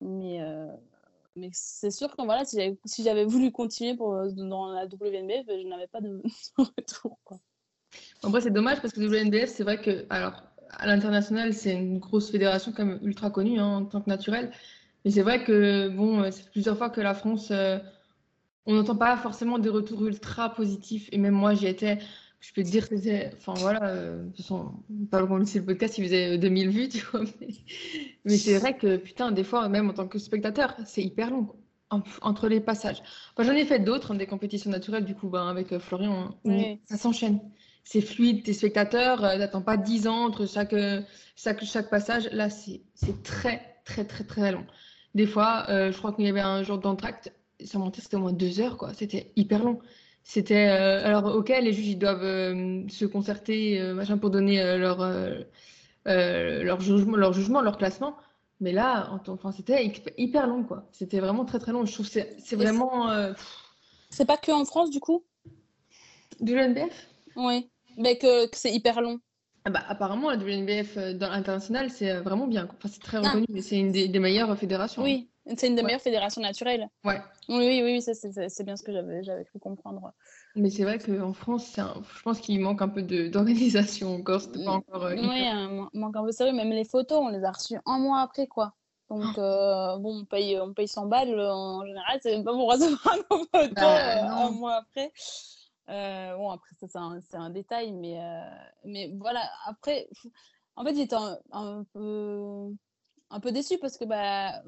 mais 0.00 0.40
mais 1.36 1.50
c'est 1.52 1.92
sûr 1.92 2.14
que 2.16 2.22
voilà, 2.24 2.44
si 2.44 3.04
j'avais 3.04 3.24
voulu 3.24 3.52
continuer 3.52 3.94
pour, 3.94 4.16
dans 4.32 4.72
la 4.72 4.86
WNBF, 4.86 5.46
je 5.46 5.68
n'avais 5.68 5.86
pas 5.86 6.00
de 6.00 6.20
retour. 6.58 7.18
Quoi. 7.22 7.38
En 8.22 8.30
vrai, 8.30 8.40
c'est 8.40 8.50
dommage 8.50 8.80
parce 8.80 8.92
que 8.92 9.00
WNBF, 9.00 9.48
c'est 9.48 9.62
vrai 9.62 9.80
que, 9.80 10.06
alors, 10.10 10.42
à 10.78 10.86
l'international, 10.86 11.54
c'est 11.54 11.72
une 11.72 11.98
grosse 11.98 12.30
fédération 12.30 12.72
comme 12.72 12.98
ultra 13.02 13.30
connue 13.30 13.58
hein, 13.58 13.78
en 13.78 13.84
tant 13.84 14.00
que 14.00 14.08
naturelle. 14.08 14.50
Mais 15.04 15.10
c'est 15.10 15.22
vrai 15.22 15.44
que, 15.44 15.88
bon, 15.88 16.30
c'est 16.30 16.50
plusieurs 16.50 16.76
fois 16.76 16.90
que 16.90 17.00
la 17.00 17.14
France 17.14 17.52
on 18.66 18.74
n'entend 18.74 18.96
pas 18.96 19.16
forcément 19.16 19.58
des 19.58 19.68
retours 19.68 20.06
ultra 20.06 20.54
positifs. 20.54 21.08
Et 21.12 21.18
même 21.18 21.34
moi, 21.34 21.54
j'y 21.54 21.66
étais. 21.66 21.98
Je 22.40 22.52
peux 22.52 22.62
te 22.62 22.68
dire 22.68 22.88
que 22.88 22.96
c'était. 22.96 23.30
Enfin 23.36 23.54
voilà, 23.56 23.84
euh, 23.84 24.22
de 24.22 24.28
toute 24.28 24.38
façon, 24.38 24.72
pas 25.10 25.20
le 25.20 25.26
le 25.26 25.64
podcast, 25.64 25.98
il 25.98 26.04
faisait 26.04 26.38
2000 26.38 26.68
vues, 26.70 26.88
tu 26.90 27.04
vois. 27.10 27.22
Mais, 28.24 28.36
c'est 28.36 28.58
vrai 28.58 28.76
que, 28.76 28.96
putain, 28.96 29.32
des 29.32 29.44
fois, 29.44 29.68
même 29.68 29.90
en 29.90 29.92
tant 29.92 30.08
que 30.08 30.18
spectateur, 30.18 30.74
c'est 30.86 31.02
hyper 31.02 31.30
long, 31.30 31.48
entre 31.90 32.48
les 32.48 32.60
passages. 32.60 33.02
J'en 33.38 33.52
ai 33.52 33.64
fait 33.64 33.80
d'autres, 33.80 34.12
hein, 34.12 34.16
des 34.16 34.26
compétitions 34.26 34.70
naturelles, 34.70 35.04
du 35.04 35.14
coup, 35.14 35.28
ben, 35.28 35.48
avec 35.48 35.72
euh, 35.72 35.80
Florian, 35.80 36.34
hein, 36.46 36.76
ça 36.84 36.96
s'enchaîne. 36.96 37.40
C'est 37.90 38.00
fluide, 38.00 38.44
tes 38.44 38.52
spectateurs, 38.52 39.24
euh, 39.24 39.36
t'attends 39.36 39.62
pas 39.62 39.76
10 39.76 40.06
ans 40.06 40.24
entre 40.24 40.46
chaque, 40.46 40.76
chaque, 41.34 41.64
chaque 41.64 41.90
passage. 41.90 42.28
Là, 42.30 42.48
c'est 42.48 42.82
très, 43.24 43.80
très, 43.84 44.04
très, 44.04 44.22
très 44.22 44.52
long. 44.52 44.64
Des 45.16 45.26
fois, 45.26 45.64
je 45.68 45.96
crois 45.98 46.12
qu'il 46.12 46.24
y 46.24 46.28
avait 46.28 46.40
un 46.40 46.62
jour 46.62 46.78
d'entracte, 46.78 47.32
ça 47.64 47.78
montait, 47.78 48.00
c'était 48.00 48.16
au 48.16 48.20
moins 48.20 48.32
deux 48.32 48.60
heures, 48.60 48.76
quoi. 48.76 48.94
C'était 48.94 49.32
hyper 49.34 49.64
long. 49.64 49.80
C'était 50.22 50.68
euh, 50.68 51.04
alors 51.04 51.34
ok, 51.34 51.48
les 51.48 51.72
juges 51.72 51.88
ils 51.88 51.98
doivent 51.98 52.22
euh, 52.22 52.86
se 52.88 53.04
concerter 53.04 53.80
euh, 53.80 53.94
machin 53.94 54.18
pour 54.18 54.30
donner 54.30 54.62
leur 54.78 54.98
leur 56.04 56.80
jugement, 56.80 57.16
leur 57.16 57.32
jugement, 57.32 57.60
leur 57.60 57.78
classement. 57.78 58.16
Mais 58.60 58.72
là, 58.72 59.10
enfin, 59.26 59.52
c'était 59.52 59.90
hyper 60.18 60.46
long, 60.46 60.64
quoi. 60.64 60.86
C'était 60.92 61.18
vraiment 61.18 61.46
très 61.46 61.58
très 61.58 61.72
long. 61.72 61.86
Je 61.86 61.92
trouve 61.92 62.10
que 62.10 62.20
c'est 62.38 62.56
vraiment. 62.56 63.08
C'est 64.10 64.26
pas 64.26 64.36
que 64.36 64.52
en 64.52 64.64
France, 64.64 64.90
du 64.90 65.00
coup? 65.00 65.24
De 66.40 66.54
l'NBF. 66.54 67.08
Oui, 67.36 67.70
mais 67.96 68.16
que, 68.18 68.46
que 68.46 68.56
c'est 68.56 68.72
hyper 68.72 69.00
long. 69.00 69.20
Ah 69.64 69.70
bah, 69.70 69.82
apparemment, 69.88 70.30
la 70.30 70.36
WNBF 70.36 70.96
dans 71.18 71.28
l'international, 71.28 71.90
c'est 71.90 72.14
vraiment 72.20 72.46
bien. 72.46 72.66
Enfin, 72.78 72.88
c'est 72.90 73.02
très 73.02 73.18
reconnu, 73.18 73.44
mais 73.50 73.60
c'est 73.60 73.78
une 73.78 73.92
des, 73.92 74.08
des, 74.08 74.18
meilleures 74.18 74.56
fédérations. 74.56 75.02
Oui, 75.02 75.28
c'est 75.56 75.66
une 75.66 75.74
des 75.74 75.82
meilleures 75.82 76.00
fédérations 76.00 76.40
naturelles. 76.40 76.88
Ouais. 77.04 77.20
Oui, 77.48 77.82
oui, 77.82 77.82
oui, 77.82 78.02
c'est 78.02 78.64
bien 78.64 78.76
ce 78.76 78.82
que 78.82 78.92
j'avais 78.92 79.44
cru 79.44 79.58
comprendre. 79.58 80.12
Mais 80.56 80.70
c'est 80.70 80.84
vrai 80.84 80.98
qu'en 80.98 81.32
France, 81.32 81.76
je 81.76 82.22
pense 82.22 82.40
qu'il 82.40 82.60
manque 82.60 82.82
un 82.82 82.88
peu 82.88 83.02
d'organisation 83.02 84.14
encore. 84.14 84.42
Pas 84.52 84.70
encore 84.70 85.04
euh, 85.04 85.14
oui, 85.14 85.44
il 85.92 86.00
manque 86.00 86.16
un 86.16 86.24
peu 86.24 86.32
sérieux. 86.32 86.52
Même 86.52 86.70
les 86.70 86.84
photos, 86.84 87.18
on 87.20 87.28
les 87.28 87.44
a 87.44 87.50
reçues 87.50 87.78
un 87.86 87.98
mois 87.98 88.20
après, 88.20 88.46
quoi. 88.46 88.74
Donc, 89.10 89.24
oh. 89.36 89.40
euh, 89.40 89.98
bon, 89.98 90.20
on 90.20 90.24
paye, 90.24 90.58
on 90.60 90.72
paye 90.72 90.86
100 90.86 91.06
balles 91.06 91.38
en 91.40 91.84
général, 91.84 92.20
c'est 92.22 92.42
pas 92.44 92.52
pour 92.52 92.70
recevoir 92.70 93.16
nos 93.30 93.38
photos 93.38 93.70
bah, 93.74 94.18
euh, 94.18 94.46
un 94.46 94.50
mois 94.50 94.76
après. 94.76 95.12
Bon, 96.36 96.50
après, 96.50 96.74
ça, 96.78 96.86
c'est 96.88 97.36
un, 97.36 97.42
un, 97.42 97.50
détail, 97.50 97.92
mais, 97.92 98.18
mais 98.84 99.12
voilà. 99.18 99.42
Après, 99.66 100.08
en 100.76 100.84
fait, 100.84 100.94
j'étais 100.94 101.16
un, 101.16 101.38
un, 101.52 101.84
peu, 101.92 102.68
un 103.30 103.40
peu 103.40 103.52
déçue 103.52 103.78
parce 103.78 103.96
que 103.96 104.04
bah, 104.04 104.62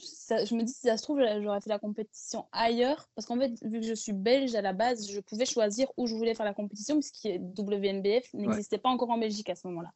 je 0.00 0.54
me 0.54 0.62
dis, 0.62 0.72
si 0.72 0.80
ça 0.80 0.96
se 0.96 1.02
trouve, 1.02 1.20
j'aurais 1.42 1.60
fait 1.60 1.70
la 1.70 1.78
compétition 1.78 2.46
ailleurs. 2.52 3.08
Parce 3.14 3.26
qu'en 3.26 3.38
fait, 3.38 3.52
vu 3.62 3.80
que 3.80 3.86
je 3.86 3.94
suis 3.94 4.12
belge 4.12 4.54
à 4.54 4.62
la 4.62 4.72
base, 4.72 5.10
je 5.10 5.20
pouvais 5.20 5.46
choisir 5.46 5.88
où 5.96 6.06
je 6.06 6.14
voulais 6.14 6.34
faire 6.34 6.46
la 6.46 6.54
compétition, 6.54 6.98
puisque 7.00 7.24
WNBF 7.24 8.32
n'existait 8.34 8.78
pas 8.78 8.88
encore 8.88 9.10
en 9.10 9.18
Belgique 9.18 9.50
à 9.50 9.54
ce 9.54 9.66
moment-là. 9.68 9.90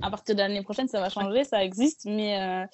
À 0.00 0.10
partir 0.10 0.34
de 0.34 0.40
l'année 0.40 0.62
prochaine, 0.62 0.88
ça 0.88 1.00
va 1.00 1.08
changer, 1.08 1.44
ça 1.44 1.64
existe. 1.64 2.04
Mais, 2.04 2.40
euh, 2.40 2.66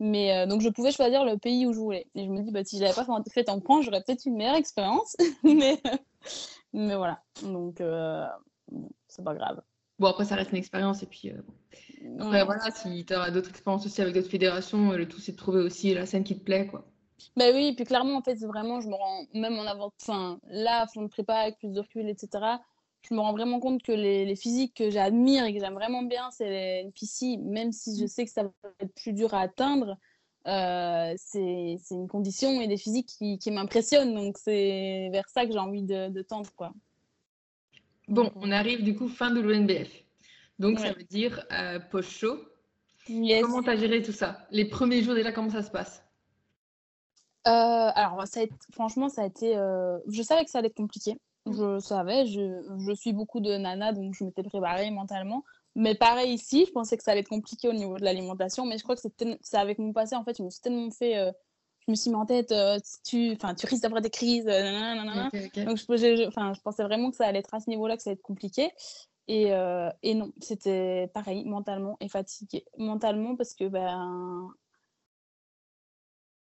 mais 0.00 0.36
euh, 0.36 0.46
donc, 0.46 0.62
je 0.62 0.68
pouvais 0.68 0.92
choisir 0.92 1.24
le 1.24 1.38
pays 1.38 1.66
où 1.66 1.72
je 1.72 1.78
voulais. 1.78 2.06
Et 2.14 2.24
je 2.24 2.30
me 2.30 2.42
dis, 2.42 2.50
bah, 2.50 2.64
si 2.64 2.76
je 2.78 2.82
n'avais 2.82 2.94
pas 2.94 3.06
fait 3.32 3.48
en 3.48 3.60
France, 3.60 3.84
j'aurais 3.84 4.02
peut-être 4.02 4.26
une 4.26 4.36
meilleure 4.36 4.56
expérience. 4.56 5.16
mais, 5.44 5.80
mais 6.76 6.94
voilà. 6.94 7.22
Donc, 7.42 7.80
euh, 7.80 8.26
c'est 9.08 9.24
pas 9.24 9.34
grave. 9.34 9.62
Bon, 9.98 10.08
après, 10.08 10.26
ça 10.26 10.34
reste 10.34 10.52
une 10.52 10.58
expérience. 10.58 11.02
Et 11.02 11.06
puis, 11.06 11.32
après, 12.20 12.44
voilà, 12.44 12.70
si 12.70 13.04
tu 13.04 13.14
as 13.14 13.30
d'autres 13.30 13.48
expériences 13.48 13.86
aussi 13.86 14.02
avec 14.02 14.14
d'autres 14.14 14.30
fédérations, 14.30 14.92
le 14.92 15.08
tout, 15.08 15.18
c'est 15.18 15.32
de 15.32 15.36
trouver 15.36 15.62
aussi 15.62 15.94
la 15.94 16.06
scène 16.06 16.22
qui 16.22 16.38
te 16.38 16.44
plaît, 16.44 16.66
quoi. 16.66 16.86
Bah 17.34 17.46
oui, 17.52 17.68
et 17.68 17.74
puis 17.74 17.84
clairement, 17.84 18.16
en 18.16 18.22
fait, 18.22 18.36
vraiment, 18.44 18.80
je 18.80 18.88
me 18.88 18.94
rends, 18.94 19.24
même 19.32 19.58
en 19.58 19.64
avant, 19.64 19.90
enfin, 20.02 20.38
là, 20.48 20.86
fond 20.86 21.02
de 21.02 21.08
prépa, 21.08 21.34
avec 21.34 21.58
plus 21.58 21.72
de 21.72 21.80
recul, 21.80 22.08
etc., 22.08 22.58
je 23.08 23.14
me 23.14 23.20
rends 23.20 23.32
vraiment 23.32 23.60
compte 23.60 23.82
que 23.82 23.92
les, 23.92 24.24
les 24.24 24.36
physiques 24.36 24.74
que 24.74 24.90
j'admire 24.90 25.44
et 25.44 25.54
que 25.54 25.60
j'aime 25.60 25.74
vraiment 25.74 26.02
bien, 26.02 26.30
c'est 26.30 26.48
les 26.48 26.80
NPC, 26.86 27.38
même 27.38 27.72
si 27.72 27.98
je 27.98 28.06
sais 28.06 28.24
que 28.24 28.30
ça 28.30 28.42
va 28.42 28.50
être 28.80 28.94
plus 28.94 29.12
dur 29.12 29.32
à 29.32 29.40
atteindre, 29.40 29.96
euh, 30.46 31.14
c'est 31.16 31.78
une 31.90 32.08
condition 32.08 32.60
et 32.60 32.68
des 32.68 32.76
physiques 32.76 33.08
qui, 33.18 33.38
qui 33.38 33.50
m'impressionnent, 33.50 34.14
donc 34.14 34.38
c'est 34.38 35.08
vers 35.12 35.28
ça 35.28 35.44
que 35.44 35.52
j'ai 35.52 35.58
envie 35.58 35.82
de, 35.82 36.08
de, 36.08 36.22
tendre, 36.22 36.50
quoi. 36.54 36.72
Bon, 38.08 38.30
on 38.36 38.52
arrive 38.52 38.84
du 38.84 38.94
coup 38.94 39.08
fin 39.08 39.30
de 39.30 39.40
l'ONBF. 39.40 39.90
Donc, 40.58 40.78
ça 40.78 40.92
veut 40.92 41.04
dire 41.04 41.44
euh, 41.52 41.78
post-show. 41.78 42.38
Comment 43.06 43.62
tu 43.62 43.70
as 43.70 43.76
géré 43.76 44.02
tout 44.02 44.12
ça? 44.12 44.46
Les 44.50 44.64
premiers 44.64 45.02
jours, 45.02 45.14
déjà, 45.14 45.32
comment 45.32 45.50
ça 45.50 45.62
se 45.62 45.70
passe? 45.70 46.04
Euh, 47.46 47.50
Alors, 47.50 48.26
ça 48.26 48.40
franchement, 48.72 49.08
ça 49.08 49.22
a 49.22 49.26
été. 49.26 49.56
Euh, 49.56 49.98
je 50.08 50.22
savais 50.22 50.44
que 50.44 50.50
ça 50.50 50.58
allait 50.58 50.68
être 50.68 50.76
compliqué. 50.76 51.18
Mm. 51.46 51.52
Je 51.52 51.78
savais. 51.80 52.26
Je, 52.26 52.62
je 52.78 52.92
suis 52.92 53.12
beaucoup 53.12 53.40
de 53.40 53.56
nana, 53.56 53.92
donc 53.92 54.14
je 54.14 54.24
m'étais 54.24 54.42
préparée 54.42 54.90
mentalement. 54.90 55.44
Mais 55.78 55.94
pareil 55.94 56.32
ici, 56.32 56.64
je 56.66 56.72
pensais 56.72 56.96
que 56.96 57.02
ça 57.04 57.12
allait 57.12 57.20
être 57.20 57.28
compliqué 57.28 57.68
au 57.68 57.72
niveau 57.74 57.98
de 57.98 58.02
l'alimentation. 58.02 58.64
Mais 58.64 58.78
je 58.78 58.82
crois 58.82 58.96
que 58.96 59.02
c'est 59.42 59.56
avec 59.56 59.78
mon 59.78 59.92
passé, 59.92 60.16
en 60.16 60.24
fait, 60.24 60.36
je 60.38 60.42
me 60.42 60.50
suis 60.50 60.62
tellement 60.62 60.90
fait. 60.90 61.18
Euh, 61.18 61.30
je 61.86 61.92
me 61.92 61.96
suis 61.96 62.10
mis 62.10 62.16
en 62.16 62.26
tête, 62.26 62.52
tu, 63.04 63.36
tu 63.36 63.66
risques 63.66 63.82
d'avoir 63.82 64.00
des 64.00 64.10
crises. 64.10 64.46
Donc, 64.46 65.76
je, 65.76 65.84
je 65.86 66.60
pensais 66.62 66.82
vraiment 66.82 67.10
que 67.10 67.16
ça 67.16 67.26
allait 67.26 67.38
être 67.38 67.54
à 67.54 67.60
ce 67.60 67.70
niveau-là, 67.70 67.96
que 67.96 68.02
ça 68.02 68.10
allait 68.10 68.16
être 68.16 68.22
compliqué. 68.22 68.72
Et, 69.28 69.52
euh, 69.52 69.90
et 70.02 70.14
non, 70.14 70.32
c'était 70.40 71.08
pareil, 71.14 71.44
mentalement 71.44 71.96
et 72.00 72.08
fatigué. 72.08 72.64
Mentalement, 72.78 73.36
parce 73.36 73.54
que, 73.54 73.68
ben, 73.68 74.48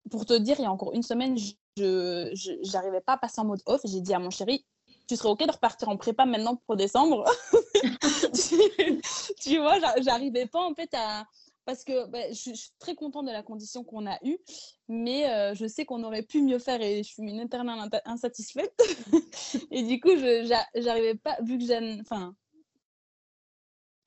pour 0.10 0.26
te 0.26 0.38
dire, 0.38 0.56
il 0.60 0.64
y 0.64 0.66
a 0.66 0.72
encore 0.72 0.94
une 0.94 1.04
semaine, 1.04 1.38
je 1.76 2.74
n'arrivais 2.74 3.02
pas 3.02 3.14
à 3.14 3.18
passer 3.18 3.42
en 3.42 3.46
mode 3.46 3.62
off. 3.66 3.82
J'ai 3.84 4.02
dit 4.02 4.14
à 4.14 4.20
mon 4.20 4.30
chéri, 4.30 4.66
tu 5.08 5.16
serais 5.16 5.30
OK 5.30 5.46
de 5.46 5.52
repartir 5.52 5.90
en 5.90 5.98
prépa 5.98 6.26
maintenant 6.26 6.56
pour 6.66 6.76
décembre? 6.76 7.26
Tu, 8.34 9.02
tu, 9.40 9.58
vois, 9.60 9.78
j'arrivais 10.02 10.48
pas 10.48 10.60
en 10.60 10.74
fait 10.74 10.90
à. 10.94 11.26
Parce 11.66 11.84
que 11.84 12.08
ben, 12.08 12.34
je, 12.34 12.54
suis 12.54 12.72
très 12.80 12.96
contente 12.96 13.26
de 13.26 13.32
la 13.32 13.44
condition 13.44 13.84
qu'on 13.84 14.08
a 14.08 14.18
eue, 14.24 14.38
mais 14.88 15.30
euh, 15.30 15.54
je 15.54 15.68
sais 15.68 15.86
qu'on 15.86 16.04
aurait 16.04 16.24
pu 16.24 16.42
mieux 16.42 16.60
faire 16.60 16.82
et 16.82 17.04
je 17.04 17.10
suis 17.10 17.22
une 17.22 17.40
éternelle 17.40 17.78
insatisfaite. 18.06 18.74
et 19.72 19.84
du 19.84 20.00
coup, 20.00 20.16
je 20.16 20.64
j'arrivais 20.76 21.16
pas, 21.16 21.38
vu 21.42 21.58
que 21.58 21.66
j'aime. 21.66 22.00
Enfin, 22.02 22.36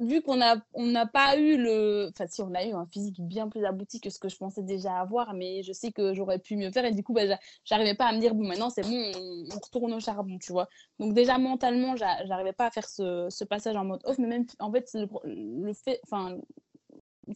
vu 0.00 0.22
qu'on 0.22 0.36
n'a 0.36 0.56
on 0.74 0.86
n'a 0.86 1.06
pas 1.06 1.36
eu 1.36 1.56
le. 1.56 2.08
Enfin, 2.10 2.26
si, 2.26 2.42
on 2.42 2.52
a 2.54 2.64
eu 2.64 2.72
un 2.72 2.86
physique 2.86 3.20
bien 3.20 3.48
plus 3.48 3.64
abouti 3.64 4.00
que 4.00 4.10
ce 4.10 4.18
que 4.18 4.28
je 4.28 4.36
pensais 4.36 4.62
déjà 4.62 4.98
avoir, 4.98 5.34
mais 5.34 5.62
je 5.62 5.72
sais 5.72 5.92
que 5.92 6.14
j'aurais 6.14 6.38
pu 6.38 6.56
mieux 6.56 6.70
faire. 6.72 6.84
Et 6.84 6.92
du 6.92 7.02
coup, 7.02 7.12
bah, 7.12 7.22
j'arrivais 7.64 7.94
pas 7.94 8.06
à 8.06 8.12
me 8.12 8.18
dire, 8.18 8.34
bon, 8.34 8.46
maintenant, 8.46 8.70
c'est 8.70 8.82
bon, 8.82 9.12
on, 9.16 9.58
retourne 9.60 9.92
au 9.92 10.00
charbon, 10.00 10.38
tu 10.38 10.52
vois. 10.52 10.68
Donc, 10.98 11.14
déjà, 11.14 11.38
mentalement, 11.38 11.96
j'arrivais 11.96 12.52
pas 12.52 12.66
à 12.66 12.70
faire 12.70 12.88
ce, 12.88 13.44
passage 13.44 13.76
en 13.76 13.84
mode 13.84 14.00
off, 14.04 14.18
mais 14.18 14.26
même, 14.28 14.46
en 14.58 14.72
fait, 14.72 14.88
le, 15.24 15.72
fait. 15.74 16.00
Enfin, 16.04 16.36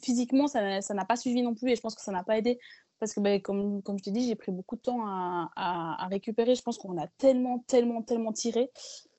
physiquement, 0.01 0.47
ça 0.49 0.81
n'a 0.81 1.05
pas 1.05 1.17
suivi 1.17 1.43
non 1.43 1.55
plus, 1.55 1.71
et 1.71 1.77
je 1.77 1.81
pense 1.81 1.95
que 1.95 2.03
ça 2.03 2.13
n'a 2.13 2.25
pas 2.25 2.39
aidé. 2.39 2.59
Parce 2.99 3.13
que, 3.13 3.21
bah, 3.21 3.39
comme, 3.41 3.83
comme 3.83 3.99
je 3.99 4.05
t'ai 4.05 4.11
dit, 4.11 4.27
j'ai 4.27 4.37
pris 4.37 4.53
beaucoup 4.53 4.77
de 4.77 4.81
temps 4.81 5.05
à 5.05 6.07
récupérer. 6.11 6.55
Je 6.55 6.63
pense 6.63 6.79
qu'on 6.79 6.97
a 7.01 7.07
tellement, 7.19 7.59
tellement, 7.67 8.03
tellement 8.03 8.33
tiré 8.33 8.71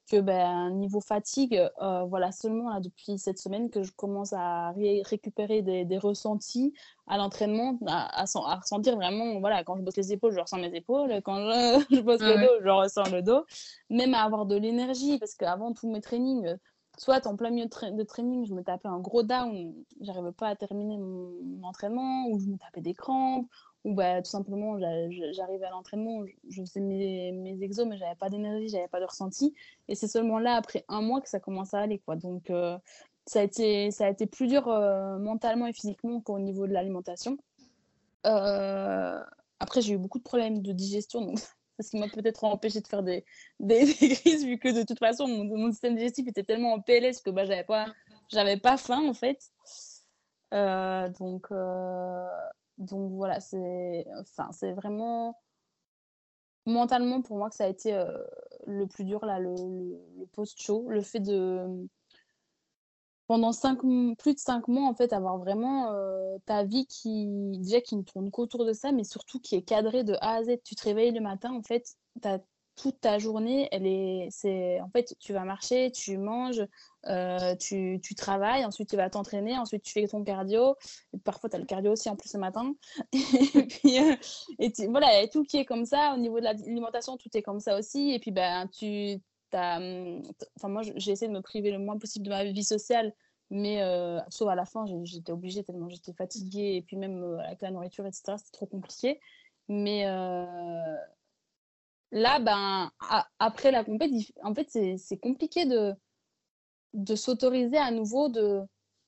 que 0.09 0.21
ben, 0.21 0.69
niveau 0.71 1.01
fatigue, 1.01 1.59
euh, 1.81 2.03
voilà 2.05 2.31
seulement 2.31 2.69
là, 2.69 2.79
depuis 2.79 3.17
cette 3.17 3.39
semaine 3.39 3.69
que 3.69 3.83
je 3.83 3.91
commence 3.91 4.33
à 4.33 4.71
récupérer 4.71 5.61
des, 5.61 5.85
des, 5.85 5.97
ressentis 5.97 6.73
à 7.07 7.17
l'entraînement, 7.17 7.79
à, 7.87 8.21
à, 8.21 8.55
ressentir 8.55 8.95
vraiment, 8.95 9.39
voilà, 9.39 9.63
quand 9.63 9.75
je 9.77 9.81
bosse 9.81 9.97
les 9.97 10.13
épaules, 10.13 10.33
je 10.33 10.39
ressens 10.39 10.57
mes 10.57 10.75
épaules, 10.75 11.21
quand 11.23 11.37
je, 11.37 11.85
je 11.95 12.01
bosse 12.01 12.21
le 12.21 12.39
dos, 12.39 12.63
je 12.63 12.69
ressens 12.69 13.09
le 13.11 13.21
dos, 13.21 13.45
même 13.89 14.13
à 14.13 14.23
avoir 14.23 14.45
de 14.45 14.55
l'énergie, 14.55 15.17
parce 15.17 15.35
qu'avant 15.35 15.73
tous 15.73 15.89
mes 15.91 16.01
trainings, 16.01 16.55
soit 16.97 17.25
en 17.27 17.35
plein 17.35 17.49
milieu 17.49 17.65
de, 17.65 17.95
de, 17.95 18.03
training, 18.03 18.45
je 18.45 18.53
me 18.53 18.63
tapais 18.63 18.87
un 18.87 18.99
gros 18.99 19.23
down, 19.23 19.73
j'arrivais 20.01 20.31
pas 20.31 20.49
à 20.49 20.55
terminer 20.55 20.97
mon, 20.97 21.31
mon, 21.43 21.67
entraînement, 21.67 22.27
ou 22.27 22.39
je 22.39 22.45
me 22.45 22.57
tapais 22.57 22.81
des 22.81 22.93
crampes, 22.93 23.47
ou 23.85 23.93
bah, 23.93 24.19
tout 24.23 24.31
simplement, 24.31 24.79
j'arrivais 24.79 25.65
à 25.65 25.69
l'entraînement, 25.69 26.25
je 26.49 26.61
faisais 26.61 26.79
mes, 26.79 27.31
mes 27.31 27.61
exos, 27.61 27.85
mais 27.87 27.97
j'avais 27.97 28.15
pas 28.15 28.29
d'énergie, 28.29 28.67
j'avais 28.67 28.87
pas 28.87 28.99
de 28.99 29.05
ressenti. 29.05 29.53
Et 29.87 29.93
c'est 29.93 30.07
seulement 30.07 30.39
là, 30.39 30.55
après 30.55 30.83
un 30.87 31.03
mois, 31.03 31.21
que 31.21 31.29
ça 31.29 31.39
commence 31.39 31.75
à 31.75 31.81
aller. 31.81 31.99
Quoi. 31.99 32.15
Donc, 32.15 32.49
euh, 32.49 32.79
ça, 33.27 33.41
a 33.41 33.43
été, 33.43 33.91
ça 33.91 34.07
a 34.07 34.09
été 34.09 34.25
plus 34.25 34.47
dur 34.47 34.67
euh, 34.69 35.19
mentalement 35.19 35.67
et 35.67 35.73
physiquement 35.73 36.19
qu'au 36.19 36.39
niveau 36.39 36.65
de 36.65 36.73
l'alimentation. 36.73 37.37
Euh, 38.25 39.19
après, 39.59 39.81
j'ai 39.81 39.93
eu 39.93 39.97
beaucoup 39.99 40.17
de 40.17 40.23
problèmes 40.23 40.63
de 40.63 40.71
digestion, 40.71 41.21
donc 41.21 41.37
ce 41.79 41.91
qui 41.91 41.99
m'a 41.99 42.09
peut-être 42.09 42.43
empêché 42.43 42.81
de 42.81 42.87
faire 42.87 43.03
des, 43.03 43.23
des, 43.59 43.85
crises, 43.85 44.45
vu 44.45 44.57
que 44.57 44.69
de 44.69 44.81
toute 44.81 44.97
façon, 44.97 45.27
mon, 45.27 45.43
mon, 45.43 45.69
système 45.69 45.95
digestif 45.95 46.27
était 46.27 46.43
tellement 46.43 46.73
en 46.73 46.81
PLS 46.81 47.21
que 47.21 47.29
bah, 47.29 47.45
j'avais 47.45 47.63
pas, 47.63 47.93
pas 48.63 48.77
faim, 48.77 49.07
en 49.07 49.13
fait. 49.13 49.37
donc, 51.19 51.51
donc 52.77 53.11
voilà, 53.13 53.39
c'est 53.39 54.05
enfin, 54.19 54.49
vraiment 54.73 55.37
mentalement 56.65 57.21
pour 57.21 57.37
moi 57.37 57.49
que 57.49 57.55
ça 57.55 57.65
a 57.65 57.67
été 57.67 57.93
euh, 57.93 58.17
le 58.65 58.87
plus 58.87 59.03
dur, 59.03 59.25
le, 59.25 60.25
post-show. 60.33 60.89
Le 60.89 61.01
fait 61.01 61.19
de, 61.19 61.87
pendant 63.27 63.51
plus 64.17 64.33
de 64.33 64.39
cinq 64.39 64.67
mois, 64.67 64.87
en 64.87 64.95
fait, 64.95 65.13
avoir 65.13 65.37
vraiment 65.37 65.91
euh, 65.91 66.37
ta 66.45 66.63
vie 66.63 66.85
qui, 66.87 67.27
déjà, 67.59 67.81
qui 67.81 67.95
ne 67.95 68.03
tourne 68.03 68.31
qu'autour 68.31 68.65
de 68.65 68.73
ça, 68.73 68.91
mais 68.91 69.03
surtout 69.03 69.39
qui 69.39 69.55
est 69.55 69.61
cadrée 69.61 70.03
de 70.03 70.13
A 70.21 70.35
à 70.35 70.43
Z. 70.43 70.57
Tu 70.63 70.75
te 70.75 70.83
réveilles 70.83 71.11
le 71.11 71.21
matin, 71.21 71.53
en 71.53 71.61
fait, 71.61 71.95
tu 72.21 72.27
as 72.27 72.39
toute 72.75 72.99
ta 72.99 73.19
journée, 73.19 73.69
elle 73.71 73.87
est, 73.87 74.27
c'est, 74.31 74.81
en 74.81 74.89
fait, 74.89 75.15
tu 75.19 75.33
vas 75.33 75.45
marcher, 75.45 75.91
tu 75.91 76.17
manges, 76.17 76.65
euh, 77.07 77.55
tu, 77.55 77.99
tu, 78.03 78.15
travailles, 78.15 78.65
ensuite 78.65 78.89
tu 78.89 78.97
vas 78.97 79.09
t'entraîner, 79.09 79.57
ensuite 79.57 79.83
tu 79.83 79.93
fais 79.93 80.07
ton 80.07 80.23
cardio, 80.23 80.75
et 81.13 81.17
parfois 81.19 81.49
tu 81.49 81.55
as 81.55 81.59
le 81.59 81.65
cardio 81.65 81.93
aussi 81.93 82.09
en 82.09 82.15
plus 82.15 82.33
le 82.33 82.39
matin. 82.39 82.73
et 83.13 83.67
puis, 83.67 83.99
euh, 83.99 84.15
et 84.59 84.71
voilà, 84.87 85.07
a 85.07 85.27
tout 85.27 85.43
qui 85.43 85.57
est 85.57 85.65
comme 85.65 85.85
ça. 85.85 86.13
Au 86.13 86.17
niveau 86.17 86.39
de 86.39 86.43
l'alimentation, 86.43 87.17
tout 87.17 87.29
est 87.33 87.41
comme 87.41 87.59
ça 87.59 87.77
aussi. 87.77 88.11
Et 88.11 88.19
puis, 88.19 88.31
ben, 88.31 88.67
tu, 88.67 89.21
as, 89.53 89.77
hum, 89.77 90.21
enfin, 90.57 90.67
moi, 90.67 90.81
j'ai 90.83 91.11
essayé 91.11 91.29
de 91.29 91.35
me 91.35 91.41
priver 91.41 91.71
le 91.71 91.79
moins 91.79 91.97
possible 91.97 92.25
de 92.25 92.31
ma 92.31 92.43
vie 92.43 92.63
sociale, 92.63 93.13
mais 93.49 93.81
euh, 93.83 94.19
sauf 94.29 94.49
à 94.49 94.55
la 94.55 94.65
fin, 94.65 94.85
j'étais 95.03 95.31
obligée 95.31 95.63
tellement 95.63 95.87
j'étais 95.87 96.13
fatiguée, 96.13 96.75
et 96.75 96.81
puis 96.81 96.97
même 96.97 97.39
avec 97.45 97.61
la 97.61 97.71
nourriture, 97.71 98.05
etc., 98.05 98.33
c'était 98.37 98.51
trop 98.51 98.65
compliqué. 98.65 99.19
Mais 99.67 100.05
Là, 102.15 102.39
ben, 102.39 102.89
après 103.39 103.71
la 103.71 103.83
compétition, 103.83 104.33
en 104.41 104.55
fait, 104.55 104.69
c'est 104.69 105.17
compliqué 105.17 105.65
de, 105.65 105.93
de 106.93 107.13
s'autoriser 107.13 107.77
à 107.77 107.91
nouveau 107.91 108.29
de, 108.29 108.61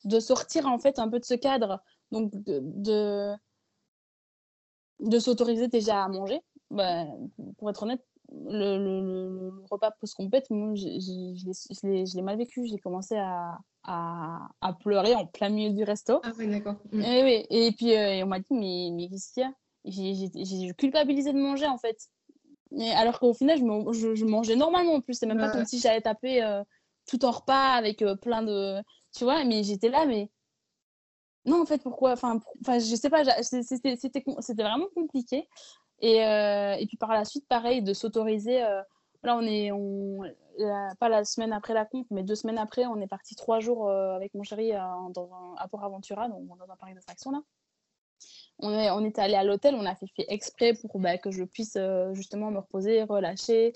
de 0.03 0.19
sortir 0.19 0.67
en 0.67 0.77
fait 0.77 0.99
un 0.99 1.07
peu 1.07 1.17
de 1.17 1.23
ce 1.23 1.33
cadre. 1.33 1.81
Donc, 2.11 2.35
de, 2.35 3.33
de, 4.99 5.19
s'autoriser 5.19 5.69
déjà 5.69 6.03
à 6.03 6.09
manger. 6.09 6.41
Ben, 6.69 7.07
pour 7.57 7.69
être 7.69 7.83
honnête, 7.83 8.05
le, 8.29 8.77
le, 8.77 9.53
repas 9.71 9.91
post-compète, 9.91 10.47
je 10.49 12.15
l'ai 12.15 12.21
mal 12.21 12.37
vécu. 12.37 12.67
J'ai 12.67 12.77
commencé 12.77 13.15
à, 13.15 13.57
à, 13.83 14.49
à, 14.59 14.73
pleurer 14.73 15.15
en 15.15 15.27
plein 15.27 15.47
milieu 15.47 15.73
du 15.73 15.85
resto. 15.85 16.19
Ah 16.23 16.33
oui, 16.37 16.49
d'accord. 16.49 16.75
Mm. 16.91 17.01
Et, 17.03 17.67
et, 17.67 17.71
puis, 17.71 17.95
euh, 17.95 18.25
on 18.25 18.27
m'a 18.27 18.39
dit, 18.39 18.51
mais, 18.51 18.89
mais 18.91 19.07
qu'est-ce 19.07 19.31
qu'il 19.31 19.43
y 19.43 19.45
a? 19.45 19.53
J'ai 19.85 20.73
culpabilisé 20.73 21.31
de 21.31 21.39
manger, 21.39 21.67
en 21.67 21.77
fait 21.77 22.09
alors 22.95 23.19
qu'au 23.19 23.33
final, 23.33 23.57
je, 23.57 24.15
je, 24.15 24.25
mangeais 24.25 24.55
normalement 24.55 24.95
en 24.95 25.01
plus. 25.01 25.15
C'est 25.15 25.25
même 25.25 25.39
pas 25.39 25.51
comme 25.51 25.65
si 25.65 25.79
j'avais 25.79 26.01
tapé 26.01 26.43
euh, 26.43 26.63
tout 27.07 27.23
en 27.25 27.31
repas 27.31 27.73
avec 27.73 28.01
euh, 28.01 28.15
plein 28.15 28.41
de. 28.41 28.81
Tu 29.15 29.23
vois, 29.23 29.43
mais 29.43 29.63
j'étais 29.63 29.89
là, 29.89 30.05
mais. 30.05 30.29
Non, 31.45 31.61
en 31.61 31.65
fait, 31.65 31.81
pourquoi 31.81 32.11
Enfin, 32.11 32.39
enfin 32.61 32.79
je 32.79 32.95
sais 32.95 33.09
pas, 33.09 33.23
c'était 33.41 34.63
vraiment 34.63 34.87
compliqué. 34.93 35.47
Et, 35.99 36.23
euh, 36.23 36.75
et, 36.75 36.85
puis 36.85 36.97
par 36.97 37.13
la 37.13 37.25
suite, 37.25 37.47
pareil, 37.47 37.81
de 37.81 37.93
s'autoriser 37.93 38.59
là, 39.23 39.35
on 39.35 39.41
est, 39.41 39.71
on, 39.71 40.21
pas 40.99 41.09
la 41.09 41.23
semaine 41.23 41.53
après 41.53 41.73
la 41.73 41.85
compte, 41.85 42.07
mais 42.11 42.23
deux 42.23 42.35
semaines 42.35 42.57
après, 42.57 42.85
on 42.85 42.99
est 43.01 43.07
parti 43.07 43.35
trois 43.35 43.59
jours 43.59 43.89
avec 43.89 44.33
mon 44.33 44.43
chéri 44.43 44.73
à, 44.73 44.95
dans 45.13 45.29
un, 45.33 45.55
à 45.57 45.67
Port 45.67 45.83
Aventura, 45.83 46.27
donc 46.27 46.45
dans 46.47 46.71
un 46.71 46.75
parc 46.75 46.93
d'attractions 46.93 47.31
là. 47.31 47.41
On 48.59 48.71
est, 48.71 48.89
on 48.91 49.03
est 49.03 49.19
allé 49.19 49.35
à 49.35 49.43
l'hôtel, 49.43 49.75
on 49.75 49.85
a 49.85 49.95
fait, 49.95 50.07
exprès 50.29 50.73
pour 50.73 50.99
bah, 50.99 51.17
que 51.17 51.31
je 51.31 51.43
puisse 51.43 51.77
justement 52.13 52.51
me 52.51 52.59
reposer, 52.59 53.03
relâcher. 53.03 53.73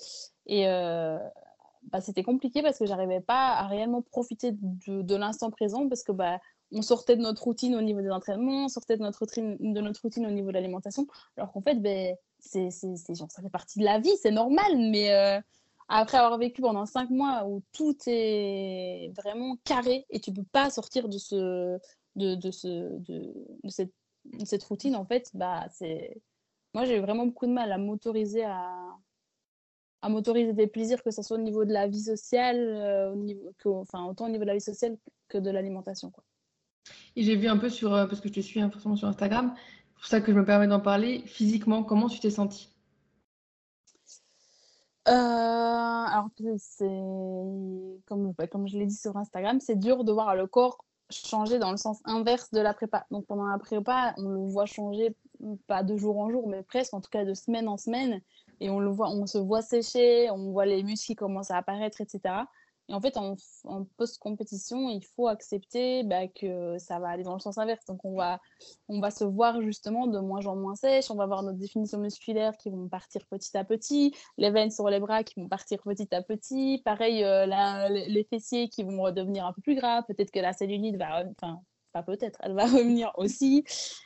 Et 0.47 0.65
bah, 0.65 2.01
c'était 2.01 2.23
compliqué 2.23 2.61
parce 2.61 2.79
que 2.79 2.85
j'arrivais 2.85 3.21
pas 3.21 3.53
à 3.53 3.67
réellement 3.67 4.01
profiter 4.01 4.51
de, 4.53 5.01
de 5.01 5.15
l'instant 5.15 5.51
présent 5.51 5.87
parce 5.87 6.03
que 6.03 6.11
bah, 6.11 6.39
on 6.71 6.81
sortait 6.81 7.15
de 7.15 7.21
notre 7.21 7.43
routine 7.43 7.75
au 7.75 7.81
niveau 7.81 8.01
des 8.01 8.11
entraînements, 8.11 8.65
on 8.65 8.69
sortait 8.69 8.97
de 8.97 9.01
notre 9.01 9.19
routine, 9.19 9.57
de 9.59 9.81
notre 9.81 10.01
routine 10.01 10.25
au 10.25 10.31
niveau 10.31 10.49
de 10.49 10.53
l'alimentation, 10.53 11.07
alors 11.37 11.51
qu'en 11.51 11.61
fait, 11.61 11.75
ben, 11.75 12.15
c'est, 12.39 12.69
genre, 13.09 13.29
ça 13.31 13.41
fait 13.41 13.49
partie 13.49 13.79
de 13.79 13.83
la 13.83 13.99
vie, 13.99 14.15
c'est 14.21 14.31
normal, 14.31 14.71
mais 14.77 15.13
euh, 15.13 15.39
après 15.89 16.17
avoir 16.17 16.37
vécu 16.37 16.61
pendant 16.61 16.85
cinq 16.85 17.09
mois 17.09 17.45
où 17.45 17.61
tout 17.73 17.95
est 18.07 19.11
vraiment 19.15 19.57
carré 19.65 20.05
et 20.09 20.19
tu 20.19 20.31
peux 20.31 20.43
pas 20.43 20.69
sortir 20.69 21.09
de, 21.09 21.17
ce, 21.17 21.77
de, 22.15 22.35
de, 22.35 22.51
ce, 22.51 22.67
de, 22.99 23.33
cette, 23.67 23.93
cette, 24.45 24.63
routine, 24.63 24.95
en 24.95 25.05
fait, 25.05 25.31
bah, 25.33 25.67
c'est... 25.71 26.21
moi 26.73 26.85
j'ai 26.85 26.99
vraiment 26.99 27.25
beaucoup 27.25 27.47
de 27.47 27.51
mal 27.51 27.71
à 27.71 27.77
m'autoriser 27.77 28.43
à, 28.43 28.97
à 30.01 30.09
m'autoriser 30.09 30.53
des 30.53 30.67
plaisirs, 30.67 31.03
que 31.03 31.11
ce 31.11 31.21
soit 31.21 31.37
au 31.37 31.41
niveau 31.41 31.63
de 31.65 31.73
la 31.73 31.87
vie 31.87 32.01
sociale, 32.01 32.57
euh, 32.57 33.13
au 33.13 33.15
niveau, 33.15 33.53
que, 33.59 33.69
enfin, 33.69 34.05
autant 34.05 34.25
au 34.25 34.29
niveau 34.29 34.43
de 34.43 34.47
la 34.47 34.55
vie 34.55 34.61
sociale 34.61 34.97
que 35.27 35.37
de 35.37 35.49
l'alimentation. 35.49 36.09
Quoi. 36.09 36.23
Et 37.15 37.23
j'ai 37.23 37.35
vu 37.35 37.47
un 37.47 37.57
peu 37.57 37.69
sur, 37.69 37.93
euh, 37.93 38.07
parce 38.07 38.19
que 38.19 38.27
je 38.27 38.33
te 38.33 38.39
suis 38.39 38.59
hein, 38.59 38.71
forcément 38.71 38.95
sur 38.95 39.07
Instagram, 39.07 39.53
c'est 39.55 39.93
pour 39.95 40.05
ça 40.05 40.21
que 40.21 40.31
je 40.31 40.37
me 40.37 40.45
permets 40.45 40.67
d'en 40.67 40.79
parler, 40.79 41.21
physiquement, 41.25 41.83
comment 41.83 42.09
tu 42.09 42.19
t'es 42.19 42.31
sentie? 42.31 42.69
Euh, 45.07 45.11
alors, 45.11 46.29
c'est 46.57 46.85
comme, 48.05 48.33
bah, 48.37 48.47
comme 48.47 48.67
je 48.67 48.77
l'ai 48.77 48.85
dit 48.85 48.95
sur 48.95 49.17
Instagram, 49.17 49.59
c'est 49.59 49.75
dur 49.75 50.03
de 50.03 50.11
voir 50.11 50.35
le 50.35 50.47
corps 50.47 50.85
changer 51.11 51.59
dans 51.59 51.71
le 51.71 51.77
sens 51.77 51.99
inverse 52.05 52.51
de 52.51 52.59
la 52.59 52.73
prépa. 52.73 53.05
Donc, 53.11 53.25
pendant 53.25 53.45
la 53.45 53.57
prépa, 53.57 54.13
on 54.17 54.29
le 54.29 54.47
voit 54.47 54.65
changer 54.65 55.15
pas 55.67 55.83
de 55.83 55.97
jour 55.97 56.19
en 56.19 56.29
jour, 56.29 56.47
mais 56.47 56.63
presque, 56.63 56.93
en 56.93 57.01
tout 57.01 57.09
cas 57.09 57.25
de 57.25 57.33
semaine 57.33 57.67
en 57.67 57.77
semaine. 57.77 58.21
Et 58.59 58.69
on, 58.69 58.79
le 58.79 58.89
voit, 58.89 59.09
on 59.09 59.25
se 59.25 59.39
voit 59.39 59.61
sécher, 59.61 60.29
on 60.29 60.51
voit 60.51 60.65
les 60.65 60.83
muscles 60.83 61.07
qui 61.07 61.15
commencent 61.15 61.51
à 61.51 61.57
apparaître, 61.57 61.99
etc. 62.01 62.35
En 62.91 63.01
fait, 63.01 63.17
en, 63.17 63.35
post-compétition, 63.97 64.89
il 64.89 65.03
faut 65.15 65.27
accepter 65.27 66.03
bah, 66.03 66.27
que 66.27 66.77
ça 66.77 66.99
va 66.99 67.09
aller 67.09 67.23
dans 67.23 67.33
le 67.33 67.39
sens 67.39 67.57
inverse. 67.57 67.85
Donc, 67.85 68.03
on 68.03 68.15
va, 68.15 68.39
on 68.87 68.99
va 68.99 69.11
se 69.11 69.23
voir 69.23 69.61
justement 69.61 70.07
de 70.07 70.19
moins 70.19 70.45
en 70.45 70.55
moins 70.55 70.75
sèche. 70.75 71.09
On 71.09 71.15
va 71.15 71.23
avoir 71.23 71.43
nos 71.43 71.53
définitions 71.53 71.99
musculaires 71.99 72.57
qui 72.57 72.69
vont 72.69 72.87
partir 72.87 73.25
petit 73.27 73.55
à 73.57 73.63
petit. 73.63 74.15
Les 74.37 74.51
veines 74.51 74.71
sur 74.71 74.89
les 74.89 74.99
bras 74.99 75.23
qui 75.23 75.39
vont 75.39 75.47
partir 75.47 75.81
petit 75.83 76.13
à 76.13 76.21
petit. 76.21 76.81
Pareil, 76.83 77.23
euh, 77.23 77.45
les 77.89 78.27
fessiers 78.29 78.69
qui 78.69 78.83
vont 78.83 79.01
redevenir 79.01 79.45
un 79.45 79.53
peu 79.53 79.61
plus 79.61 79.75
gras. 79.75 80.03
Peut-être 80.03 80.31
que 80.31 80.39
la 80.39 80.53
cellulite 80.53 80.97
va... 80.97 81.23
Enfin, 81.41 81.61
pas 81.93 82.03
peut-être, 82.03 82.39
elle 82.41 82.53
va 82.53 82.65
revenir 82.67 83.11
aussi. 83.15 83.63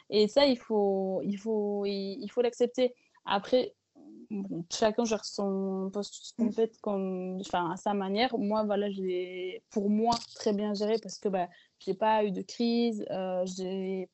Et 0.09 0.27
ça, 0.27 0.45
il 0.45 0.57
faut 0.57 1.21
il 1.23 1.37
faut, 1.37 1.85
il 1.85 2.27
faut 2.29 2.41
l'accepter. 2.41 2.95
Après, 3.25 3.75
chacun 4.71 5.05
gère 5.05 5.25
son 5.25 5.89
poste 5.91 6.33
compète 6.37 6.77
comme, 6.81 7.39
enfin, 7.41 7.71
à 7.71 7.77
sa 7.77 7.93
manière. 7.93 8.37
Moi, 8.37 8.63
voilà, 8.63 8.89
j'ai 8.89 9.63
pour 9.71 9.89
moi 9.89 10.13
très 10.35 10.53
bien 10.53 10.73
géré 10.73 10.97
parce 11.01 11.19
que 11.19 11.29
bah, 11.29 11.47
j'ai 11.79 11.93
pas 11.93 12.23
eu 12.23 12.31
de 12.31 12.41
crise. 12.41 13.05
Euh, 13.11 13.45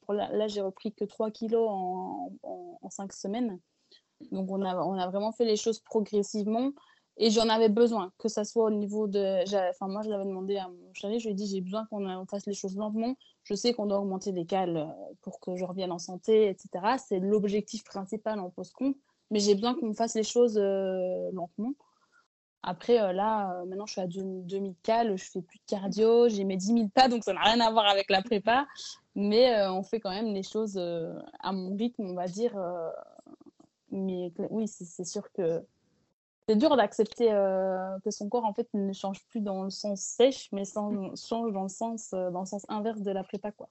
pour 0.02 0.14
là, 0.14 0.48
j'ai 0.48 0.62
repris 0.62 0.94
que 0.94 1.06
3 1.06 1.32
kilos 1.32 1.68
en, 1.70 2.32
en, 2.44 2.90
5 2.90 3.14
semaines. 3.14 3.60
Donc, 4.32 4.52
on 4.52 4.62
a, 4.64 4.76
on 4.78 4.94
a 4.94 5.08
vraiment 5.10 5.32
fait 5.32 5.46
les 5.46 5.58
choses 5.58 5.80
progressivement. 5.80 6.72
Et 7.18 7.30
j'en 7.30 7.50
avais 7.50 7.70
besoin, 7.70 8.12
que 8.18 8.30
ça 8.30 8.46
soit 8.46 8.66
au 8.66 8.72
niveau 8.72 9.08
de. 9.08 9.44
Enfin, 9.70 9.88
moi, 9.88 10.02
je 10.02 10.10
l'avais 10.10 10.26
demandé 10.26 10.58
à 10.58 10.70
mon 10.70 10.94
chéri, 10.94 11.20
je 11.20 11.26
lui 11.26 11.34
ai 11.34 11.36
dit 11.36 11.46
j'ai 11.46 11.62
besoin 11.62 11.86
qu'on 11.86 12.26
fasse 12.26 12.46
les 12.48 12.54
choses 12.54 12.76
lentement. 12.76 13.16
Je 13.44 13.54
sais 13.54 13.74
qu'on 13.74 13.86
doit 13.86 14.00
augmenter 14.00 14.32
les 14.32 14.46
cales 14.46 14.78
euh, 14.78 15.14
pour 15.22 15.40
que 15.40 15.56
je 15.56 15.66
revienne 15.66 15.92
en 15.92 16.00
santé, 16.00 16.48
etc. 16.48 16.96
C'est 16.98 17.20
l'objectif 17.20 17.84
principal 17.84 18.40
en 18.40 18.50
post-compte 18.50 18.96
mais 19.32 19.40
j'ai 19.40 19.56
besoin 19.56 19.74
qu'on 19.74 19.94
fasse 19.94 20.16
les 20.16 20.24
choses 20.24 20.58
euh, 20.58 21.32
lentement. 21.32 21.74
Après, 22.64 23.02
euh, 23.02 23.12
là, 23.14 23.54
euh, 23.54 23.66
maintenant, 23.66 23.88
je 23.88 23.94
suis 23.94 24.02
à 24.02 24.08
2000 24.08 24.76
cales, 24.84 25.18
je 25.18 25.24
fais 25.24 25.42
plus 25.42 25.58
de 25.58 25.64
cardio, 25.66 26.30
j'ai 26.30 26.44
mes 26.44 26.58
10 26.58 26.66
000 26.68 26.90
pas, 26.90 27.08
donc 27.08 27.24
ça 27.24 27.34
n'a 27.34 27.42
rien 27.42 27.60
à 27.62 27.72
voir 27.72 27.88
avec 27.88 28.12
la 28.12 28.22
prépa. 28.22 28.68
Mais 29.16 29.66
on 29.68 29.84
fait 29.84 30.00
quand 30.00 30.12
même 30.12 30.34
les 30.34 30.44
choses 30.44 30.78
à 30.78 31.52
mon 31.52 31.76
rythme, 31.76 32.06
on 32.06 32.14
va 32.14 32.28
dire. 32.28 32.54
mais 33.92 34.32
oui, 34.50 34.70
c'est 34.70 35.04
sûr 35.04 35.30
que 35.34 35.62
c'est 36.48 36.56
dur 36.56 36.78
d'accepter 36.78 37.28
que 38.06 38.10
son 38.10 38.30
corps, 38.30 38.46
en 38.46 38.54
fait, 38.54 38.70
ne 38.74 38.94
change 38.94 39.22
plus 39.28 39.42
dans 39.42 39.64
le 39.64 39.70
sens 39.70 40.00
sèche, 40.00 40.48
mais 40.54 40.64
change 40.64 41.52
dans 41.52 41.64
le 41.64 41.68
sens, 41.68 42.12
dans 42.12 42.40
le 42.40 42.46
sens 42.46 42.66
inverse 42.70 43.02
de 43.02 43.12
la 43.12 43.26
prépa, 43.26 43.52
quoi. 43.52 43.68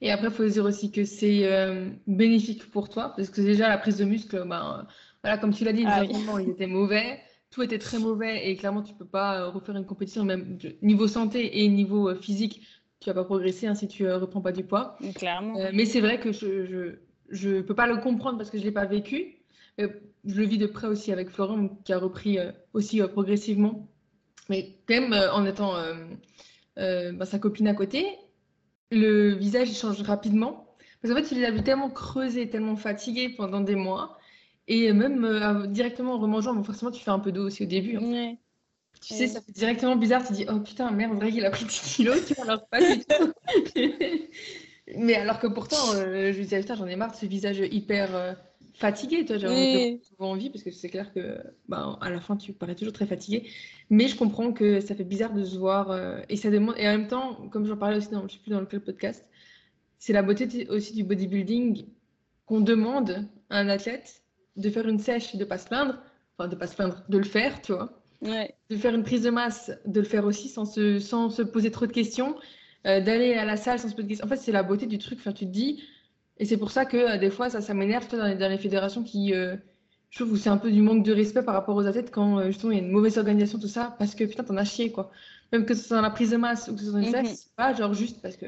Et 0.00 0.10
après, 0.10 0.28
il 0.28 0.32
faut 0.32 0.46
dire 0.46 0.64
aussi 0.64 0.90
que 0.90 1.04
c'est 1.04 1.50
euh, 1.50 1.88
bénéfique 2.06 2.70
pour 2.70 2.88
toi, 2.88 3.12
parce 3.16 3.30
que 3.30 3.40
déjà, 3.40 3.68
la 3.68 3.78
prise 3.78 3.96
de 3.96 4.04
muscle, 4.04 4.44
ben, 4.46 4.86
voilà, 5.22 5.38
comme 5.38 5.52
tu 5.52 5.64
l'as 5.64 5.72
dit, 5.72 5.84
ah, 5.86 6.04
il 6.04 6.50
était 6.50 6.66
mauvais, 6.66 7.20
tout 7.50 7.62
était 7.62 7.78
très 7.78 7.98
mauvais, 7.98 8.48
et 8.48 8.56
clairement, 8.56 8.82
tu 8.82 8.92
ne 8.92 8.98
peux 8.98 9.06
pas 9.06 9.40
euh, 9.40 9.50
refaire 9.50 9.76
une 9.76 9.86
compétition, 9.86 10.24
même 10.24 10.58
niveau 10.82 11.08
santé 11.08 11.62
et 11.62 11.68
niveau 11.68 12.08
euh, 12.08 12.14
physique, 12.14 12.62
tu 13.00 13.08
ne 13.08 13.14
vas 13.14 13.22
pas 13.22 13.24
progresser 13.24 13.66
hein, 13.66 13.74
si 13.74 13.88
tu 13.88 14.04
ne 14.04 14.12
reprends 14.12 14.40
pas 14.40 14.52
du 14.52 14.64
poids. 14.64 14.96
Clairement. 15.14 15.58
mais 15.72 15.84
c'est 15.84 16.00
vrai 16.00 16.20
que 16.20 16.32
je 16.32 17.48
ne 17.48 17.60
peux 17.60 17.74
pas 17.74 17.86
le 17.86 17.98
comprendre 17.98 18.38
parce 18.38 18.50
que 18.50 18.56
je 18.56 18.62
ne 18.62 18.68
l'ai 18.68 18.72
pas 18.72 18.86
vécu. 18.86 19.42
je 19.78 19.86
le 20.24 20.44
vis 20.44 20.58
de 20.58 20.66
près 20.66 20.86
aussi 20.86 21.12
avec 21.12 21.28
Florent, 21.30 21.68
qui 21.84 21.92
a 21.92 21.98
repris 21.98 22.38
aussi 22.72 23.02
progressivement, 23.02 23.88
mais 24.48 24.78
quand 24.86 25.00
même 25.00 25.14
en 25.32 25.44
étant 25.44 25.74
ben, 26.76 27.24
sa 27.24 27.38
copine 27.38 27.68
à 27.68 27.74
côté 27.74 28.06
le 28.90 29.34
visage 29.34 29.72
change 29.72 30.00
rapidement. 30.02 30.76
Parce 31.00 31.12
qu'en 31.12 31.22
fait, 31.22 31.34
il 31.34 31.44
a 31.44 31.50
vu 31.50 31.62
tellement 31.62 31.90
creusé, 31.90 32.48
tellement 32.48 32.76
fatigué 32.76 33.28
pendant 33.28 33.60
des 33.60 33.74
mois. 33.74 34.18
Et 34.66 34.92
même 34.92 35.24
euh, 35.24 35.66
directement 35.66 36.14
en 36.14 36.18
remangeant, 36.18 36.62
forcément, 36.64 36.90
tu 36.90 37.02
fais 37.02 37.10
un 37.10 37.18
peu 37.18 37.32
d'eau 37.32 37.46
aussi 37.46 37.64
au 37.64 37.66
début. 37.66 37.96
Hein. 37.96 38.36
Tu 39.00 39.14
sais, 39.14 39.26
ça 39.26 39.42
fait 39.42 39.52
directement 39.52 39.96
bizarre. 39.96 40.26
Tu 40.26 40.32
dis, 40.32 40.46
oh 40.48 40.60
putain, 40.60 40.90
merde, 40.90 41.12
on 41.12 41.18
dirait 41.18 41.32
qu'il 41.32 41.44
a 41.44 41.50
pris 41.50 41.66
10 41.66 41.94
kilos. 41.96 42.24
Tu 42.26 42.34
vois, 42.34 42.44
alors 42.44 42.66
pas 42.68 42.80
du 42.80 43.00
tout. 43.00 43.32
Mais 44.96 45.14
alors 45.14 45.38
que 45.38 45.46
pourtant, 45.46 45.94
euh, 45.94 46.32
je 46.32 46.38
me 46.38 46.42
disais, 46.42 46.60
putain, 46.60 46.74
j'en 46.74 46.86
ai 46.86 46.96
marre 46.96 47.12
de 47.12 47.16
ce 47.16 47.26
visage 47.26 47.58
hyper 47.58 48.14
euh, 48.14 48.32
fatigué. 48.74 49.24
Toi, 49.24 49.38
j'avais 49.38 50.00
souvent 50.02 50.32
envie 50.32 50.50
parce 50.50 50.62
que 50.62 50.70
c'est 50.70 50.88
clair 50.88 51.12
que 51.12 51.38
bah, 51.68 51.98
à 52.00 52.10
la 52.10 52.20
fin, 52.20 52.36
tu 52.36 52.52
parais 52.52 52.74
toujours 52.74 52.92
très 52.92 53.06
fatigué. 53.06 53.48
Mais 53.90 54.08
je 54.08 54.16
comprends 54.16 54.52
que 54.52 54.80
ça 54.80 54.94
fait 54.94 55.04
bizarre 55.04 55.32
de 55.32 55.44
se 55.44 55.56
voir 55.58 55.90
euh, 55.90 56.20
et 56.28 56.36
ça 56.36 56.50
demande. 56.50 56.74
Et 56.78 56.86
en 56.86 56.92
même 56.92 57.08
temps, 57.08 57.48
comme 57.50 57.66
j'en 57.66 57.76
parlais 57.76 57.96
aussi 57.96 58.10
dans, 58.10 58.26
je 58.28 58.34
sais 58.34 58.40
plus 58.40 58.50
dans 58.50 58.60
lequel 58.60 58.80
podcast, 58.80 59.26
c'est 59.98 60.12
la 60.12 60.22
beauté 60.22 60.68
aussi 60.68 60.92
du 60.92 61.04
bodybuilding 61.04 61.86
qu'on 62.46 62.60
demande 62.60 63.26
à 63.48 63.58
un 63.58 63.68
athlète 63.68 64.22
de 64.56 64.68
faire 64.68 64.86
une 64.86 64.98
sèche, 64.98 65.36
de 65.36 65.44
pas 65.44 65.58
se 65.58 65.66
plaindre, 65.66 65.98
enfin 66.36 66.48
de 66.48 66.56
pas 66.56 66.66
se 66.66 66.76
plaindre, 66.76 67.02
de 67.08 67.18
le 67.18 67.24
faire, 67.24 67.62
tu 67.62 67.72
vois. 67.72 68.00
De 68.70 68.76
faire 68.76 68.94
une 68.94 69.02
prise 69.02 69.22
de 69.22 69.30
masse, 69.30 69.70
de 69.86 70.00
le 70.00 70.06
faire 70.06 70.24
aussi 70.24 70.48
sans 70.48 70.64
se, 70.64 70.98
sans 70.98 71.30
se 71.30 71.42
poser 71.42 71.70
trop 71.70 71.86
de 71.86 71.92
questions, 71.92 72.36
euh, 72.86 73.00
d'aller 73.00 73.34
à 73.34 73.44
la 73.44 73.56
salle 73.56 73.78
sans 73.78 73.88
se 73.88 73.94
poser 73.94 74.04
de 74.04 74.08
questions. 74.08 74.26
En 74.26 74.28
fait, 74.28 74.36
c'est 74.36 74.52
la 74.52 74.62
beauté 74.62 74.86
du 74.86 74.98
truc. 74.98 75.18
Enfin, 75.18 75.32
tu 75.32 75.46
te 75.46 75.50
dis, 75.50 75.82
et 76.38 76.44
c'est 76.44 76.56
pour 76.56 76.70
ça 76.70 76.84
que 76.84 76.96
euh, 76.96 77.18
des 77.18 77.30
fois, 77.30 77.50
ça, 77.50 77.60
ça 77.60 77.74
m'énerve 77.74 78.08
dans 78.10 78.26
les, 78.26 78.34
dans 78.34 78.48
les 78.48 78.58
fédérations 78.58 79.02
qui, 79.04 79.34
euh, 79.34 79.56
je 80.10 80.18
trouve, 80.18 80.32
que 80.32 80.38
c'est 80.38 80.50
un 80.50 80.56
peu 80.56 80.70
du 80.70 80.82
manque 80.82 81.04
de 81.04 81.12
respect 81.12 81.42
par 81.42 81.54
rapport 81.54 81.76
aux 81.76 81.86
athlètes 81.86 82.10
quand 82.10 82.38
euh, 82.38 82.46
justement 82.46 82.72
il 82.72 82.78
y 82.78 82.80
a 82.80 82.84
une 82.84 82.90
mauvaise 82.90 83.18
organisation, 83.18 83.58
tout 83.58 83.68
ça, 83.68 83.94
parce 83.98 84.14
que 84.14 84.24
putain, 84.24 84.44
t'en 84.44 84.56
as 84.56 84.64
chié, 84.64 84.90
quoi. 84.90 85.10
Même 85.52 85.64
que 85.64 85.74
ce 85.74 85.84
soit 85.84 85.96
dans 85.96 86.02
la 86.02 86.10
prise 86.10 86.30
de 86.30 86.36
masse 86.36 86.68
ou 86.68 86.74
que 86.74 86.80
ce 86.80 86.90
soit 86.90 87.00
dans 87.00 87.06
une 87.06 87.12
mm 87.12 87.26
c'est 87.26 87.54
pas 87.54 87.72
genre 87.74 87.94
juste 87.94 88.20
parce 88.20 88.36
que, 88.36 88.46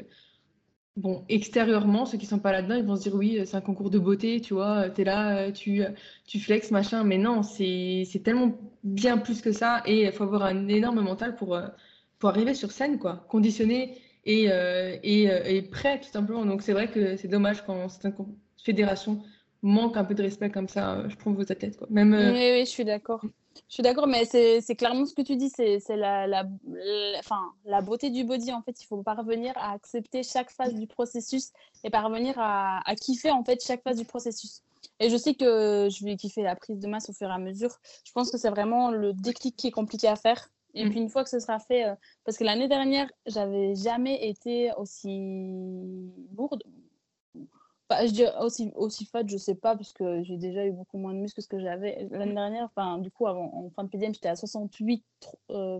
bon, 0.97 1.23
extérieurement, 1.29 2.05
ceux 2.05 2.17
qui 2.17 2.25
sont 2.25 2.39
pas 2.39 2.51
là-dedans, 2.51 2.75
ils 2.75 2.83
vont 2.83 2.97
se 2.97 3.03
dire 3.03 3.15
oui, 3.15 3.39
c'est 3.45 3.55
un 3.55 3.61
concours 3.61 3.89
de 3.89 3.99
beauté, 3.99 4.41
tu 4.41 4.53
vois, 4.53 4.89
t'es 4.89 5.05
là, 5.05 5.51
tu, 5.53 5.81
tu 6.25 6.39
flexes, 6.39 6.71
machin, 6.71 7.03
mais 7.05 7.17
non, 7.17 7.43
c'est 7.43 8.05
tellement 8.23 8.57
bien 8.83 9.17
plus 9.17 9.41
que 9.41 9.53
ça 9.53 9.81
et 9.85 10.05
il 10.05 10.11
faut 10.11 10.23
avoir 10.23 10.43
un 10.43 10.67
énorme 10.67 10.99
mental 11.01 11.35
pour, 11.35 11.57
pour 12.19 12.29
arriver 12.29 12.53
sur 12.53 12.71
scène, 12.71 12.99
quoi. 12.99 13.25
Conditionner 13.29 13.97
et, 14.27 14.51
euh, 14.51 14.97
euh, 15.05 15.61
prêt, 15.71 15.99
tout 15.99 16.09
simplement. 16.09 16.45
Donc, 16.45 16.61
c'est 16.61 16.73
vrai 16.73 16.89
que 16.89 17.15
c'est 17.15 17.27
dommage 17.27 17.65
quand 17.65 17.89
certaines 17.89 18.15
fédérations 18.63 19.23
manquent 19.61 19.97
un 19.97 20.03
peu 20.03 20.13
de 20.13 20.21
respect 20.21 20.51
comme 20.51 20.67
ça, 20.67 20.95
euh, 20.95 21.09
je 21.09 21.15
trouve, 21.15 21.35
vos 21.35 21.45
têtes. 21.45 21.77
Quoi. 21.77 21.87
Même, 21.89 22.13
oui, 22.13 22.51
oui, 22.51 22.59
je 22.59 22.69
suis 22.69 22.85
d'accord. 22.85 23.21
Je 23.67 23.73
suis 23.73 23.83
d'accord, 23.83 24.05
mais 24.05 24.25
c'est 24.25 24.75
clairement 24.75 25.05
ce 25.05 25.15
que 25.15 25.23
tu 25.23 25.35
dis, 25.35 25.49
c'est 25.49 25.79
la 25.95 27.81
beauté 27.81 28.11
du 28.11 28.23
body. 28.23 28.51
En 28.51 28.61
fait, 28.61 28.79
il 28.81 28.85
faut 28.85 29.01
parvenir 29.01 29.53
à 29.55 29.71
accepter 29.71 30.21
chaque 30.21 30.51
phase 30.51 30.75
du 30.75 30.85
processus 30.85 31.51
et 31.83 31.89
parvenir 31.89 32.35
à, 32.37 32.87
à, 32.87 32.95
kiffer 32.95 33.31
en 33.31 33.43
fait 33.43 33.63
chaque 33.65 33.81
phase 33.81 33.97
du 33.97 34.05
processus. 34.05 34.61
Et 34.99 35.09
je 35.09 35.17
sais 35.17 35.33
que 35.33 35.89
je 35.89 36.05
vais 36.05 36.15
kiffer 36.17 36.43
la 36.43 36.55
prise 36.55 36.79
de 36.79 36.87
masse 36.87 37.09
au 37.09 37.13
fur 37.13 37.29
et 37.29 37.33
à 37.33 37.39
mesure. 37.39 37.75
Je 38.05 38.11
pense 38.11 38.29
que 38.29 38.37
c'est 38.37 38.49
vraiment 38.49 38.91
le 38.91 39.13
déclic 39.13 39.55
qui 39.55 39.67
est 39.67 39.71
compliqué 39.71 40.07
à 40.07 40.15
faire. 40.15 40.49
Et 40.77 40.85
mm. 40.85 40.89
puis 40.89 40.99
une 40.99 41.09
fois 41.09 41.23
que 41.23 41.29
ce 41.29 41.39
sera 41.39 41.59
fait, 41.59 41.85
euh, 41.85 41.95
parce 42.23 42.37
que 42.37 42.43
l'année 42.43 42.67
dernière, 42.67 43.09
j'avais 43.25 43.75
jamais 43.75 44.29
été 44.29 44.71
aussi 44.77 46.11
lourde. 46.35 46.63
Bah, 47.89 48.05
je 48.05 48.11
dirais 48.11 48.33
aussi, 48.41 48.71
aussi 48.75 49.05
fat, 49.05 49.23
je 49.25 49.37
sais 49.37 49.55
pas, 49.55 49.75
parce 49.75 49.93
que 49.93 50.21
j'ai 50.23 50.35
déjà 50.35 50.65
eu 50.65 50.71
beaucoup 50.71 50.97
moins 50.97 51.13
de 51.13 51.19
muscles 51.19 51.37
que 51.37 51.41
ce 51.41 51.47
que 51.47 51.59
j'avais 51.59 52.07
l'année 52.11 52.33
dernière. 52.33 52.65
Enfin, 52.65 52.97
du 52.97 53.09
coup, 53.09 53.27
avant, 53.27 53.49
en 53.53 53.69
fin 53.69 53.85
de 53.85 53.89
PDM, 53.89 54.13
j'étais 54.13 54.27
à 54.27 54.33
68,3. 54.33 55.01
Euh, 55.51 55.79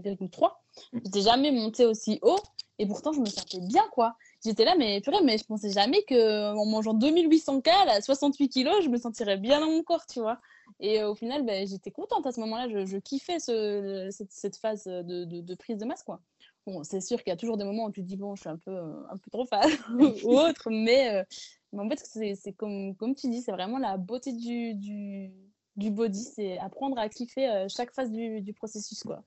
j'étais 1.04 1.22
jamais 1.22 1.52
montée 1.52 1.86
aussi 1.86 2.18
haut, 2.22 2.40
et 2.80 2.88
pourtant, 2.88 3.12
je 3.12 3.20
me 3.20 3.26
sentais 3.26 3.60
bien, 3.60 3.84
quoi. 3.92 4.16
J'étais 4.44 4.64
là, 4.64 4.76
mais 4.78 5.02
purée, 5.02 5.22
mais 5.24 5.38
je 5.38 5.44
pensais 5.44 5.72
jamais 5.72 6.02
qu'en 6.08 6.66
mangeant 6.66 6.94
2800 6.94 7.60
cal 7.60 7.90
à 7.90 8.02
68 8.02 8.50
kilos, 8.50 8.84
je 8.84 8.90
me 8.90 8.98
sentirais 8.98 9.38
bien 9.38 9.60
dans 9.60 9.70
mon 9.70 9.84
corps, 9.84 10.06
tu 10.06 10.22
vois. 10.22 10.40
Et 10.80 11.02
euh, 11.02 11.10
au 11.10 11.16
final, 11.16 11.44
ben, 11.46 11.68
j'étais 11.68 11.92
contente 11.92 12.26
à 12.28 12.32
ce 12.32 12.40
moment-là. 12.42 12.68
Je, 12.86 12.98
kiffais 12.98 13.40
ce, 13.40 14.10
cette, 14.30 14.58
phase 14.58 14.86
de, 14.86 15.56
prise 15.56 15.78
de 15.78 15.86
masse, 15.86 16.04
quoi. 16.04 16.22
Bon, 16.68 16.84
c'est 16.84 17.00
sûr 17.00 17.24
qu'il 17.24 17.32
y 17.32 17.34
a 17.34 17.38
toujours 17.38 17.56
des 17.56 17.64
moments 17.64 17.86
où 17.86 17.92
tu 17.92 18.02
te 18.02 18.06
dis, 18.06 18.18
bon, 18.18 18.36
je 18.36 18.42
suis 18.42 18.50
un 18.50 18.58
peu, 18.58 18.72
euh, 18.72 18.94
un 19.10 19.16
peu 19.16 19.32
trop 19.32 19.46
fan 19.46 19.70
ou 20.26 20.38
autre, 20.38 20.70
mais, 20.70 21.16
euh, 21.16 21.24
mais 21.72 21.82
en 21.82 21.90
fait, 21.90 22.36
c'est 22.36 22.52
comme, 22.52 22.94
tu 23.16 23.30
dis, 23.30 23.42
c'est 23.42 23.54
vraiment 23.54 23.78
la 23.78 23.96
beauté 23.96 24.34
du, 24.34 24.74
du, 24.74 25.92
body, 25.92 26.24
c'est 26.24 26.58
apprendre 26.58 27.00
à 27.00 27.08
kiffer 27.08 27.50
euh, 27.50 27.68
chaque 27.70 27.94
phase 27.94 28.12
du, 28.12 28.54
processus, 28.54 29.02
quoi. 29.02 29.24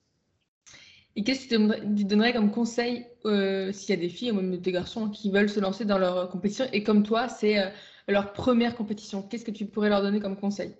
Et 1.15 1.23
qu'est-ce 1.23 1.47
que 1.47 1.95
tu 1.95 2.05
donnerais 2.05 2.31
comme 2.31 2.51
conseil 2.51 3.07
s'il 3.25 3.89
y 3.89 3.93
a 3.93 3.99
des 3.99 4.07
filles 4.07 4.31
ou 4.31 4.35
même 4.35 4.57
des 4.57 4.71
garçons 4.71 5.09
qui 5.09 5.31
veulent 5.31 5.49
se 5.49 5.59
lancer 5.59 5.83
dans 5.83 5.97
leur 5.97 6.29
compétition? 6.29 6.65
Et 6.71 6.83
comme 6.83 7.03
toi, 7.03 7.27
c'est 7.27 7.57
leur 8.07 8.31
première 8.31 8.77
compétition 8.77 9.21
Qu'est-ce 9.21 9.43
que 9.43 9.51
tu 9.51 9.65
pourrais 9.65 9.89
leur 9.89 10.03
donner 10.03 10.21
comme 10.21 10.37
conseil? 10.37 10.73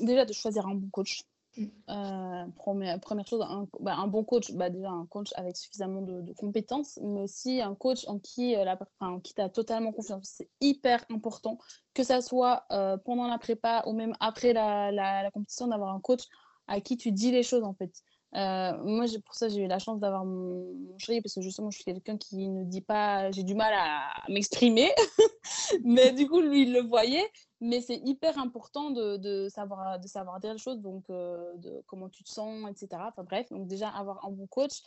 Déjà 0.00 0.24
de 0.24 0.32
choisir 0.32 0.66
un 0.66 0.74
bon 0.74 0.88
coach. 0.90 1.24
Euh, 1.58 2.46
première, 2.56 3.00
première, 3.00 3.26
chose, 3.26 3.42
un, 3.42 3.66
bah, 3.80 3.96
un, 3.96 4.06
bon 4.06 4.22
coach, 4.24 4.52
bah, 4.52 4.70
déjà 4.70 4.90
un 4.90 5.04
coach 5.06 5.30
avec 5.34 5.56
suffisamment 5.56 6.00
de, 6.00 6.22
de 6.22 6.32
compétences, 6.32 6.98
mais 7.02 7.22
aussi 7.22 7.60
un 7.60 7.74
coach 7.74 8.06
en 8.06 8.18
qui, 8.18 8.54
euh, 8.54 8.64
la, 8.64 8.78
enfin, 8.98 9.20
qui 9.20 9.34
tu 9.34 9.40
as 9.40 9.48
totalement 9.48 9.92
confiance. 9.92 10.30
C'est 10.36 10.48
hyper 10.60 11.04
important, 11.10 11.58
que 11.92 12.04
ça 12.04 12.22
soit 12.22 12.64
euh, 12.70 12.96
pendant 12.98 13.26
la 13.26 13.38
prépa 13.38 13.82
ou 13.86 13.92
même 13.92 14.14
après 14.20 14.52
la, 14.52 14.92
la, 14.92 15.22
la 15.24 15.30
compétition, 15.30 15.66
d'avoir 15.66 15.92
un 15.92 16.00
coach 16.00 16.22
à 16.68 16.80
qui 16.80 16.96
tu 16.96 17.10
dis 17.10 17.32
les 17.32 17.42
choses 17.42 17.64
en 17.64 17.74
fait. 17.74 17.92
Euh, 18.36 18.78
moi, 18.84 19.06
pour 19.24 19.34
ça, 19.34 19.48
j'ai 19.48 19.60
eu 19.60 19.66
la 19.66 19.80
chance 19.80 19.98
d'avoir 19.98 20.24
mon, 20.24 20.72
mon, 20.74 20.98
chéri 20.98 21.20
parce 21.20 21.34
que 21.34 21.40
justement, 21.40 21.70
je 21.70 21.76
suis 21.76 21.84
quelqu'un 21.84 22.16
qui 22.16 22.48
ne 22.48 22.64
dit 22.64 22.80
pas, 22.80 23.30
j'ai 23.32 23.42
du 23.42 23.56
mal 23.56 23.74
à, 23.74 24.08
m'exprimer, 24.28 24.88
mais 25.84 26.12
du 26.12 26.28
coup, 26.28 26.40
lui, 26.40 26.62
il 26.62 26.72
le 26.72 26.82
voyait. 26.82 27.28
Mais 27.60 27.80
c'est 27.80 28.00
hyper 28.04 28.38
important 28.38 28.90
de, 28.90 29.16
de, 29.18 29.48
savoir, 29.48 29.98
de 30.00 30.06
savoir 30.06 30.40
dire 30.40 30.52
les 30.52 30.58
choses, 30.58 30.80
donc 30.80 31.04
euh, 31.10 31.52
comment 31.86 32.08
tu 32.08 32.24
te 32.24 32.30
sens, 32.30 32.68
etc. 32.70 33.02
Enfin 33.08 33.24
bref, 33.24 33.48
donc 33.50 33.66
déjà 33.66 33.88
avoir 33.88 34.24
un 34.24 34.30
bon 34.30 34.46
coach. 34.46 34.82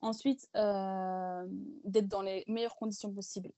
Ensuite, 0.00 0.48
euh, 0.56 1.46
d'être 1.84 2.08
dans 2.08 2.22
les 2.22 2.44
meilleures 2.46 2.76
conditions 2.76 3.12
possibles 3.12 3.52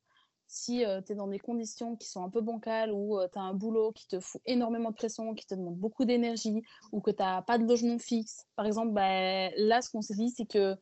si 0.46 0.84
euh, 0.84 1.00
tu 1.02 1.12
es 1.12 1.14
dans 1.14 1.26
des 1.26 1.38
conditions 1.38 1.96
qui 1.96 2.08
sont 2.08 2.22
un 2.22 2.30
peu 2.30 2.40
bancales 2.40 2.92
ou 2.92 3.18
euh, 3.18 3.28
tu 3.32 3.38
as 3.38 3.42
un 3.42 3.54
boulot 3.54 3.92
qui 3.92 4.06
te 4.06 4.20
fout 4.20 4.40
énormément 4.46 4.90
de 4.90 4.94
pression, 4.94 5.34
qui 5.34 5.46
te 5.46 5.54
demande 5.54 5.76
beaucoup 5.76 6.04
d'énergie 6.04 6.62
ou 6.92 7.00
que 7.00 7.10
tu 7.10 7.22
n'as 7.22 7.42
pas 7.42 7.58
de 7.58 7.64
logement 7.64 7.98
fixe, 7.98 8.46
par 8.54 8.66
exemple, 8.66 8.92
bah, 8.92 9.50
là, 9.56 9.82
ce 9.82 9.90
qu'on 9.90 10.02
s'est 10.02 10.14
dit, 10.14 10.30
c'est 10.30 10.46
que 10.46 10.76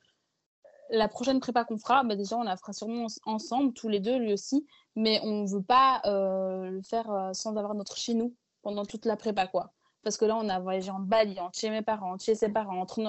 la 0.91 1.09
prochaine 1.09 1.41
prépa 1.41 1.65
qu'on 1.65 1.79
fera, 1.79 2.05
bah, 2.05 2.15
déjà, 2.15 2.37
on 2.37 2.43
la 2.43 2.57
fera 2.57 2.73
sûrement 2.73 3.07
ensemble, 3.25 3.73
tous 3.73 3.89
les 3.89 4.01
deux, 4.01 4.19
lui 4.19 4.33
aussi, 4.33 4.67
mais 4.97 5.21
on 5.23 5.43
ne 5.43 5.49
veut 5.49 5.63
pas 5.63 6.01
euh, 6.05 6.71
le 6.71 6.83
faire 6.83 7.11
euh, 7.11 7.33
sans 7.33 7.57
avoir 7.57 7.75
notre 7.75 7.97
chez 7.97 8.15
nous 8.15 8.35
pendant 8.63 8.85
toute 8.85 9.07
la 9.07 9.17
prépa, 9.17 9.47
quoi. 9.47 9.73
Parce 10.03 10.17
que 10.17 10.25
là, 10.25 10.37
on 10.37 10.49
a 10.49 10.61
voyagé 10.61 10.91
en 10.91 11.01
Bali, 11.01 11.41
en 11.41 11.51
chez 11.53 11.71
mes 11.71 11.83
parents, 11.83 12.19
chez 12.19 12.35
ses 12.35 12.51
parents, 12.51 12.79
entre 12.79 13.01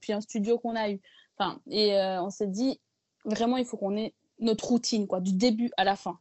puis 0.00 0.12
un 0.12 0.20
studio 0.20 0.58
qu'on 0.58 0.76
a 0.76 0.90
eu. 0.90 1.00
Enfin, 1.36 1.60
et 1.68 1.96
euh, 1.96 2.22
on 2.22 2.30
s'est 2.30 2.46
dit, 2.46 2.80
vraiment, 3.24 3.56
il 3.56 3.64
faut 3.64 3.76
qu'on 3.76 3.96
ait 3.96 4.14
notre 4.38 4.68
routine, 4.68 5.06
quoi, 5.06 5.20
du 5.20 5.32
début 5.32 5.70
à 5.76 5.84
la 5.84 5.96
fin. 5.96 6.18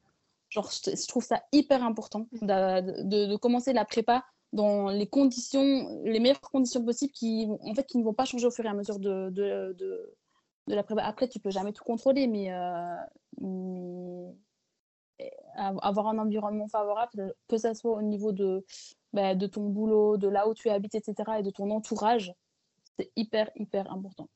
Genre, 0.49 0.69
je, 0.71 1.07
trouve 1.07 1.23
ça 1.23 1.43
hyper 1.51 1.83
important 1.83 2.27
de, 2.41 3.03
de, 3.03 3.35
commencer 3.35 3.73
la 3.73 3.85
prépa 3.85 4.25
dans 4.53 4.89
les 4.89 5.07
conditions, 5.07 6.01
les 6.05 6.19
meilleures 6.19 6.41
conditions 6.41 6.83
possibles 6.83 7.11
qui, 7.11 7.47
en 7.61 7.75
fait, 7.75 7.85
qui 7.85 7.97
ne 7.97 8.03
vont 8.03 8.13
pas 8.13 8.25
changer 8.25 8.47
au 8.47 8.51
fur 8.51 8.65
et 8.65 8.69
à 8.69 8.73
mesure 8.73 8.97
de, 8.97 9.29
de, 9.29 9.75
de, 9.77 10.15
la 10.67 10.83
prépa. 10.83 11.03
Après, 11.03 11.27
tu 11.27 11.39
peux 11.39 11.51
jamais 11.51 11.73
tout 11.73 11.83
contrôler, 11.83 12.27
mais 12.27 12.49
avoir 15.55 16.07
un 16.07 16.19
environnement 16.19 16.67
favorable, 16.67 17.33
que 17.47 17.57
ce 17.57 17.73
soit 17.73 17.91
au 17.91 18.01
niveau 18.01 18.31
de, 18.31 18.65
bah, 19.13 19.35
de 19.35 19.47
ton 19.47 19.69
boulot, 19.69 20.17
de 20.17 20.27
là 20.27 20.47
où 20.47 20.53
tu 20.53 20.69
habites, 20.69 20.95
etc., 20.95 21.15
et 21.39 21.43
de 21.43 21.49
ton 21.49 21.69
entourage, 21.71 22.33
c'est 22.97 23.11
hyper, 23.15 23.49
hyper 23.55 23.91
important. 23.91 24.29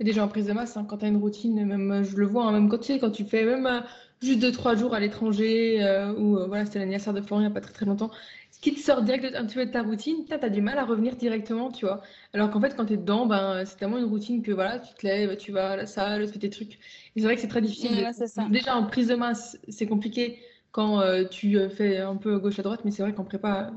Et 0.00 0.04
déjà 0.04 0.24
en 0.24 0.28
prise 0.28 0.46
de 0.46 0.52
masse, 0.52 0.76
hein, 0.76 0.84
quand 0.84 0.98
tu 0.98 1.04
as 1.04 1.08
une 1.08 1.18
routine, 1.18 1.64
même 1.64 2.02
je 2.02 2.16
le 2.16 2.26
vois, 2.26 2.44
hein, 2.44 2.52
même 2.52 2.68
quand 2.68 2.78
tu, 2.78 2.98
quand 2.98 3.10
tu 3.10 3.24
fais 3.24 3.44
même 3.44 3.84
juste 4.20 4.40
2-3 4.40 4.76
jours 4.76 4.94
à 4.94 5.00
l'étranger, 5.00 5.82
euh, 5.82 6.12
ou 6.14 6.38
euh, 6.38 6.46
voilà, 6.46 6.64
c'était 6.64 6.78
l'anniversaire 6.78 7.12
de 7.12 7.20
Florian 7.20 7.46
il 7.46 7.50
n'y 7.50 7.52
a 7.52 7.54
pas 7.54 7.60
très 7.60 7.72
très 7.72 7.86
longtemps, 7.86 8.10
ce 8.50 8.60
qui 8.60 8.74
te 8.74 8.80
sort 8.80 9.02
direct 9.02 9.34
un 9.34 9.46
petit 9.46 9.54
peu 9.54 9.66
de 9.66 9.70
ta 9.70 9.82
routine, 9.82 10.24
tu 10.26 10.32
as 10.34 10.48
du 10.48 10.60
mal 10.60 10.78
à 10.78 10.84
revenir 10.84 11.16
directement, 11.16 11.70
tu 11.70 11.86
vois. 11.86 12.00
Alors 12.32 12.50
qu'en 12.50 12.60
fait, 12.60 12.74
quand 12.76 12.86
tu 12.86 12.94
es 12.94 12.96
dedans, 12.96 13.26
ben, 13.26 13.64
c'est 13.64 13.76
tellement 13.76 13.98
une 13.98 14.06
routine 14.06 14.42
que 14.42 14.50
voilà, 14.50 14.80
tu 14.80 14.92
te 14.94 15.06
lèves, 15.06 15.36
tu 15.36 15.52
vas 15.52 15.70
à 15.70 15.76
la 15.76 15.86
salle, 15.86 16.26
tu 16.26 16.32
fais 16.32 16.38
tes 16.40 16.50
trucs. 16.50 16.74
Et 17.14 17.20
c'est 17.20 17.22
vrai 17.22 17.36
que 17.36 17.40
c'est 17.40 17.48
très 17.48 17.60
difficile. 17.62 17.96
De... 17.96 18.52
Déjà 18.52 18.76
en 18.76 18.86
prise 18.86 19.08
de 19.08 19.14
masse, 19.14 19.58
c'est 19.68 19.86
compliqué 19.86 20.38
quand 20.72 21.00
euh, 21.00 21.24
tu 21.24 21.56
fais 21.70 21.98
un 21.98 22.16
peu 22.16 22.38
gauche 22.38 22.58
à 22.58 22.62
droite, 22.62 22.80
mais 22.84 22.90
c'est 22.90 23.02
vrai 23.02 23.14
qu'en 23.14 23.24
prépa, 23.24 23.70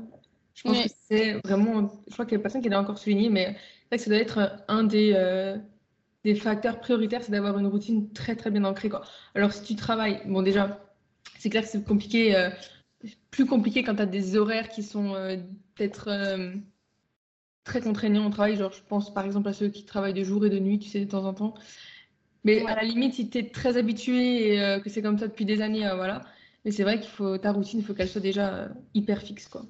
je 0.54 0.62
pense 0.62 0.82
que 0.82 0.88
c'est 1.08 1.34
vraiment. 1.44 1.90
Je 2.08 2.12
crois 2.12 2.24
qu'il 2.24 2.36
y 2.36 2.40
a 2.40 2.42
personne 2.42 2.60
qui 2.60 2.68
l'a 2.68 2.80
encore 2.80 2.98
souligné, 2.98 3.30
mais 3.30 3.56
c'est 3.90 3.96
vrai 3.96 3.98
que 3.98 4.02
ça 4.02 4.10
doit 4.10 4.18
être 4.18 4.64
un 4.68 4.84
des. 4.84 5.12
Euh, 6.24 6.32
des 6.32 6.34
facteurs 6.34 6.80
prioritaires, 6.80 7.22
c'est 7.22 7.32
d'avoir 7.32 7.58
une 7.58 7.66
routine 7.66 8.12
très 8.12 8.36
très 8.36 8.50
bien 8.50 8.64
ancrée. 8.64 8.88
Quoi. 8.88 9.02
Alors 9.34 9.52
si 9.52 9.62
tu 9.62 9.76
travailles, 9.76 10.22
bon 10.26 10.42
déjà, 10.42 10.80
c'est 11.38 11.50
clair 11.50 11.62
que 11.62 11.68
c'est 11.68 11.84
compliqué, 11.84 12.36
euh, 12.36 12.50
plus 13.30 13.46
compliqué 13.46 13.82
quand 13.82 13.96
tu 13.96 14.02
as 14.02 14.06
des 14.06 14.36
horaires 14.36 14.68
qui 14.68 14.82
sont 14.82 15.14
euh, 15.14 15.36
peut-être 15.74 16.08
euh, 16.08 16.54
très 17.64 17.80
contraignants 17.80 18.26
au 18.26 18.30
travail. 18.30 18.56
Genre 18.56 18.72
je 18.72 18.82
pense 18.88 19.12
par 19.12 19.24
exemple 19.24 19.48
à 19.48 19.52
ceux 19.52 19.68
qui 19.68 19.84
travaillent 19.84 20.14
de 20.14 20.24
jour 20.24 20.44
et 20.46 20.50
de 20.50 20.58
nuit, 20.58 20.78
tu 20.78 20.88
sais, 20.88 21.00
de 21.00 21.10
temps 21.10 21.24
en 21.24 21.34
temps. 21.34 21.54
Mais 22.44 22.62
ouais. 22.62 22.70
à 22.70 22.74
la 22.74 22.82
limite, 22.82 23.14
si 23.14 23.30
tu 23.30 23.38
es 23.38 23.50
très 23.50 23.76
habitué 23.76 24.54
et 24.54 24.80
que 24.80 24.90
c'est 24.90 25.00
comme 25.00 25.16
ça 25.16 25.28
depuis 25.28 25.44
des 25.44 25.62
années, 25.62 25.88
voilà. 25.94 26.22
Mais 26.64 26.72
c'est 26.72 26.82
vrai 26.82 26.98
qu'il 26.98 27.10
faut 27.10 27.38
ta 27.38 27.52
routine, 27.52 27.78
il 27.78 27.84
faut 27.84 27.94
qu'elle 27.94 28.08
soit 28.08 28.20
déjà 28.20 28.68
hyper 28.94 29.22
fixe. 29.22 29.46
Quoi. 29.46 29.64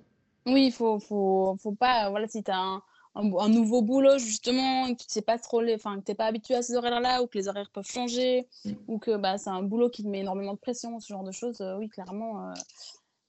Oui, 0.46 0.66
il 0.68 0.72
faut, 0.72 0.98
faut, 0.98 1.54
faut 1.60 1.74
pas, 1.74 2.08
voilà, 2.08 2.26
si 2.28 2.42
tu 2.42 2.50
as 2.50 2.56
un 2.56 2.82
un, 3.14 3.30
un, 3.36 3.48
nouveau 3.48 3.82
boulot 3.82 4.18
justement 4.18 4.86
que 4.94 5.02
tu 5.02 5.06
sais 5.08 5.22
pas 5.22 5.38
trop 5.38 5.60
les 5.60 5.74
enfin 5.74 5.98
que 5.98 6.04
t'es 6.04 6.14
pas 6.14 6.26
habitué 6.26 6.54
à 6.54 6.62
ces 6.62 6.74
horaires 6.74 7.00
là 7.00 7.22
ou 7.22 7.26
que 7.26 7.38
les 7.38 7.48
horaires 7.48 7.70
peuvent 7.72 7.90
changer 7.90 8.48
mmh. 8.64 8.72
ou 8.88 8.98
que 8.98 9.16
bah 9.16 9.38
c'est 9.38 9.50
un 9.50 9.62
boulot 9.62 9.90
qui 9.90 10.02
te 10.02 10.08
met 10.08 10.20
énormément 10.20 10.54
de 10.54 10.58
pression 10.58 10.98
ce 11.00 11.08
genre 11.08 11.24
de 11.24 11.32
choses 11.32 11.60
euh, 11.60 11.76
oui 11.76 11.88
clairement 11.88 12.48
euh... 12.48 12.54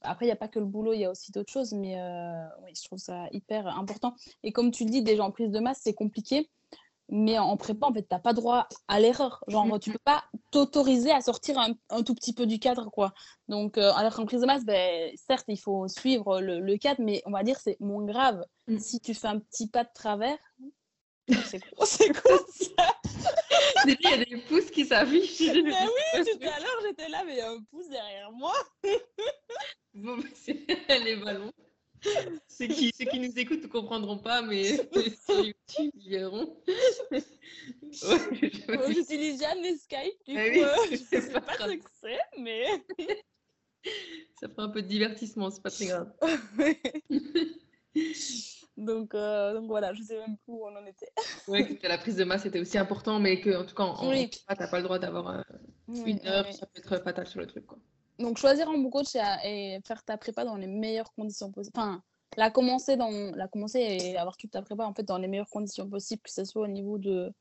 après 0.01 0.25
il 0.25 0.29
n'y 0.29 0.33
a 0.33 0.37
pas 0.37 0.47
que 0.47 0.59
le 0.59 0.65
boulot 0.65 0.93
il 0.93 1.01
y 1.01 1.05
a 1.05 1.11
aussi 1.11 1.31
d'autres 1.31 1.51
choses 1.51 1.73
mais 1.73 1.99
euh... 1.99 2.45
oui 2.63 2.71
je 2.75 2.83
trouve 2.85 2.99
ça 2.99 3.27
hyper 3.31 3.67
important. 3.67 4.15
Et 4.43 4.51
comme 4.51 4.71
tu 4.71 4.85
le 4.85 4.89
dis 4.89 5.01
déjà 5.01 5.23
en 5.23 5.31
prise 5.31 5.51
de 5.51 5.59
masse 5.59 5.79
c'est 5.83 5.93
compliqué 5.93 6.49
mais 7.09 7.37
en 7.37 7.57
prépa, 7.57 7.87
en 7.87 7.93
fait, 7.93 8.01
tu 8.01 8.07
n'as 8.11 8.19
pas 8.19 8.33
droit 8.33 8.67
à 8.87 8.99
l'erreur. 8.99 9.43
Genre, 9.47 9.65
mmh. 9.65 9.79
tu 9.79 9.91
peux 9.91 9.99
pas 10.03 10.23
t'autoriser 10.51 11.11
à 11.11 11.21
sortir 11.21 11.59
un, 11.59 11.73
un, 11.89 12.03
tout 12.03 12.15
petit 12.15 12.33
peu 12.33 12.45
du 12.45 12.59
cadre, 12.59 12.89
quoi. 12.89 13.13
Donc, 13.47 13.77
euh, 13.77 13.91
alors 13.93 14.15
qu'en 14.15 14.25
prise 14.25 14.41
de 14.41 14.45
masse, 14.45 14.65
ben, 14.65 15.11
certes, 15.15 15.45
il 15.47 15.59
faut 15.59 15.87
suivre 15.87 16.41
le, 16.41 16.59
le 16.59 16.77
cadre, 16.77 17.01
mais 17.01 17.21
on 17.25 17.31
va 17.31 17.43
dire 17.43 17.59
c'est 17.59 17.77
moins 17.79 18.05
grave. 18.05 18.43
Mmh. 18.67 18.79
Si 18.79 18.99
tu 18.99 19.13
fais 19.13 19.27
un 19.27 19.39
petit 19.39 19.67
pas 19.67 19.83
de 19.83 19.89
travers, 19.93 20.37
c'est 21.45 21.59
quoi, 21.59 21.85
quoi 22.21 22.39
ça? 22.49 22.93
Il 23.85 23.97
y 24.01 24.13
a 24.13 24.17
des 24.25 24.37
pouces 24.47 24.71
qui 24.71 24.85
s'affichent. 24.85 25.39
Mais 25.39 25.61
oui, 25.61 26.23
tout 26.23 26.47
à 26.47 26.59
l'heure, 26.59 26.79
j'étais 26.83 27.09
là, 27.09 27.23
mais 27.25 27.33
il 27.33 27.37
y 27.37 27.41
a 27.41 27.51
un 27.51 27.61
pouce 27.69 27.89
derrière 27.89 28.31
moi. 28.31 28.53
bon, 29.93 30.23
c'est 30.35 30.65
les 31.03 31.15
ballons. 31.17 31.51
Ceux, 32.47 32.67
qui, 32.67 32.91
ceux 32.97 33.05
qui 33.05 33.19
nous 33.19 33.37
écoutent 33.37 33.63
ne 33.63 33.67
comprendront 33.67 34.17
pas, 34.17 34.41
mais 34.41 34.77
sur 35.25 35.39
YouTube, 35.39 35.91
ils 35.95 36.09
verront. 36.09 36.57
ouais, 37.11 37.23
J'utilise 38.93 39.41
jamais 39.41 39.75
Skype, 39.77 40.25
du 40.27 40.37
ah 40.37 40.49
coup, 40.49 40.55
oui, 40.55 40.63
euh, 40.63 40.75
je 40.87 40.91
ne 40.91 41.21
sais 41.21 41.31
pas, 41.31 41.41
pas 41.41 41.53
ce 41.57 41.73
que 41.73 41.89
c'est, 42.01 42.19
mais... 42.39 42.65
Ça 44.39 44.47
fera 44.47 44.63
un 44.63 44.69
peu 44.69 44.81
de 44.81 44.87
divertissement, 44.87 45.49
c'est 45.49 45.61
pas 45.61 45.69
très 45.69 45.87
grave. 45.87 46.09
donc, 48.77 49.13
euh, 49.13 49.53
donc 49.53 49.67
voilà, 49.67 49.93
je 49.93 50.01
sais 50.03 50.17
même 50.17 50.37
plus 50.37 50.53
où 50.53 50.65
on 50.65 50.75
en 50.75 50.85
était. 50.85 51.11
oui, 51.47 51.77
que 51.77 51.87
la 51.87 51.97
prise 51.97 52.15
de 52.15 52.23
masse 52.23 52.45
était 52.45 52.59
aussi 52.59 52.77
important, 52.77 53.19
mais 53.19 53.41
que 53.41 53.61
en 53.61 53.65
tout 53.65 53.75
cas, 53.75 53.83
en, 53.83 54.09
oui. 54.09 54.29
tu 54.29 54.39
n'as 54.49 54.67
pas 54.67 54.77
le 54.77 54.83
droit 54.83 54.99
d'avoir 54.99 55.29
euh, 55.29 55.41
oui, 55.89 56.11
une 56.11 56.27
heure, 56.27 56.51
ça 56.53 56.65
peut 56.65 56.79
être 56.79 57.03
fatal 57.03 57.27
sur 57.27 57.41
le 57.41 57.47
truc. 57.47 57.65
Quoi. 57.65 57.77
Donc, 58.19 58.37
choisir 58.37 58.69
un 58.69 58.77
bon 58.77 58.89
coach 58.89 59.15
et, 59.43 59.79
faire 59.85 60.03
ta 60.03 60.17
prépa 60.17 60.45
dans 60.45 60.55
les 60.55 60.67
meilleures 60.67 61.11
conditions 61.13 61.51
possibles. 61.51 61.77
Enfin, 61.77 62.01
la 62.37 62.51
commencer, 62.51 62.95
dans, 62.95 63.35
la 63.35 63.47
commencer 63.47 63.79
et 63.79 64.17
avoir 64.17 64.37
toute 64.37 64.51
ta 64.51 64.61
prépa 64.61 64.85
en 64.85 64.93
fait, 64.93 65.03
dans 65.03 65.17
les 65.17 65.27
meilleures 65.27 65.49
conditions 65.49 65.89
possibles, 65.89 66.21
que 66.21 66.31
ce 66.31 66.45
soit 66.45 66.63
au 66.63 66.67
niveau 66.67 66.97
de, 66.97 67.33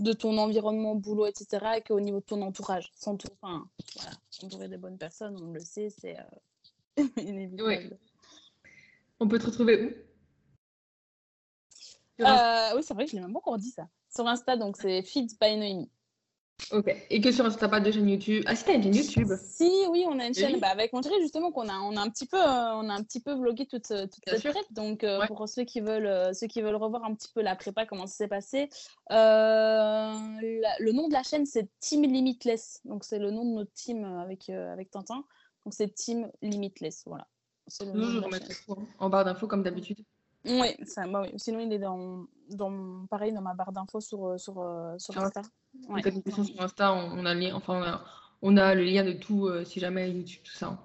de 0.00 0.12
ton 0.12 0.36
environnement, 0.38 0.94
boulot, 0.94 1.26
etc., 1.26 1.66
et 1.76 1.82
qu'au 1.82 2.00
niveau 2.00 2.20
de 2.20 2.24
ton 2.24 2.40
entourage. 2.42 2.90
Sans 2.94 3.16
tout, 3.16 3.28
enfin, 3.40 3.68
voilà, 3.96 4.12
entourer 4.42 4.68
des 4.68 4.78
bonnes 4.78 4.98
personnes, 4.98 5.36
on 5.42 5.52
le 5.52 5.60
sait, 5.60 5.90
c'est 5.90 6.18
euh, 6.18 7.04
inévitable. 7.16 7.68
Oui. 7.90 7.96
On 9.20 9.28
peut 9.28 9.38
te 9.38 9.46
retrouver 9.46 9.84
où? 9.84 9.92
Euh, 12.20 12.76
Oui, 12.76 12.82
c'est 12.82 12.94
vrai, 12.94 13.06
je 13.06 13.14
l'ai 13.14 13.20
même 13.20 13.32
pas 13.32 13.38
encore 13.38 13.58
dit 13.58 13.70
ça. 13.70 13.88
Sur 14.14 14.26
Insta, 14.26 14.56
donc 14.56 14.76
c'est 14.76 15.02
Feeds 15.02 15.36
by 15.40 15.56
Noémie. 15.56 15.90
Ok. 16.72 16.94
Et 17.08 17.20
que 17.20 17.32
sur 17.32 17.56
t'as 17.56 17.68
pas 17.68 17.80
de 17.80 17.90
chaîne 17.90 18.08
YouTube? 18.08 18.44
Ah 18.46 18.54
si 18.54 18.64
t'as 18.64 18.74
une 18.74 18.82
chaîne 18.82 18.94
YouTube. 18.94 19.32
Si 19.42 19.70
oui 19.90 20.04
on 20.06 20.18
a 20.18 20.26
une 20.26 20.34
chaîne. 20.34 20.60
Bah, 20.60 20.68
avec 20.68 20.92
mon 20.92 21.00
chéri 21.00 21.14
justement 21.20 21.50
qu'on 21.50 21.68
a 21.68 21.78
on 21.78 21.96
a 21.96 22.00
un 22.00 22.10
petit 22.10 22.26
peu 22.26 22.36
euh, 22.36 22.74
on 22.74 22.88
a 22.90 22.94
un 22.94 23.02
petit 23.02 23.20
peu 23.20 23.32
vlogué 23.32 23.66
toute, 23.66 23.90
euh, 23.90 24.06
toute 24.06 24.22
cette 24.26 24.52
prep. 24.52 24.72
Donc 24.72 25.02
euh, 25.02 25.26
pour 25.26 25.48
ceux 25.48 25.64
qui 25.64 25.80
veulent 25.80 26.34
ceux 26.34 26.46
qui 26.46 26.60
veulent 26.60 26.76
revoir 26.76 27.04
un 27.04 27.14
petit 27.14 27.30
peu 27.34 27.40
la 27.42 27.56
prépa 27.56 27.86
comment 27.86 28.06
ça 28.06 28.16
s'est 28.16 28.28
passé. 28.28 28.68
le 29.08 30.92
nom 30.92 31.08
de 31.08 31.12
la 31.12 31.22
chaîne 31.22 31.46
c'est 31.46 31.68
Team 31.80 32.02
Limitless. 32.02 32.80
Donc 32.84 33.04
c'est 33.04 33.18
le 33.18 33.30
nom 33.30 33.44
de 33.44 33.50
notre 33.50 33.72
team 33.72 34.04
avec 34.04 34.50
avec 34.50 34.90
Tintin. 34.90 35.24
Donc 35.64 35.72
c'est 35.72 35.94
Team 35.94 36.30
Limitless 36.42 37.04
voilà. 37.06 37.26
Nous 37.94 38.10
je 38.10 38.18
remettrai 38.18 38.54
en 38.98 39.08
barre 39.08 39.24
d'infos 39.24 39.46
comme 39.46 39.62
d'habitude. 39.62 40.00
Oui, 40.44 40.76
ça, 40.86 41.06
bah 41.06 41.22
oui, 41.22 41.32
sinon 41.36 41.58
il 41.58 41.72
est 41.72 41.80
dans, 41.80 42.24
dans 42.48 43.06
pareil 43.10 43.32
dans 43.32 43.42
ma 43.42 43.54
barre 43.54 43.72
d'infos 43.72 44.00
sur 44.00 44.38
sur 44.38 44.54
sur 44.98 45.18
Insta. 45.18 45.42
Ouais. 45.88 46.02
sur 46.02 46.62
Insta, 46.62 46.92
on, 46.92 47.24
a 47.24 47.34
le 47.34 47.54
enfin, 47.54 48.00
on 48.42 48.56
a, 48.56 48.74
le 48.74 48.84
lien 48.84 49.04
de 49.04 49.12
tout, 49.12 49.46
euh, 49.46 49.64
si 49.64 49.80
jamais 49.80 50.10
YouTube, 50.10 50.42
tout 50.44 50.52
ça. 50.52 50.78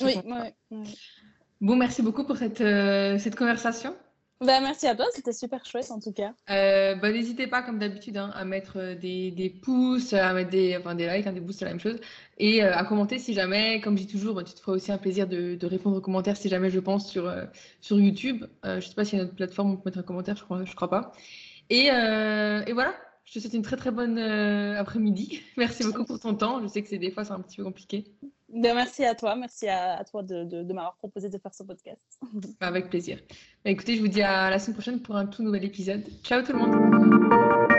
Oui, 0.00 0.14
ouais, 0.24 0.54
Bon, 1.60 1.76
merci 1.76 2.02
beaucoup 2.02 2.24
pour 2.24 2.36
cette, 2.36 2.60
euh, 2.60 3.18
cette 3.18 3.36
conversation. 3.36 3.94
Bah, 4.40 4.58
merci 4.60 4.88
à 4.88 4.96
toi, 4.96 5.06
c'était 5.14 5.32
super 5.32 5.64
chouette 5.64 5.92
en 5.92 6.00
tout 6.00 6.12
cas. 6.12 6.34
Euh, 6.50 6.96
bah, 6.96 7.12
N'hésitez 7.12 7.46
pas, 7.46 7.62
comme 7.62 7.78
d'habitude, 7.78 8.16
hein, 8.16 8.32
à 8.34 8.44
mettre 8.44 8.94
des, 8.94 9.30
des, 9.30 9.48
pouces, 9.48 10.12
à 10.12 10.32
mettre 10.34 10.50
des, 10.50 10.76
enfin, 10.76 10.96
des 10.96 11.06
likes, 11.06 11.28
hein, 11.28 11.32
des 11.32 11.38
boosts, 11.38 11.60
c'est 11.60 11.64
la 11.64 11.70
même 11.70 11.78
chose, 11.78 12.00
et 12.38 12.62
à 12.62 12.82
commenter 12.84 13.20
si 13.20 13.32
jamais, 13.32 13.80
comme 13.80 13.96
je 13.96 14.02
dis 14.02 14.12
toujours, 14.12 14.34
bah, 14.34 14.42
tu 14.42 14.54
te 14.54 14.58
feras 14.58 14.72
aussi 14.72 14.90
un 14.90 14.98
plaisir 14.98 15.28
de, 15.28 15.54
de, 15.54 15.66
répondre 15.68 15.96
aux 15.96 16.00
commentaires 16.00 16.36
si 16.36 16.48
jamais 16.48 16.70
je 16.70 16.80
pense 16.80 17.08
sur, 17.08 17.32
sur 17.80 18.00
YouTube. 18.00 18.44
je 18.64 18.74
ne 18.74 18.80
sais 18.80 18.94
pas 18.94 19.04
s'il 19.04 19.18
y 19.18 19.20
a 19.20 19.22
une 19.22 19.28
autre 19.28 19.36
plateforme 19.36 19.70
où 19.70 19.74
on 19.74 19.76
peut 19.76 19.90
mettre 19.90 19.98
un 19.98 20.02
commentaire, 20.02 20.36
je 20.36 20.42
crois, 20.42 20.64
je 20.64 20.74
crois 20.74 20.90
pas. 20.90 21.12
Et, 21.70 21.86
et 21.86 22.72
voilà, 22.72 22.94
je 23.24 23.34
te 23.34 23.38
souhaite 23.38 23.54
une 23.54 23.62
très 23.62 23.76
très 23.76 23.90
bonne 23.90 24.18
euh, 24.18 24.78
après-midi. 24.78 25.42
Merci 25.56 25.84
beaucoup 25.84 26.04
pour 26.04 26.20
ton 26.20 26.34
temps. 26.34 26.60
Je 26.62 26.66
sais 26.66 26.82
que 26.82 26.88
c'est 26.88 26.98
des 26.98 27.10
fois 27.10 27.24
c'est 27.24 27.32
un 27.32 27.40
petit 27.40 27.56
peu 27.56 27.64
compliqué. 27.64 28.04
Ben, 28.54 28.74
merci 28.74 29.02
à 29.06 29.14
toi, 29.14 29.34
merci 29.34 29.66
à, 29.66 30.04
toi 30.04 30.22
de, 30.22 30.44
de, 30.44 30.72
m'avoir 30.74 30.96
proposé 30.96 31.30
de 31.30 31.38
faire 31.38 31.54
ce 31.54 31.62
podcast. 31.62 32.02
Avec 32.60 32.90
plaisir. 32.90 33.18
Bah, 33.64 33.70
écoutez, 33.70 33.96
je 33.96 34.02
vous 34.02 34.08
dis 34.08 34.20
à 34.20 34.50
la 34.50 34.58
semaine 34.58 34.74
prochaine 34.74 35.00
pour 35.00 35.16
un 35.16 35.24
tout 35.24 35.42
nouvel 35.42 35.64
épisode. 35.64 36.06
Ciao 36.22 36.42
tout 36.42 36.52
le 36.52 36.58
monde. 36.58 37.78